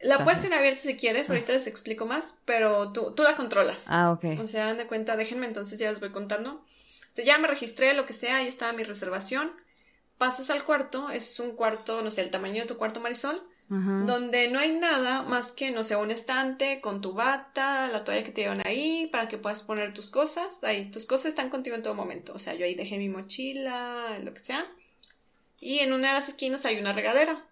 [0.00, 3.86] La puedes tener abierta si quieres, ahorita les explico más, pero tú, tú la controlas.
[3.88, 4.40] Ah, ok.
[4.40, 6.64] O sea, dan de cuenta, déjenme entonces, ya les voy contando.
[7.08, 9.52] Este, ya me registré, lo que sea, ahí estaba mi reservación.
[10.18, 14.48] Pasas al cuarto, es un cuarto, no sé, el tamaño de tu cuarto Marisol, donde
[14.48, 18.30] no hay nada más que, no sé, un estante con tu bata, la toalla que
[18.30, 20.62] te llevan ahí, para que puedas poner tus cosas.
[20.62, 22.32] Ahí, tus cosas están contigo en todo momento.
[22.32, 24.64] O sea, yo ahí dejé mi mochila, lo que sea.
[25.60, 27.44] Y en una de las esquinas hay una regadera.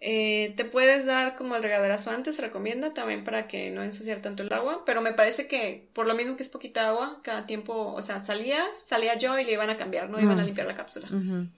[0.00, 4.20] Eh, te puedes dar como el regaderazo antes, se recomienda también para que no ensuciar
[4.20, 7.46] tanto el agua, pero me parece que por lo mismo que es poquita agua, cada
[7.46, 10.66] tiempo, o sea, salías, salía yo y le iban a cambiar, no iban a limpiar
[10.66, 11.06] la cápsula.
[11.06, 11.50] Entonces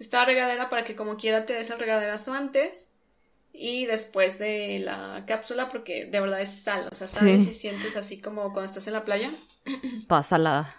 [0.00, 2.90] estaba regadera para que como quiera te des el regaderazo antes
[3.52, 7.96] y después de la cápsula, porque de verdad es sal, o sea, sabes si sientes
[7.96, 9.30] así como cuando estás en la playa.
[10.08, 10.76] Toda salada.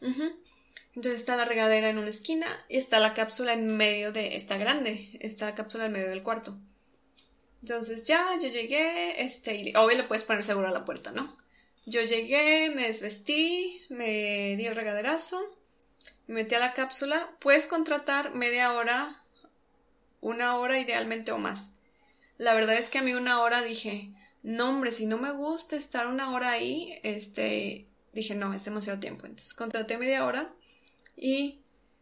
[0.00, 4.56] Entonces está la regadera en una esquina y está la cápsula en medio de, esta
[4.56, 6.58] grande, está cápsula en medio del cuarto.
[7.62, 11.36] Entonces ya, yo llegué, este, y obvio le puedes poner seguro a la puerta, ¿no?
[11.84, 15.40] Yo llegué, me desvestí, me di el regaderazo,
[16.26, 17.36] me metí a la cápsula.
[17.40, 19.22] Puedes contratar media hora,
[20.20, 21.72] una hora idealmente o más.
[22.38, 25.76] La verdad es que a mí una hora dije, no hombre, si no me gusta
[25.76, 29.26] estar una hora ahí, este, dije, no, es demasiado tiempo.
[29.26, 30.52] Entonces contraté media hora
[31.16, 31.60] y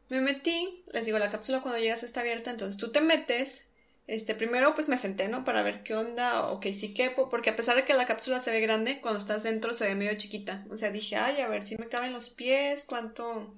[0.08, 3.66] me metí, les digo, la cápsula cuando llegas está abierta, entonces tú te metes,
[4.06, 5.44] este, primero pues me senté, ¿no?
[5.44, 8.50] Para ver qué onda, ok, sí quepo, porque a pesar de que la cápsula se
[8.50, 10.66] ve grande, cuando estás dentro se ve medio chiquita.
[10.70, 13.54] O sea, dije, ay, a ver si me caben los pies, cuánto,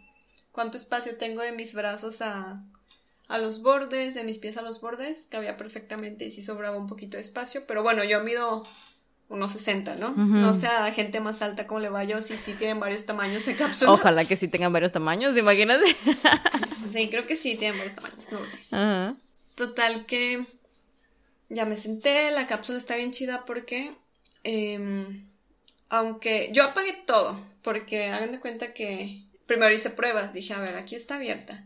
[0.53, 2.63] cuánto espacio tengo de mis brazos a,
[3.29, 6.87] a los bordes, de mis pies a los bordes, cabía perfectamente y sí sobraba un
[6.87, 8.63] poquito de espacio, pero bueno, yo mido
[9.29, 10.11] unos 60, ¿no?
[10.15, 13.57] No sea gente más alta como le va yo, si sí tienen varios tamaños en
[13.57, 13.91] cápsula.
[13.91, 15.97] Ojalá que sí tengan varios tamaños, imagínate.
[16.93, 18.59] sí, creo que sí tienen varios tamaños, no lo sé.
[19.57, 20.47] Total que
[21.49, 23.93] ya me senté, la cápsula está bien chida porque,
[24.45, 25.27] em,
[25.89, 30.77] aunque yo apagué todo, porque hagan de cuenta que primero hice pruebas, dije, a ver,
[30.77, 31.65] aquí está abierta.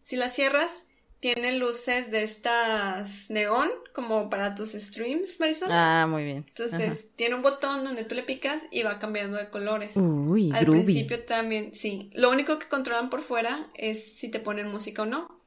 [0.00, 0.84] Si la cierras,
[1.20, 5.68] tiene luces de estas neón como para tus streams, Marisol.
[5.72, 6.44] Ah, muy bien.
[6.48, 9.96] Entonces, tiene un botón donde tú le picas y va cambiando de colores.
[9.96, 12.10] Uy, Al principio también, sí.
[12.14, 15.40] Lo único que controlan por fuera es si te ponen música o no.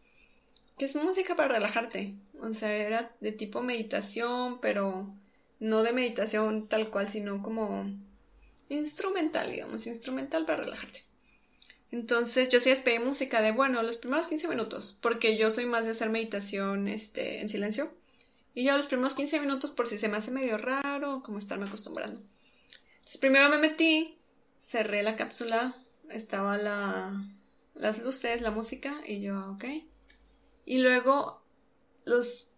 [0.77, 2.15] Que es música para relajarte.
[2.41, 5.13] O sea, era de tipo meditación, pero
[5.59, 7.85] no de meditación tal cual, sino como
[8.69, 11.03] instrumental, digamos, instrumental para relajarte.
[11.91, 15.85] Entonces yo sí les música de, bueno, los primeros 15 minutos, porque yo soy más
[15.85, 17.91] de hacer meditación este, en silencio.
[18.53, 21.65] Y yo los primeros 15 minutos, por si se me hace medio raro, como estarme
[21.65, 22.19] acostumbrando.
[22.99, 24.17] Entonces primero me metí,
[24.59, 25.75] cerré la cápsula,
[26.09, 27.25] estaba la,
[27.73, 29.65] las luces, la música, y yo, ah, ok.
[30.65, 31.41] Y luego
[32.05, 32.49] los,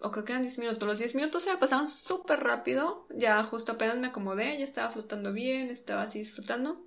[0.00, 3.44] o creo que eran 10 minutos, los 10 minutos se me pasaron súper rápido, ya
[3.44, 6.84] justo apenas me acomodé, ya estaba flotando bien, estaba así disfrutando.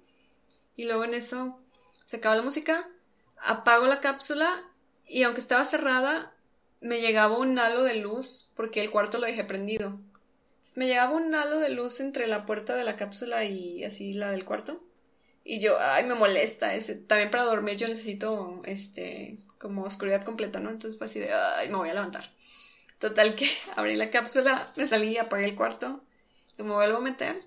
[0.75, 1.62] Y luego en eso
[2.05, 2.87] se acaba la música,
[3.37, 4.63] apago la cápsula
[5.07, 6.33] y aunque estaba cerrada,
[6.81, 9.99] me llegaba un halo de luz porque el cuarto lo dejé prendido.
[10.75, 14.31] me llegaba un halo de luz entre la puerta de la cápsula y así la
[14.31, 14.83] del cuarto.
[15.45, 16.73] Y yo, ay, me molesta.
[16.73, 16.95] Ese.
[16.95, 20.69] También para dormir yo necesito, este, como oscuridad completa, ¿no?
[20.69, 22.31] Entonces fue así de, ay, me voy a levantar.
[22.99, 26.01] Total que abrí la cápsula, me salí, apagué el cuarto,
[26.57, 27.43] me vuelvo a meter,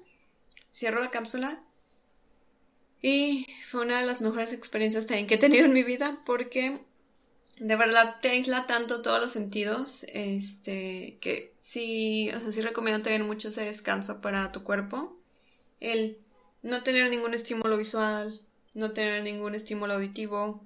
[0.73, 1.63] cierro la cápsula
[3.03, 6.81] y fue una de las mejores experiencias también que he tenido en mi vida porque
[7.59, 13.03] de verdad te aísla tanto todos los sentidos, este, que sí, o sea, sí recomiendo
[13.03, 15.17] tener mucho ese descanso para tu cuerpo.
[15.81, 16.19] El
[16.63, 18.41] no tener ningún estímulo visual,
[18.75, 20.63] no tener ningún estímulo auditivo,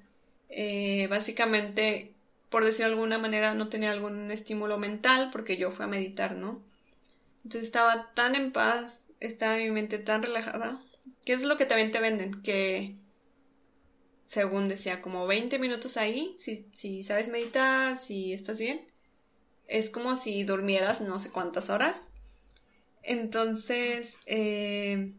[0.48, 2.12] eh, básicamente,
[2.48, 6.34] por decir de alguna manera, no tenía algún estímulo mental porque yo fui a meditar,
[6.34, 6.60] ¿no?
[7.44, 10.80] Entonces estaba tan en paz, estaba mi mente tan relajada
[11.24, 12.42] ¿Qué es lo que también te venden?
[12.42, 12.96] Que,
[14.24, 18.86] según decía, como 20 minutos ahí, si, si sabes meditar, si estás bien,
[19.66, 22.08] es como si durmieras no sé cuántas horas.
[23.02, 25.12] Entonces, eh,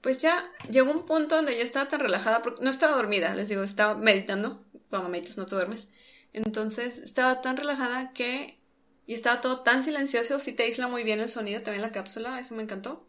[0.00, 3.48] pues ya llegó un punto donde yo estaba tan relajada, porque no estaba dormida, les
[3.48, 5.88] digo, estaba meditando, cuando meditas no te duermes.
[6.32, 8.58] Entonces estaba tan relajada que,
[9.06, 12.38] y estaba todo tan silencioso, si te aísla muy bien el sonido, también la cápsula,
[12.40, 13.06] eso me encantó,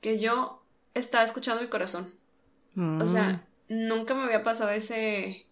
[0.00, 0.61] que yo
[0.94, 2.12] estaba escuchando mi corazón.
[2.76, 3.88] O sea, mm.
[3.88, 5.46] nunca me había pasado ese,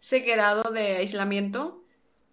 [0.00, 1.82] ese grado de aislamiento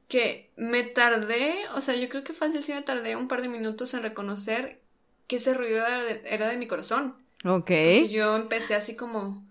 [0.07, 3.49] que me tardé, o sea, yo creo que fácil sí me tardé un par de
[3.49, 4.81] minutos en reconocer
[5.27, 5.83] que ese ruido
[6.25, 7.15] era de, mi corazón.
[7.45, 7.71] Ok.
[8.09, 9.45] yo empecé así como,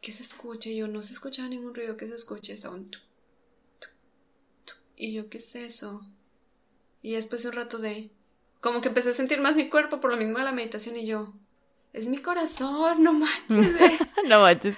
[0.00, 0.70] ¿qué se escucha?
[0.70, 2.52] Y yo no se escuchaba ningún ruido, ¿qué se escucha?
[2.52, 2.90] Estaba un...
[4.96, 6.02] Y yo, ¿qué es eso?
[7.02, 8.10] Y después de un rato de...
[8.60, 11.06] Como que empecé a sentir más mi cuerpo por lo mismo de la meditación y
[11.06, 11.32] yo...
[11.92, 14.00] Es mi corazón, no manches.
[14.28, 14.76] no manches.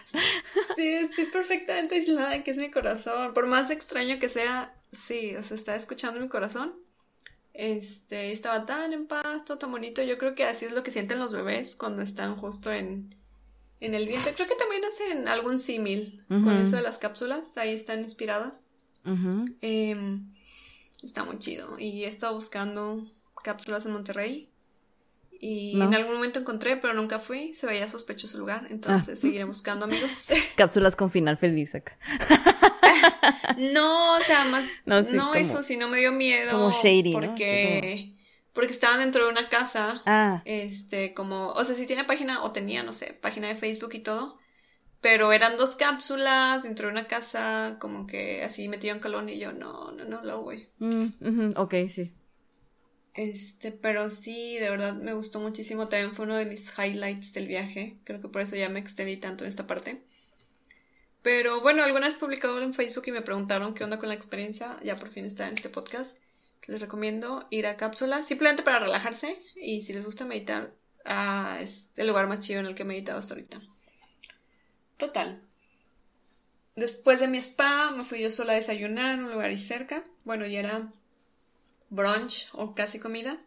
[0.77, 3.35] Sí, estoy perfectamente aislada, que es mi corazón.
[3.35, 6.75] Por más extraño que sea, sí, o sea, estaba escuchando mi corazón.
[7.55, 10.03] Este, estaba tan en paz, todo tan bonito.
[10.03, 13.15] Yo creo que así es lo que sienten los bebés cuando están justo en,
[13.81, 14.35] en el vientre.
[14.35, 17.59] Creo que también hacen algún símil con eso de las cápsulas.
[17.59, 18.69] Ahí están inspiradas.
[19.61, 20.33] Em,
[21.03, 21.79] está muy chido.
[21.79, 23.07] Y he estado buscando
[23.43, 24.52] cápsulas en Monterrey.
[25.45, 27.53] Y en algún momento encontré, pero nunca fui.
[27.53, 28.69] Se veía sospechoso el lugar.
[28.71, 29.21] Entonces ah.
[29.21, 30.29] seguiré buscando amigos.
[30.57, 31.99] Cápsulas con final feliz acá.
[33.59, 34.65] no, o sea, más.
[34.87, 36.53] No, no eso, sino me dio miedo.
[36.53, 37.13] Como shady.
[37.13, 38.15] Porque.
[38.53, 40.01] Porque estaban dentro de una casa.
[40.07, 40.43] Ah.
[40.45, 41.49] Este, como.
[41.49, 44.39] O sea, si tiene página, o tenía, no sé, página de Facebook y todo.
[45.01, 49.53] Pero eran dos cápsulas dentro de una casa, como que así metieron calón y yo,
[49.53, 50.69] no, no, no, lo voy.
[50.79, 52.13] Mm, ok, sí.
[53.15, 55.89] Este, pero sí, de verdad me gustó muchísimo.
[55.89, 57.99] También fue uno de mis highlights del viaje.
[58.05, 60.03] Creo que por eso ya me extendí tanto en esta parte.
[61.23, 64.79] Pero bueno, alguna vez publicado en Facebook y me preguntaron qué onda con la experiencia.
[64.83, 66.19] Ya por fin está en este podcast.
[66.67, 69.41] Les recomiendo ir a cápsula simplemente para relajarse.
[69.57, 70.73] Y si les gusta meditar,
[71.05, 73.61] ah, es el lugar más chido en el que he meditado hasta ahorita.
[74.97, 75.43] Total.
[76.77, 80.05] Después de mi spa, me fui yo sola a desayunar en un lugar ahí cerca.
[80.25, 80.93] Bueno, ya era
[81.93, 83.39] brunch o casi comida.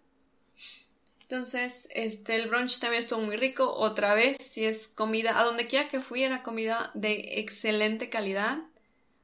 [1.22, 3.74] Entonces, este, el brunch también estuvo muy rico.
[3.74, 8.60] Otra vez, si es comida, a donde quiera que fui era comida de excelente calidad.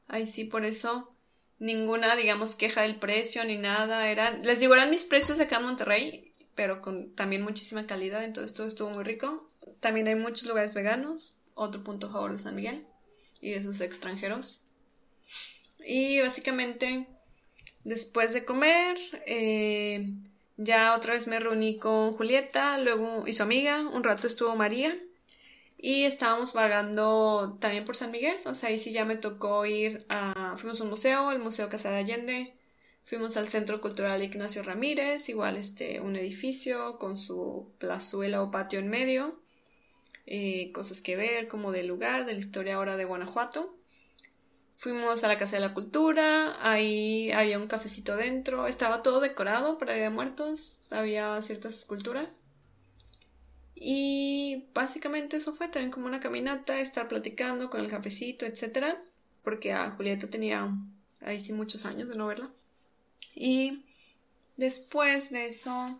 [0.07, 1.13] Ahí sí, por eso
[1.59, 4.09] ninguna, digamos, queja del precio ni nada.
[4.09, 8.23] Eran, les digo, eran mis precios acá en Monterrey, pero con también muchísima calidad.
[8.23, 9.47] Entonces, todo estuvo muy rico.
[9.79, 11.35] También hay muchos lugares veganos.
[11.53, 12.87] Otro punto a favor de San Miguel
[13.39, 14.63] y de sus extranjeros.
[15.85, 17.07] Y básicamente,
[17.83, 20.09] después de comer, eh,
[20.57, 24.97] ya otra vez me reuní con Julieta, luego y su amiga, un rato estuvo María
[25.77, 30.05] y estábamos vagando también por San Miguel, o sea, ahí sí ya me tocó ir
[30.09, 32.53] a, fuimos a un museo, el Museo Casa de Allende,
[33.03, 38.79] fuimos al Centro Cultural Ignacio Ramírez, igual este, un edificio con su plazuela o patio
[38.79, 39.39] en medio,
[40.27, 43.75] eh, cosas que ver como del lugar, de la historia ahora de Guanajuato.
[44.81, 49.77] Fuimos a la Casa de la Cultura, ahí había un cafecito dentro, estaba todo decorado
[49.77, 52.41] para Día de Muertos, había ciertas esculturas.
[53.75, 58.97] Y básicamente eso fue también como una caminata, estar platicando con el cafecito, etc.
[59.43, 60.75] Porque a Julieta tenía
[61.19, 62.49] ahí sí muchos años de no verla.
[63.35, 63.83] Y
[64.57, 65.99] después de eso,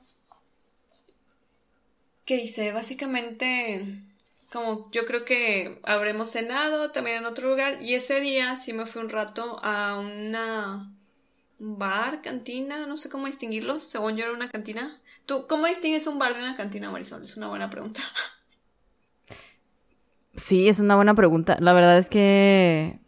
[2.26, 2.72] ¿qué hice?
[2.72, 4.11] Básicamente
[4.52, 8.86] como yo creo que habremos cenado también en otro lugar y ese día sí me
[8.86, 10.92] fui un rato a una
[11.58, 15.00] bar, cantina, no sé cómo distinguirlos, según yo era una cantina.
[15.26, 17.24] ¿Tú cómo distingues un bar de una cantina, Marisol?
[17.24, 18.02] Es una buena pregunta.
[20.34, 21.58] Sí, es una buena pregunta.
[21.60, 23.00] La verdad es que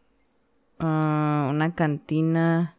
[0.78, 2.78] ah, una cantina...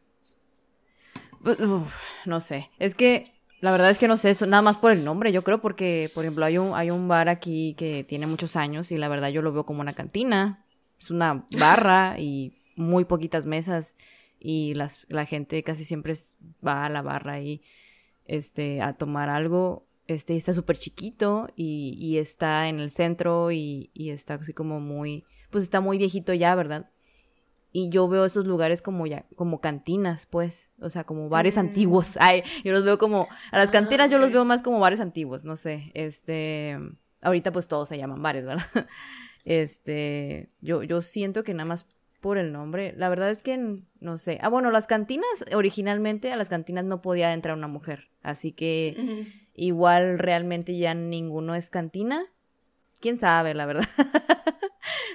[2.26, 3.33] no sé, es que
[3.64, 6.10] la verdad es que no sé, eso nada más por el nombre, yo creo, porque,
[6.12, 9.30] por ejemplo, hay un, hay un bar aquí que tiene muchos años y la verdad
[9.30, 10.66] yo lo veo como una cantina.
[11.00, 13.94] Es una barra y muy poquitas mesas
[14.38, 16.12] y las, la gente casi siempre
[16.64, 17.62] va a la barra y
[18.26, 19.86] este, a tomar algo.
[20.08, 25.64] Este está súper chiquito y, está en el centro y está así como muy, pues
[25.64, 26.90] está muy viejito ya, ¿verdad?
[27.76, 31.58] Y yo veo esos lugares como ya como cantinas pues o sea como bares mm.
[31.58, 32.16] antiguos.
[32.20, 35.44] Ay yo los veo como a las cantinas yo los veo más como bares antiguos
[35.44, 36.78] no sé este
[37.20, 38.64] ahorita pues todos se llaman bares verdad
[39.44, 41.86] este yo yo siento que nada más
[42.20, 43.58] por el nombre la verdad es que
[44.00, 44.38] no sé.
[44.40, 49.26] Ah bueno las cantinas originalmente a las cantinas no podía entrar una mujer así que
[49.52, 52.24] igual realmente ya ninguno es cantina
[53.00, 53.88] quién sabe la verdad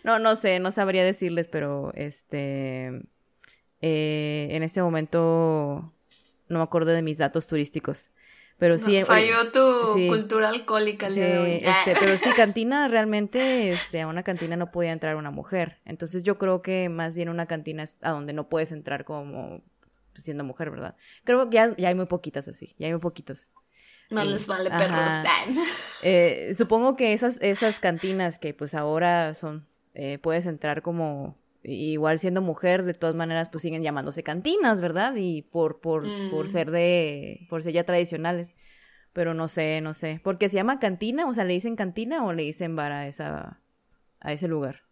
[0.04, 3.02] no, no sé, no sabría decirles, pero este.
[3.82, 5.94] Eh, en este momento
[6.50, 8.10] no me acuerdo de mis datos turísticos.
[8.58, 9.02] Pero sí.
[9.06, 11.52] falló tu cultura alcohólica el día de hoy.
[11.62, 15.78] Este, pero sí, cantina, realmente, este, a una cantina no podía entrar una mujer.
[15.86, 19.62] Entonces yo creo que más bien una cantina es a donde no puedes entrar como
[20.16, 20.96] siendo mujer, ¿verdad?
[21.24, 23.54] Creo que ya, ya hay muy poquitas así, ya hay muy poquitos.
[24.10, 25.16] No les vale perros.
[26.02, 32.20] Eh, supongo que esas, esas cantinas que pues ahora son, eh, puedes entrar como igual
[32.20, 35.16] siendo mujer, de todas maneras, pues siguen llamándose cantinas, ¿verdad?
[35.18, 36.48] Y por, por, por mm.
[36.48, 38.56] ser de, por ser ya tradicionales.
[39.12, 40.22] Pero no sé, no sé.
[40.24, 43.60] Porque se llama cantina, o sea, ¿le dicen cantina o le dicen bar a esa,
[44.22, 44.84] a ese lugar?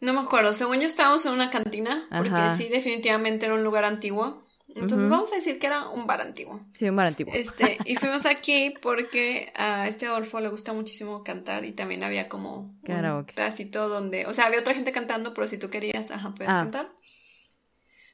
[0.00, 3.84] No me acuerdo, según yo estábamos en una cantina, porque sí, definitivamente era un lugar
[3.84, 4.42] antiguo.
[4.76, 6.60] Entonces vamos a decir que era un bar antiguo.
[6.74, 7.32] Sí, un bar antiguo.
[7.34, 12.28] Este, y fuimos aquí porque a este Adolfo le gusta muchísimo cantar y también había
[12.28, 16.34] como un pedacito donde, o sea, había otra gente cantando, pero si tú querías, ajá,
[16.34, 16.56] puedes ah.
[16.56, 16.92] cantar.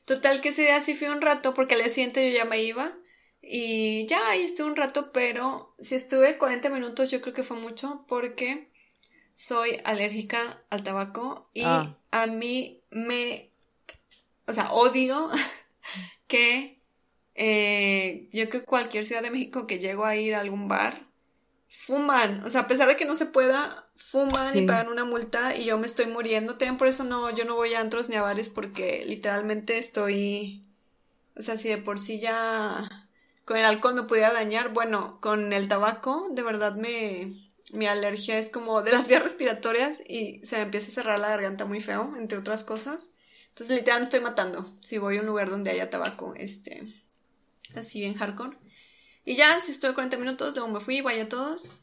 [0.04, 2.62] Total que ese día sí fui un rato porque al día siguiente yo ya me
[2.62, 2.92] iba
[3.40, 7.56] y ya ahí estuve un rato, pero si estuve 40 minutos yo creo que fue
[7.56, 8.68] mucho porque
[9.34, 11.96] soy alérgica al tabaco y ah.
[12.12, 13.50] a mí me,
[14.46, 15.28] o sea, odio
[16.32, 16.80] que
[17.34, 21.06] eh, yo creo que cualquier ciudad de México que llego a ir a algún bar,
[21.68, 22.42] fuman.
[22.44, 25.66] O sea, a pesar de que no se pueda, fuman y pagan una multa y
[25.66, 26.56] yo me estoy muriendo.
[26.56, 30.62] También por eso no, yo no voy a antros ni a bares porque literalmente estoy.
[31.36, 32.88] O sea, si de por sí ya
[33.44, 37.50] con el alcohol me pudiera dañar, bueno, con el tabaco, de verdad me.
[37.72, 41.28] Mi alergia es como de las vías respiratorias y se me empieza a cerrar la
[41.28, 43.10] garganta muy feo, entre otras cosas.
[43.52, 46.82] Entonces, literal, me estoy matando si voy a un lugar donde haya tabaco, este,
[47.74, 48.56] así bien hardcore.
[49.26, 51.74] Y ya, si estuve 40 minutos, luego me fui, vaya todos.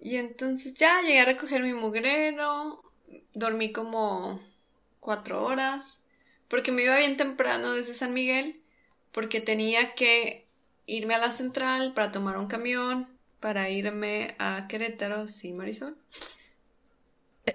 [0.00, 2.82] Y entonces ya llegué a recoger mi mugrero,
[3.34, 4.40] dormí como
[4.98, 6.00] cuatro horas,
[6.48, 8.62] porque me iba bien temprano desde San Miguel,
[9.12, 10.46] porque tenía que
[10.86, 13.08] irme a la central para tomar un camión,
[13.40, 15.98] para irme a Querétaro, sí, Marisol.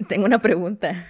[0.08, 1.08] Tengo una pregunta.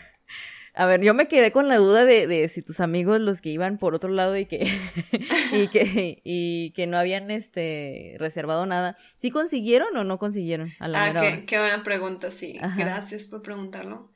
[0.79, 3.49] A ver, yo me quedé con la duda de, de, si tus amigos, los que
[3.49, 4.59] iban por otro lado y que,
[5.51, 10.87] y que, y que no habían este reservado nada, ¿sí consiguieron o no consiguieron a
[10.87, 12.57] la Ah, qué, qué, buena pregunta, sí.
[12.77, 14.09] Gracias por preguntarlo.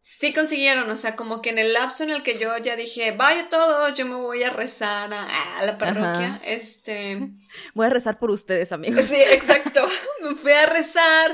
[0.00, 3.12] Sí consiguieron, o sea, como que en el lapso en el que yo ya dije,
[3.12, 5.28] vaya todos, yo me voy a rezar a,
[5.62, 7.18] la parroquia, este...
[7.74, 9.04] Voy a rezar por ustedes, amigos.
[9.04, 9.86] Sí, exacto.
[10.22, 11.32] me fui a rezar,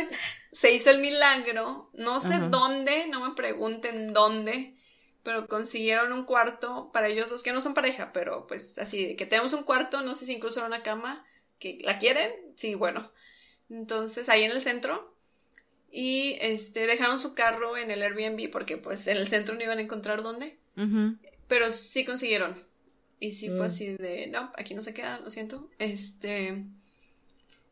[0.53, 4.75] se hizo el milagro, no sé dónde, no me pregunten dónde,
[5.23, 9.27] pero consiguieron un cuarto para ellos dos que no son pareja, pero pues así, que
[9.27, 11.25] tenemos un cuarto, no sé si incluso una cama,
[11.59, 13.13] que la quieren, sí, bueno.
[13.69, 15.15] Entonces, ahí en el centro,
[15.91, 19.79] y este dejaron su carro en el Airbnb porque pues en el centro no iban
[19.79, 20.59] a encontrar dónde.
[21.49, 22.63] Pero sí consiguieron.
[23.21, 23.63] Y sí fue mm.
[23.63, 25.69] así de, no, aquí no se queda, lo siento.
[25.79, 26.65] Este,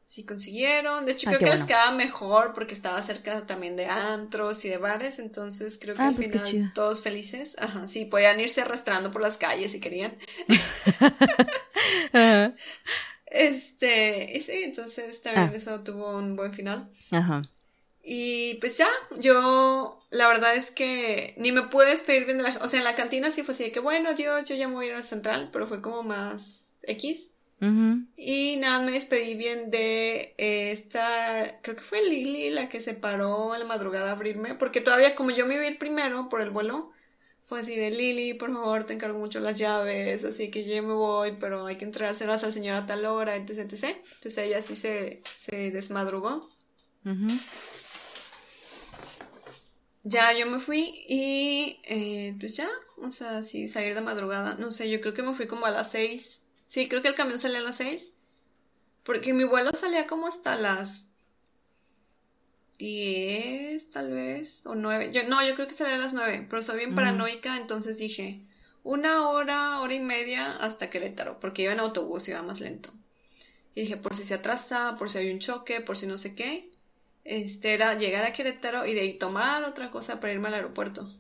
[0.06, 1.04] sí consiguieron.
[1.04, 4.78] De hecho, creo que les quedaba mejor porque estaba cerca también de antros y de
[4.78, 5.18] bares.
[5.18, 7.56] Entonces, creo que ah, al pues final todos felices.
[7.58, 10.16] Ajá, sí, podían irse arrastrando por las calles si querían.
[13.28, 15.56] Este, y sí, entonces también ah.
[15.56, 16.88] eso tuvo un buen final.
[17.10, 17.42] Ajá.
[18.02, 18.88] Y pues ya,
[19.18, 22.58] yo la verdad es que ni me pude despedir bien de la...
[22.62, 24.74] O sea, en la cantina sí fue así de que, bueno, Dios, yo ya me
[24.74, 27.30] voy a ir a la central, pero fue como más X.
[28.16, 32.94] Y nada, me despedí bien de eh, esta, creo que fue Lili la que se
[32.94, 36.28] paró en la madrugada a abrirme, porque todavía como yo me iba a ir primero
[36.28, 36.92] por el vuelo,
[37.44, 40.94] fue así de Lili, por favor, te encargo mucho las llaves, así que yo me
[40.94, 43.96] voy, pero hay que entrar a hacerlas al señor a tal hora, etc, etc.
[44.16, 46.48] Entonces ella sí se, se desmadrugó.
[50.02, 52.68] Ya yo me fui y eh, pues ya,
[52.98, 55.70] o sea, sí, salir de madrugada, no sé, yo creo que me fui como a
[55.70, 58.12] las seis Sí, creo que el camión salía a las seis.
[59.04, 61.10] Porque mi vuelo salía como hasta las
[62.78, 65.10] diez, tal vez, o nueve.
[65.12, 68.42] Yo, no, yo creo que salía a las nueve, pero soy bien paranoica, entonces dije,
[68.82, 72.92] una hora, hora y media hasta Querétaro, porque iba en autobús, iba más lento.
[73.74, 76.34] Y dije, por si se atrasa, por si hay un choque, por si no sé
[76.34, 76.70] qué.
[77.24, 81.12] Este era llegar a Querétaro y de ahí tomar otra cosa para irme al aeropuerto.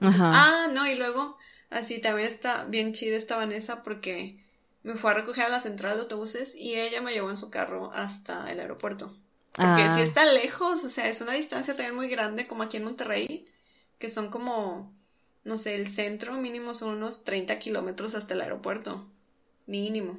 [0.00, 1.38] Ah, no, y luego,
[1.70, 4.43] así también está bien chida esta Vanessa porque
[4.84, 7.50] me fue a recoger a la central de autobuses y ella me llevó en su
[7.50, 9.16] carro hasta el aeropuerto.
[9.54, 10.02] Porque si ah.
[10.02, 13.46] está lejos, o sea, es una distancia también muy grande, como aquí en Monterrey,
[13.98, 14.92] que son como,
[15.42, 19.06] no sé, el centro mínimo son unos 30 kilómetros hasta el aeropuerto.
[19.66, 20.18] Mínimo.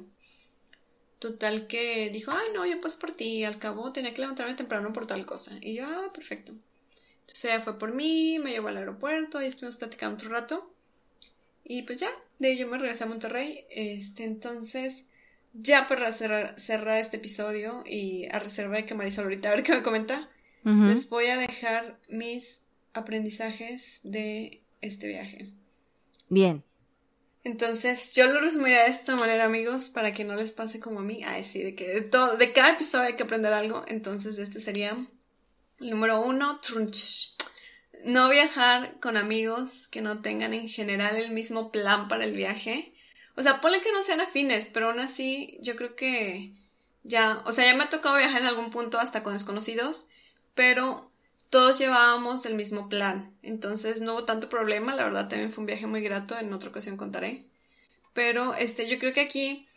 [1.20, 4.92] Total que dijo, ay, no, yo pues por ti, al cabo tenía que levantarme temprano
[4.92, 5.52] por tal cosa.
[5.60, 6.52] Y yo, ah, perfecto.
[7.20, 10.70] Entonces ella fue por mí, me llevó al aeropuerto y estuvimos platicando otro rato.
[11.62, 13.64] Y pues ya, de yo me regresé a Monterrey.
[13.70, 15.04] Este, entonces,
[15.52, 19.62] ya para cerrar, cerrar este episodio y a reserva de que Marisol ahorita a ver
[19.62, 20.30] qué me comenta,
[20.64, 25.52] les voy a dejar mis aprendizajes de este viaje.
[26.28, 26.64] Bien.
[27.44, 31.02] Entonces, yo lo resumiría de esta manera, amigos, para que no les pase como a
[31.04, 31.20] mí.
[31.24, 33.84] Ah, sí, de que de todo, de cada episodio hay que aprender algo.
[33.86, 35.06] Entonces, este sería
[35.78, 37.35] el número uno, trunch.
[38.04, 42.92] No viajar con amigos que no tengan en general el mismo plan para el viaje.
[43.36, 46.52] O sea, ponle que no sean afines, pero aún así, yo creo que
[47.02, 50.08] ya, o sea, ya me ha tocado viajar en algún punto hasta con desconocidos,
[50.54, 51.10] pero
[51.50, 55.66] todos llevábamos el mismo plan, entonces no hubo tanto problema, la verdad también fue un
[55.66, 57.44] viaje muy grato, en otra ocasión contaré.
[58.12, 59.68] Pero este, yo creo que aquí,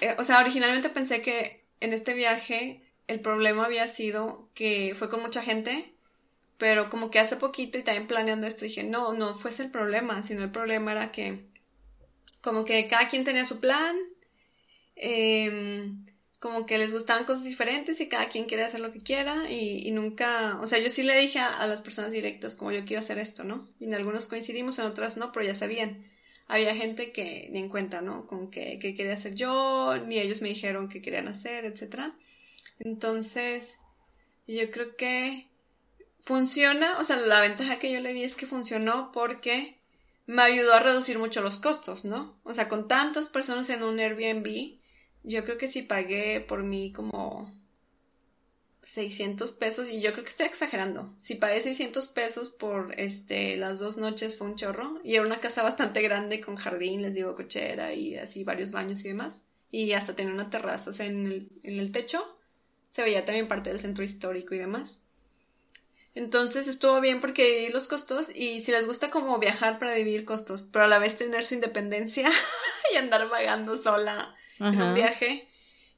[0.00, 5.08] eh, o sea, originalmente pensé que en este viaje el problema había sido que fue
[5.08, 5.92] con mucha gente,
[6.60, 10.22] pero como que hace poquito y también planeando esto dije, no, no fuese el problema,
[10.22, 11.46] sino el problema era que
[12.42, 13.96] como que cada quien tenía su plan,
[14.94, 15.90] eh,
[16.38, 19.90] como que les gustaban cosas diferentes y cada quien quiere hacer lo que quiera y,
[19.92, 23.18] nunca, o sea, yo sí le dije a, las personas directas como yo quiero hacer
[23.18, 23.66] esto, ¿no?
[23.78, 26.10] Y en algunos coincidimos, en otras no, pero ya sabían.
[26.46, 28.26] Había gente que ni en cuenta, ¿no?
[28.26, 32.12] Con que, que quería hacer yo, ni ellos me dijeron que querían hacer, etc.
[32.80, 33.80] Entonces,
[34.46, 35.49] yo creo que
[36.22, 39.78] funciona, o sea, la ventaja que yo le vi es que funcionó porque
[40.26, 42.38] me ayudó a reducir mucho los costos, ¿no?
[42.44, 44.78] O sea, con tantas personas en un Airbnb,
[45.22, 47.52] yo creo que sí pagué por mí como
[48.82, 51.14] 600 pesos y yo creo que estoy exagerando.
[51.18, 55.40] Si pagué 600 pesos por este las dos noches fue un chorro y era una
[55.40, 59.92] casa bastante grande con jardín, les digo cochera y así varios baños y demás y
[59.92, 62.36] hasta tenía una terraza, o sea, en el, en el techo
[62.90, 65.00] se veía también parte del centro histórico y demás.
[66.14, 70.64] Entonces estuvo bien porque los costos y si les gusta como viajar para dividir costos,
[70.64, 72.30] pero a la vez tener su independencia
[72.92, 75.48] y andar vagando sola en un viaje,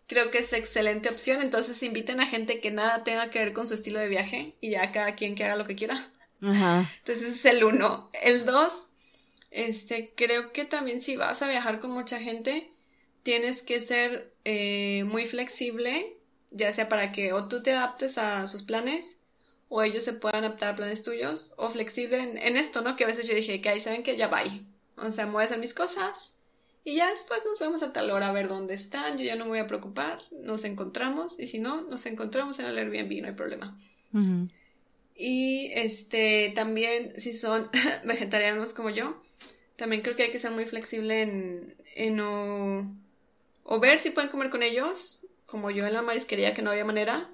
[0.07, 1.41] creo que es excelente opción.
[1.41, 4.71] Entonces inviten a gente que nada tenga que ver con su estilo de viaje y
[4.71, 6.13] ya cada quien que haga lo que quiera.
[6.41, 8.11] Entonces ese es el uno.
[8.23, 8.89] El dos,
[9.51, 12.71] este, creo que también si vas a viajar con mucha gente,
[13.23, 16.17] tienes que ser eh, muy flexible,
[16.51, 19.19] ya sea para que o tú te adaptes a sus planes
[19.75, 22.95] o ellos se puedan adaptar a planes tuyos, o flexible en, esto, ¿no?
[22.95, 24.43] Que a veces yo dije que ahí saben que ya va.
[24.97, 26.35] O sea, me voy a hacer mis cosas
[26.85, 29.45] y ya después nos vemos a tal hora a ver dónde están, yo ya no
[29.45, 33.29] me voy a preocupar, nos encontramos y si no, nos encontramos en el Airbnb, no
[33.29, 33.79] hay problema.
[35.17, 37.71] Y este, también si son
[38.05, 39.23] vegetarianos como yo,
[39.77, 42.95] también creo que hay que ser muy flexible en, en o,
[43.65, 46.85] o ver si pueden comer con ellos, como yo en la marisquería que no había
[46.85, 47.31] manera,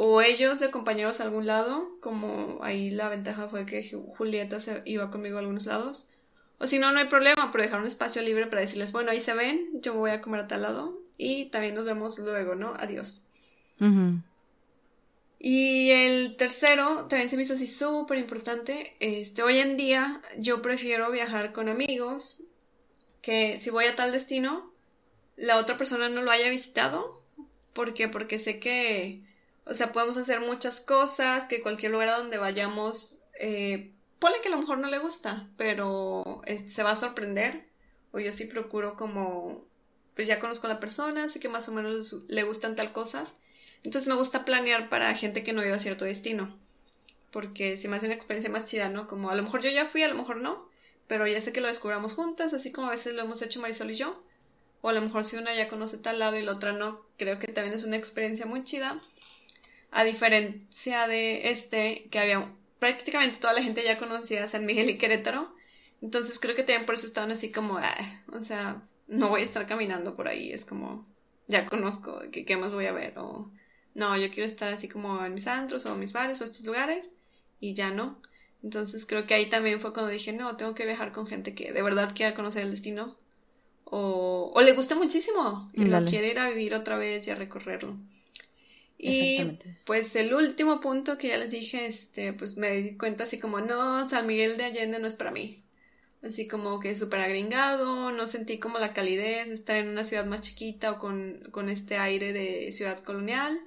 [0.00, 3.82] o ellos de compañeros a algún lado, como ahí la ventaja fue que
[4.16, 6.06] Julieta se iba conmigo a algunos lados.
[6.60, 9.20] O si no, no hay problema, pero dejar un espacio libre para decirles, bueno, ahí
[9.20, 12.74] se ven, yo voy a comer a tal lado y también nos vemos luego, ¿no?
[12.78, 13.22] Adiós.
[15.40, 18.94] Y el tercero también se me hizo así súper importante.
[19.00, 22.40] Este, hoy en día yo prefiero viajar con amigos
[23.20, 24.72] que si voy a tal destino,
[25.36, 27.20] la otra persona no lo haya visitado.
[27.72, 28.06] ¿Por qué?
[28.06, 29.26] Porque sé que
[29.68, 34.48] o sea, podemos hacer muchas cosas, que cualquier lugar a donde vayamos, eh, ponle que
[34.48, 37.68] a lo mejor no le gusta, pero se va a sorprender.
[38.12, 39.64] O yo sí procuro como,
[40.14, 43.36] pues ya conozco a la persona, sé que más o menos le gustan tal cosas.
[43.84, 46.56] Entonces me gusta planear para gente que no ido a cierto destino.
[47.30, 49.06] Porque se me hace una experiencia más chida, ¿no?
[49.06, 50.66] Como a lo mejor yo ya fui, a lo mejor no.
[51.06, 53.90] Pero ya sé que lo descubramos juntas, así como a veces lo hemos hecho Marisol
[53.90, 54.22] y yo.
[54.80, 57.38] O a lo mejor si una ya conoce tal lado y la otra no, creo
[57.38, 58.98] que también es una experiencia muy chida
[59.90, 64.98] a diferencia de este, que había prácticamente toda la gente ya conocía San Miguel y
[64.98, 65.54] Querétaro.
[66.00, 69.44] Entonces creo que también por eso estaban así como, ah, o sea, no voy a
[69.44, 71.06] estar caminando por ahí, es como,
[71.48, 73.18] ya conozco, ¿qué, ¿qué, más voy a ver?
[73.18, 73.50] O,
[73.94, 77.14] no, yo quiero estar así como en mis antros o mis bares o estos lugares
[77.58, 78.20] y ya no.
[78.62, 81.72] Entonces creo que ahí también fue cuando dije, no, tengo que viajar con gente que
[81.72, 83.16] de verdad quiera conocer el destino
[83.84, 87.34] o, o le gusta muchísimo y lo quiere ir a vivir otra vez y a
[87.34, 87.96] recorrerlo.
[88.98, 93.38] Y pues el último punto que ya les dije, este, pues me di cuenta así
[93.38, 95.64] como, no, San Miguel de Allende no es para mí.
[96.22, 100.26] Así como que súper agringado, no sentí como la calidez de estar en una ciudad
[100.26, 103.60] más chiquita o con, con este aire de ciudad colonial.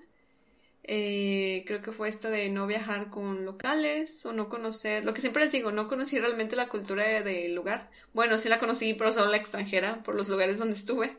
[0.83, 5.21] Eh, creo que fue esto de no viajar con locales o no conocer, lo que
[5.21, 7.89] siempre les digo, no conocí realmente la cultura del lugar.
[8.13, 11.17] Bueno, sí la conocí, pero solo la extranjera, por los lugares donde estuve.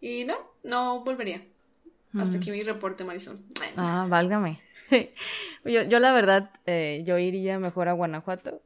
[0.00, 1.46] Y no, no volvería.
[2.18, 3.38] Hasta aquí mi reporte, Marisol.
[3.76, 4.60] Ah, válgame.
[5.64, 8.62] yo, yo la verdad, eh, yo iría mejor a Guanajuato,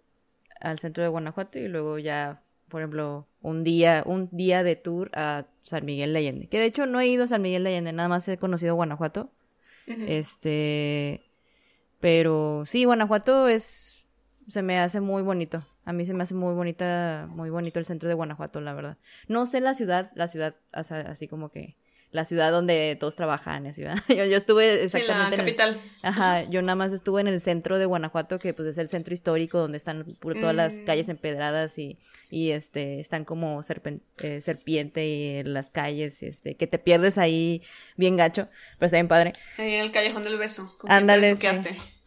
[0.61, 5.11] al centro de Guanajuato y luego ya por ejemplo, un día, un día de tour
[5.13, 6.47] a San Miguel de Allende.
[6.47, 8.77] Que de hecho no he ido a San Miguel de Allende, nada más he conocido
[8.77, 9.31] Guanajuato.
[9.87, 11.21] Este,
[11.99, 14.05] pero sí, Guanajuato es,
[14.47, 15.59] se me hace muy bonito.
[15.85, 18.99] A mí se me hace muy bonita, muy bonito el centro de Guanajuato, la verdad.
[19.27, 21.77] No sé la ciudad, la ciudad, así como que
[22.13, 24.03] la ciudad donde todos trabajan, así, ¿verdad?
[24.09, 25.25] Yo, yo estuve exactamente.
[25.25, 25.81] Sí, la capital.
[26.03, 29.15] ajá, yo nada más estuve en el centro de Guanajuato, que pues es el centro
[29.15, 30.85] histórico donde están todas las mm.
[30.85, 33.61] calles empedradas y, y este, están como
[34.23, 37.63] eh, serpiente y las calles, este, que te pierdes ahí
[37.97, 39.33] bien gacho, pero está bien padre.
[39.59, 40.75] Ahí en el callejón del beso.
[40.79, 41.37] ¿con Ándale.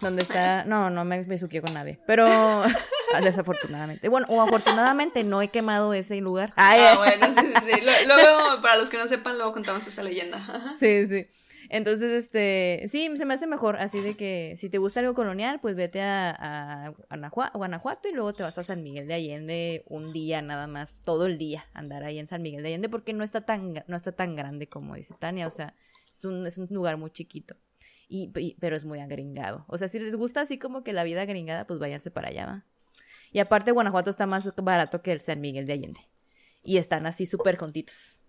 [0.04, 0.66] Donde está.
[0.66, 2.00] No, no me besuqué con nadie.
[2.06, 2.26] Pero
[3.24, 4.10] desafortunadamente.
[4.10, 6.54] Bueno, o afortunadamente no he quemado ese lugar.
[6.58, 7.82] ah, bueno, sí, sí, sí.
[8.06, 10.40] Luego, para los que no sepan, luego contamos esa leyenda.
[10.80, 11.28] Sí, sí.
[11.70, 15.60] Entonces, este, sí, se me hace mejor, así de que si te gusta algo colonial,
[15.60, 20.14] pues vete a, a, Guanajuato y luego te vas a San Miguel de Allende un
[20.14, 23.24] día nada más, todo el día, andar ahí en San Miguel de Allende, porque no
[23.24, 25.74] está tan, no está tan grande como dice Tania, o sea,
[26.12, 27.56] es un, es un lugar muy chiquito
[28.60, 29.66] pero es muy agringado.
[29.68, 32.46] O sea, si les gusta así como que la vida agringada, pues váyanse para allá,
[32.46, 32.66] ¿va?
[33.32, 36.02] Y aparte Guanajuato está más barato que el San Miguel de Allende.
[36.64, 38.20] Y están así súper juntitos.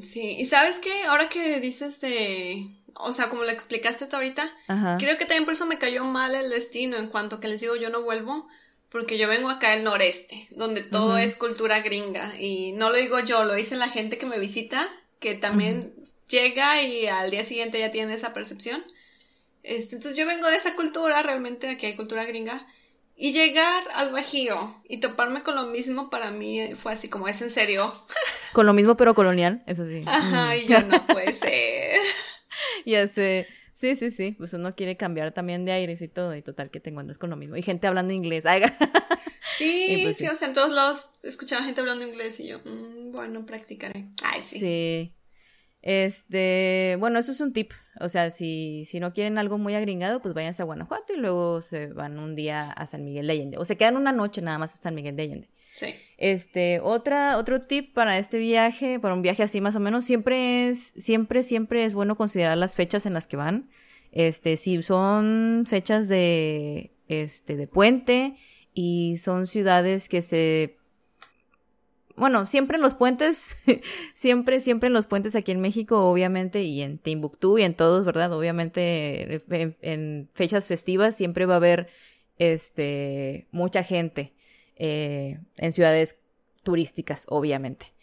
[0.00, 4.48] Sí, y sabes qué, ahora que dices de, o sea, como lo explicaste tú ahorita,
[4.98, 7.74] creo que también por eso me cayó mal el destino en cuanto que les digo
[7.74, 8.48] yo no vuelvo,
[8.90, 13.18] porque yo vengo acá del noreste, donde todo es cultura gringa, y no lo digo
[13.20, 14.88] yo, lo dice la gente que me visita,
[15.18, 15.94] que también
[16.28, 18.84] llega y al día siguiente ya tiene esa percepción.
[19.62, 22.66] Este, entonces yo vengo de esa cultura, realmente aquí hay cultura gringa,
[23.20, 27.42] y llegar al Bajío y toparme con lo mismo para mí fue así como, ¿es
[27.42, 27.92] en serio?
[28.52, 30.02] Con lo mismo pero colonial, eso sí.
[30.06, 32.00] Ajá, y yo no puede ser.
[32.86, 33.46] ya sé.
[33.80, 34.34] Sí, sí, sí.
[34.38, 36.34] Pues uno quiere cambiar también de aires y todo.
[36.34, 37.56] Y total que te encuentras con lo mismo.
[37.56, 38.44] Y gente hablando inglés.
[39.58, 43.12] sí, pues sí, o sea, en todos lados escuchaba gente hablando inglés y yo, mm,
[43.12, 44.06] bueno, practicaré.
[44.22, 44.58] Ay, sí.
[44.58, 45.14] Sí.
[45.82, 47.72] Este, bueno, eso es un tip.
[48.00, 51.62] O sea, si, si no quieren algo muy agringado, pues váyanse a Guanajuato y luego
[51.62, 53.58] se van un día a San Miguel de Allende.
[53.58, 55.48] O se quedan una noche nada más a San Miguel de Allende.
[55.72, 55.94] Sí.
[56.16, 60.68] Este, otra, otro tip para este viaje, para un viaje así más o menos, siempre
[60.68, 63.70] es, siempre, siempre es bueno considerar las fechas en las que van.
[64.10, 68.36] Este, si son fechas de, este, de puente
[68.74, 70.77] y son ciudades que se
[72.18, 73.56] bueno, siempre en los puentes,
[74.14, 78.04] siempre, siempre en los puentes aquí en México, obviamente, y en Timbuktu y en todos,
[78.04, 78.32] ¿verdad?
[78.32, 79.42] Obviamente,
[79.80, 81.88] en, fechas festivas siempre va a haber,
[82.38, 84.34] este, mucha gente
[84.76, 86.18] eh, en ciudades
[86.62, 87.94] turísticas, obviamente.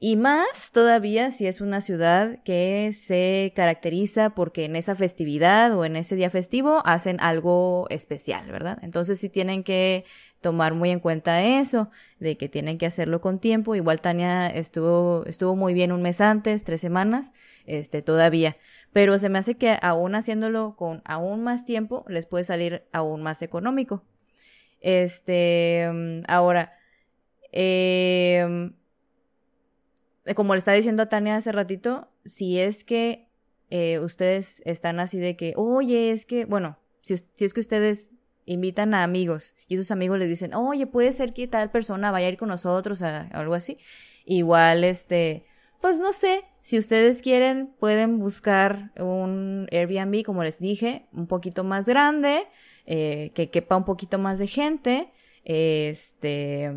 [0.00, 5.84] Y más todavía si es una ciudad que se caracteriza porque en esa festividad o
[5.84, 8.78] en ese día festivo hacen algo especial, ¿verdad?
[8.82, 10.04] Entonces sí tienen que
[10.40, 11.90] tomar muy en cuenta eso,
[12.20, 13.74] de que tienen que hacerlo con tiempo.
[13.74, 17.32] Igual Tania estuvo, estuvo muy bien un mes antes, tres semanas,
[17.66, 18.56] este, todavía.
[18.92, 23.22] Pero se me hace que aún haciéndolo con aún más tiempo, les puede salir aún
[23.22, 24.04] más económico.
[24.80, 26.72] Este, mm, ahora,
[27.52, 28.70] eh,
[30.34, 33.28] como le estaba diciendo a Tania hace ratito, si es que
[33.70, 38.08] eh, ustedes están así de que, oye, es que, bueno, si, si, es que ustedes
[38.48, 42.26] invitan a amigos y esos amigos les dicen, oye, puede ser que tal persona vaya
[42.26, 43.78] a ir con nosotros, a, algo así.
[44.24, 45.44] Igual, este,
[45.80, 51.62] pues no sé, si ustedes quieren, pueden buscar un Airbnb, como les dije, un poquito
[51.64, 52.46] más grande,
[52.86, 55.12] eh, que quepa un poquito más de gente,
[55.44, 56.72] este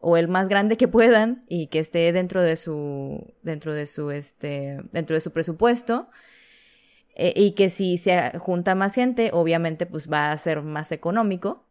[0.00, 4.10] o el más grande que puedan y que esté dentro de su dentro de su
[4.10, 6.08] este dentro de su presupuesto
[7.14, 11.64] eh, y que si se junta más gente obviamente pues va a ser más económico.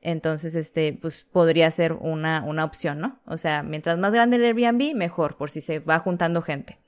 [0.00, 4.44] Entonces este pues podría ser una, una opción no o sea mientras más grande el
[4.44, 6.78] Airbnb mejor por si se va juntando gente.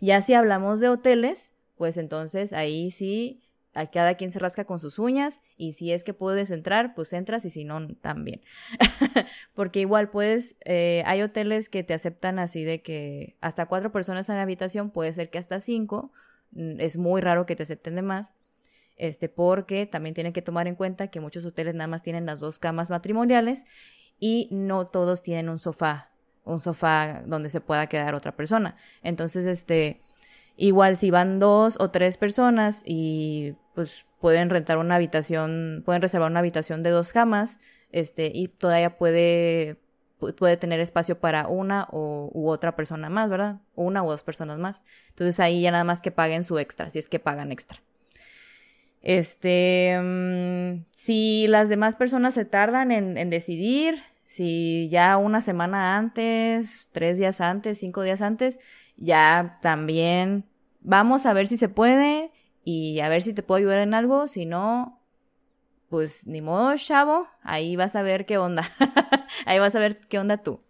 [0.00, 3.42] Ya si hablamos de hoteles pues entonces ahí sí
[3.74, 7.12] a cada quien se rasca con sus uñas y si es que puedes entrar, pues
[7.12, 8.40] entras y si no, también.
[9.54, 14.28] Porque igual puedes, eh, hay hoteles que te aceptan así de que hasta cuatro personas
[14.28, 16.12] en la habitación, puede ser que hasta cinco,
[16.54, 18.32] es muy raro que te acepten de más.
[18.96, 22.38] Este, porque también tienen que tomar en cuenta que muchos hoteles nada más tienen las
[22.38, 23.64] dos camas matrimoniales
[24.18, 26.10] y no todos tienen un sofá,
[26.44, 28.76] un sofá donde se pueda quedar otra persona.
[29.02, 30.00] Entonces, este,
[30.60, 36.30] Igual si van dos o tres personas y pues pueden rentar una habitación, pueden reservar
[36.30, 37.58] una habitación de dos camas,
[37.92, 39.78] este, y todavía puede,
[40.20, 43.60] puede tener espacio para una o, u otra persona más, ¿verdad?
[43.74, 44.82] Una o dos personas más.
[45.08, 47.80] Entonces ahí ya nada más que paguen su extra, si es que pagan extra.
[49.02, 55.96] Este, mm, si las demás personas se tardan en, en decidir, si ya una semana
[55.96, 58.60] antes, tres días antes, cinco días antes,
[58.96, 60.44] ya también
[60.80, 62.30] vamos a ver si se puede
[62.64, 64.28] y a ver si te puedo ayudar en algo.
[64.28, 64.99] Si no,
[65.90, 68.72] pues ni modo, chavo, ahí vas a ver qué onda.
[69.44, 70.62] ahí vas a ver qué onda tú.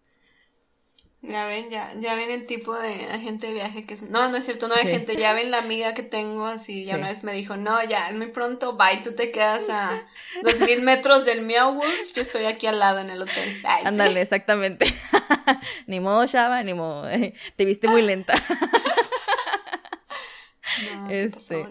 [1.23, 4.03] Ya ven, ya, ya ven el tipo de agente de viaje que es.
[4.03, 5.17] No, no es cierto, no hay gente.
[5.17, 6.87] Ya ven la amiga que tengo así.
[6.87, 10.07] Ya una vez me dijo, no, ya es muy pronto, bye, tú te quedas a
[10.43, 12.13] dos mil metros del Meow Wolf.
[12.15, 13.63] Yo estoy aquí al lado en el hotel.
[13.85, 14.95] Ándale, exactamente.
[15.87, 17.07] ni modo, Shaba, ni modo.
[17.57, 18.35] Te viste muy lenta.
[20.95, 21.67] no, este...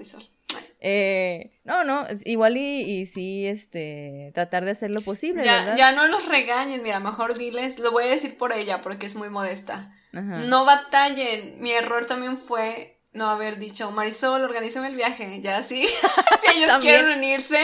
[0.82, 5.44] Eh, no, no, igual y, y, sí, este, tratar de hacer lo posible.
[5.44, 9.06] Ya, ya no los regañes, mira, mejor diles, lo voy a decir por ella porque
[9.06, 9.92] es muy modesta.
[10.12, 15.88] No batallen, mi error también fue no haber dicho, Marisol, organízame el viaje, ya sí,
[16.44, 17.58] si ellos quieren unirse,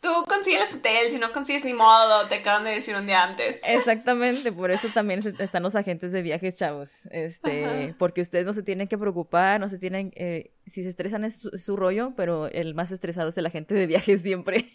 [0.00, 3.58] tú consigues hotel, si no consigues ni modo, te acaban de decir un día antes.
[3.64, 8.62] Exactamente, por eso también están los agentes de viajes, chavos, este, porque ustedes no se
[8.62, 12.74] tienen que preocupar, no se tienen, eh, si se estresan es su, rollo, pero el
[12.74, 14.72] más estresado es el agente de viajes siempre.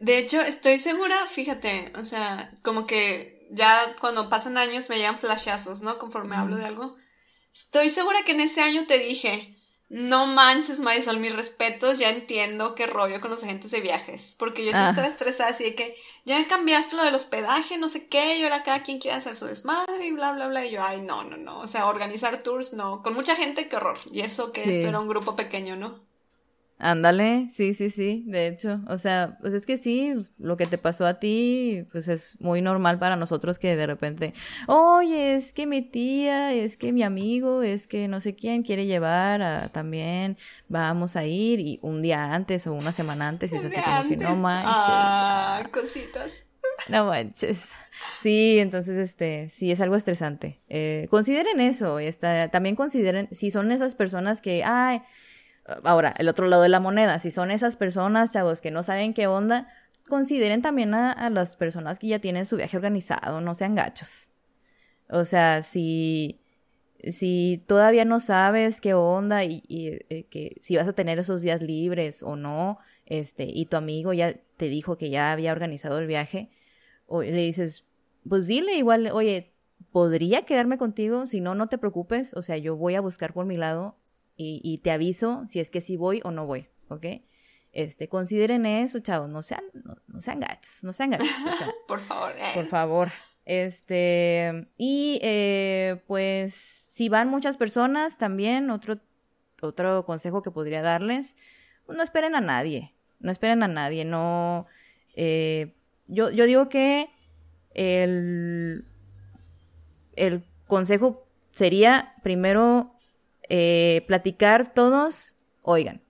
[0.00, 5.18] De, hecho, estoy segura, fíjate, o sea, como que ya cuando pasan años me llegan
[5.18, 5.98] flashazos, ¿no?
[5.98, 6.96] Conforme hablo de algo
[7.58, 9.56] Estoy segura que en ese año te dije,
[9.88, 14.36] no manches, Marisol, mis respetos, ya entiendo qué rollo con los agentes de viajes.
[14.38, 17.88] Porque yo sí estaba estresada, así de que ya me cambiaste lo del hospedaje, no
[17.88, 20.64] sé qué, y ahora cada quien quiere hacer su desmadre y bla, bla, bla.
[20.64, 21.60] Y yo, ay, no, no, no.
[21.60, 23.02] O sea, organizar tours, no.
[23.02, 23.98] Con mucha gente, qué horror.
[24.10, 26.07] Y eso que esto era un grupo pequeño, ¿no?
[26.80, 30.78] Ándale, sí, sí, sí, de hecho, o sea, pues es que sí, lo que te
[30.78, 34.32] pasó a ti, pues es muy normal para nosotros que de repente,
[34.68, 38.86] oye, es que mi tía, es que mi amigo, es que no sé quién quiere
[38.86, 40.38] llevar a, también,
[40.68, 44.16] vamos a ir y un día antes o una semana antes es así como que
[44.16, 44.72] no manches.
[44.76, 46.44] Ah, cositas.
[46.88, 47.72] No manches.
[48.20, 50.60] Sí, entonces, este, sí, es algo estresante.
[50.68, 55.02] Eh, consideren eso, está, también consideren, si son esas personas que, ay,
[55.84, 59.12] Ahora, el otro lado de la moneda, si son esas personas, chavos, que no saben
[59.12, 59.68] qué onda,
[60.08, 64.30] consideren también a, las personas que ya tienen su viaje organizado, no sean gachos.
[65.10, 66.40] O sea, si,
[67.10, 71.62] si todavía no sabes qué onda y, eh, que si vas a tener esos días
[71.62, 76.06] libres o no, este, y tu amigo ya te dijo que ya había organizado el
[76.06, 76.50] viaje,
[77.06, 77.84] o le dices,
[78.28, 79.52] pues dile igual, oye,
[79.92, 83.46] podría quedarme contigo, si no, no te preocupes, o sea, yo voy a buscar por
[83.46, 83.96] mi lado
[84.40, 87.06] y, te aviso si es que sí voy o no voy, ¿ok?
[87.72, 89.64] Este, consideren eso, chavos, no sean,
[90.06, 91.28] no, sean gachos, no sean gachos.
[91.88, 92.34] por favor.
[92.36, 92.50] Eh.
[92.54, 93.08] Por favor.
[93.44, 96.54] Este, y eh, pues
[96.88, 98.98] si van muchas personas también, otro,
[99.60, 101.36] otro consejo que podría darles,
[101.88, 104.66] no esperen a nadie, no esperen a nadie, no,
[105.14, 105.74] eh,
[106.06, 107.10] yo, yo digo que
[107.74, 108.84] el,
[110.14, 112.97] el consejo sería primero
[113.48, 116.02] eh, platicar todos, oigan,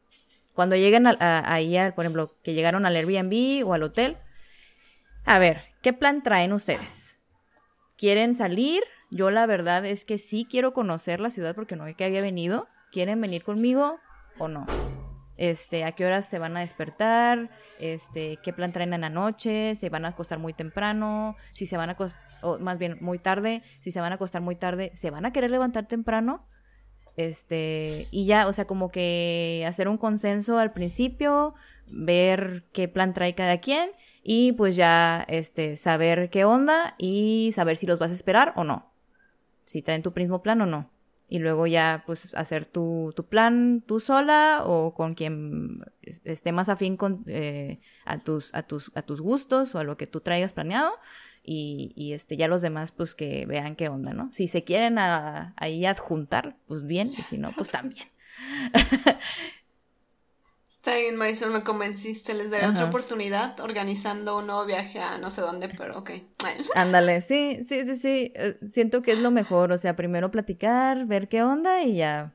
[0.55, 4.17] cuando lleguen a, ahí, por ejemplo, que llegaron al Airbnb o al hotel,
[5.25, 7.21] a ver, ¿qué plan traen ustedes?
[7.97, 8.83] ¿Quieren salir?
[9.11, 12.23] Yo la verdad es que sí quiero conocer la ciudad porque no sé que había
[12.23, 12.69] venido.
[12.91, 14.01] ¿Quieren venir conmigo
[14.39, 14.67] o no?
[15.37, 17.51] Este, ¿a qué horas se van a despertar?
[17.79, 19.77] Este, ¿qué plan traen en la noche?
[19.77, 21.37] ¿Se van a acostar muy temprano?
[21.53, 24.43] Si se van a acostar, o más bien muy tarde, si se van a acostar
[24.43, 26.47] muy tarde, ¿se van a querer levantar temprano?
[27.19, 31.53] Este, y ya, o sea, como que hacer un consenso al principio,
[31.89, 33.91] ver qué plan trae cada quien
[34.23, 38.63] y pues ya, este, saber qué onda y saber si los vas a esperar o
[38.63, 38.93] no.
[39.65, 40.89] Si traen tu mismo plan o no.
[41.29, 45.81] Y luego ya, pues, hacer tu, tu plan tú sola o con quien
[46.23, 49.97] esté más afín con, eh, a, tus, a, tus, a tus gustos o a lo
[49.97, 50.93] que tú traigas planeado
[51.51, 54.31] y, este, ya los demás, pues que vean qué onda, ¿no?
[54.35, 58.07] Si se quieren ahí adjuntar, pues bien, y si no, pues también.
[60.69, 62.35] Está bien, Marisol, me convenciste.
[62.35, 66.11] Les daré otra oportunidad organizando un nuevo viaje a no sé dónde, pero ok.
[66.77, 68.33] Ándale, sí, sí, sí, sí.
[68.35, 69.73] Eh, siento que es lo mejor.
[69.73, 72.33] O sea, primero platicar, ver qué onda y ya.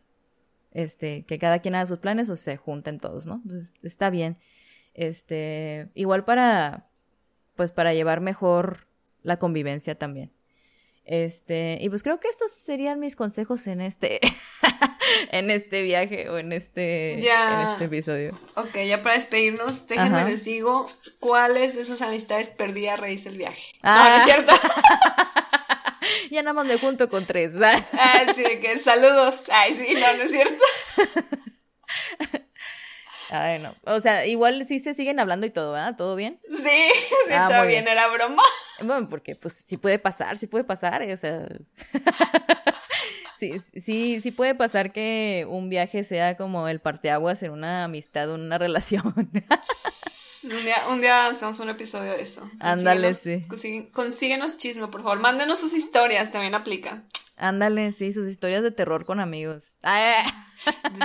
[0.72, 3.42] Este, que cada quien haga sus planes o se junten todos, ¿no?
[3.48, 4.38] Pues está bien.
[4.94, 6.88] Este, igual para,
[7.56, 8.88] pues para llevar mejor
[9.24, 10.32] la convivencia también.
[11.06, 14.22] Este, y pues creo que estos serían mis consejos en este,
[15.32, 18.40] en este viaje o en este, en este episodio.
[18.56, 20.90] Ok, ya para despedirnos, déjenme les digo
[21.20, 23.74] cuáles de esas amistades perdí a raíz del viaje.
[23.82, 24.54] Ah, ¿no es cierto?
[26.32, 27.52] ya nada más me junto con tres.
[27.62, 29.44] ah, sí, que saludos.
[29.52, 30.64] Ay, sí, no, no es cierto.
[33.34, 33.74] Ay, no.
[33.86, 35.96] O sea, igual sí se siguen hablando y todo, ¿verdad?
[35.98, 36.40] ¿Todo bien?
[36.48, 38.44] Sí, sí, ah, todo bien, era broma.
[38.84, 41.48] Bueno, porque pues sí puede pasar, sí puede pasar, eh, o sea.
[43.40, 48.30] sí, sí, sí puede pasar que un viaje sea como el parteaguas en una amistad
[48.30, 49.16] o una relación.
[50.44, 52.48] un, día, un día hacemos un episodio de eso.
[52.60, 53.48] Ándale, sí.
[53.94, 55.18] consíguenos chisme, por favor.
[55.22, 57.02] Mándenos sus historias, también aplica.
[57.44, 59.76] Ándale, sí, sus historias de terror con amigos.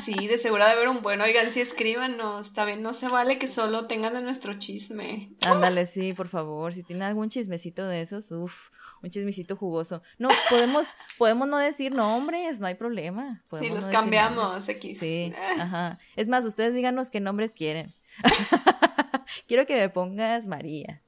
[0.05, 1.25] Sí, de seguro de haber un bueno.
[1.25, 2.53] Oigan, sí, escríbanos.
[2.53, 5.33] También no se vale que solo tengan de nuestro chisme.
[5.45, 6.75] Ándale, sí, por favor.
[6.75, 8.55] Si tienen algún chismecito de esos, uff,
[9.03, 10.01] un chismecito jugoso.
[10.19, 10.87] No, podemos,
[11.19, 13.43] podemos no decir nombres, no hay problema.
[13.61, 15.01] sí, los cambiamos, X.
[15.01, 15.99] Sí, ajá.
[16.15, 17.91] Es más, ustedes díganos qué nombres quieren.
[19.49, 21.03] Quiero que me pongas María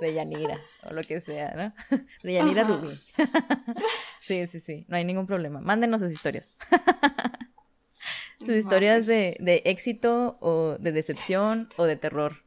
[0.00, 1.54] de Yanira o lo que sea,
[1.90, 1.98] ¿no?
[2.22, 2.98] De Yanira Dubi.
[4.20, 5.60] sí, sí, sí, no hay ningún problema.
[5.60, 6.56] Mándenos sus historias.
[8.40, 12.42] sus historias de, de éxito o de decepción o de terror.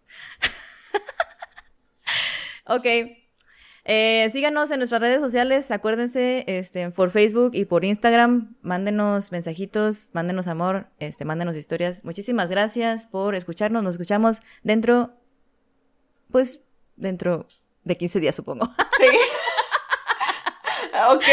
[2.65, 2.85] ok.
[3.91, 10.09] Eh, síganos en nuestras redes sociales, acuérdense, este, por Facebook y por Instagram, mándenos mensajitos,
[10.13, 12.03] mándenos amor, este, mándenos historias.
[12.03, 15.15] Muchísimas gracias por escucharnos, nos escuchamos dentro,
[16.29, 16.61] pues,
[16.99, 17.47] dentro
[17.83, 18.69] de 15 días, supongo.
[18.99, 19.07] Sí.
[21.09, 21.23] ok.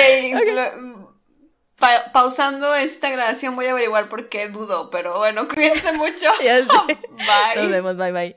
[2.13, 6.31] pausando esta grabación voy a averiguar por qué dudo, pero bueno, cuídense mucho.
[6.39, 7.57] Bye.
[7.57, 8.37] Nos vemos, bye bye.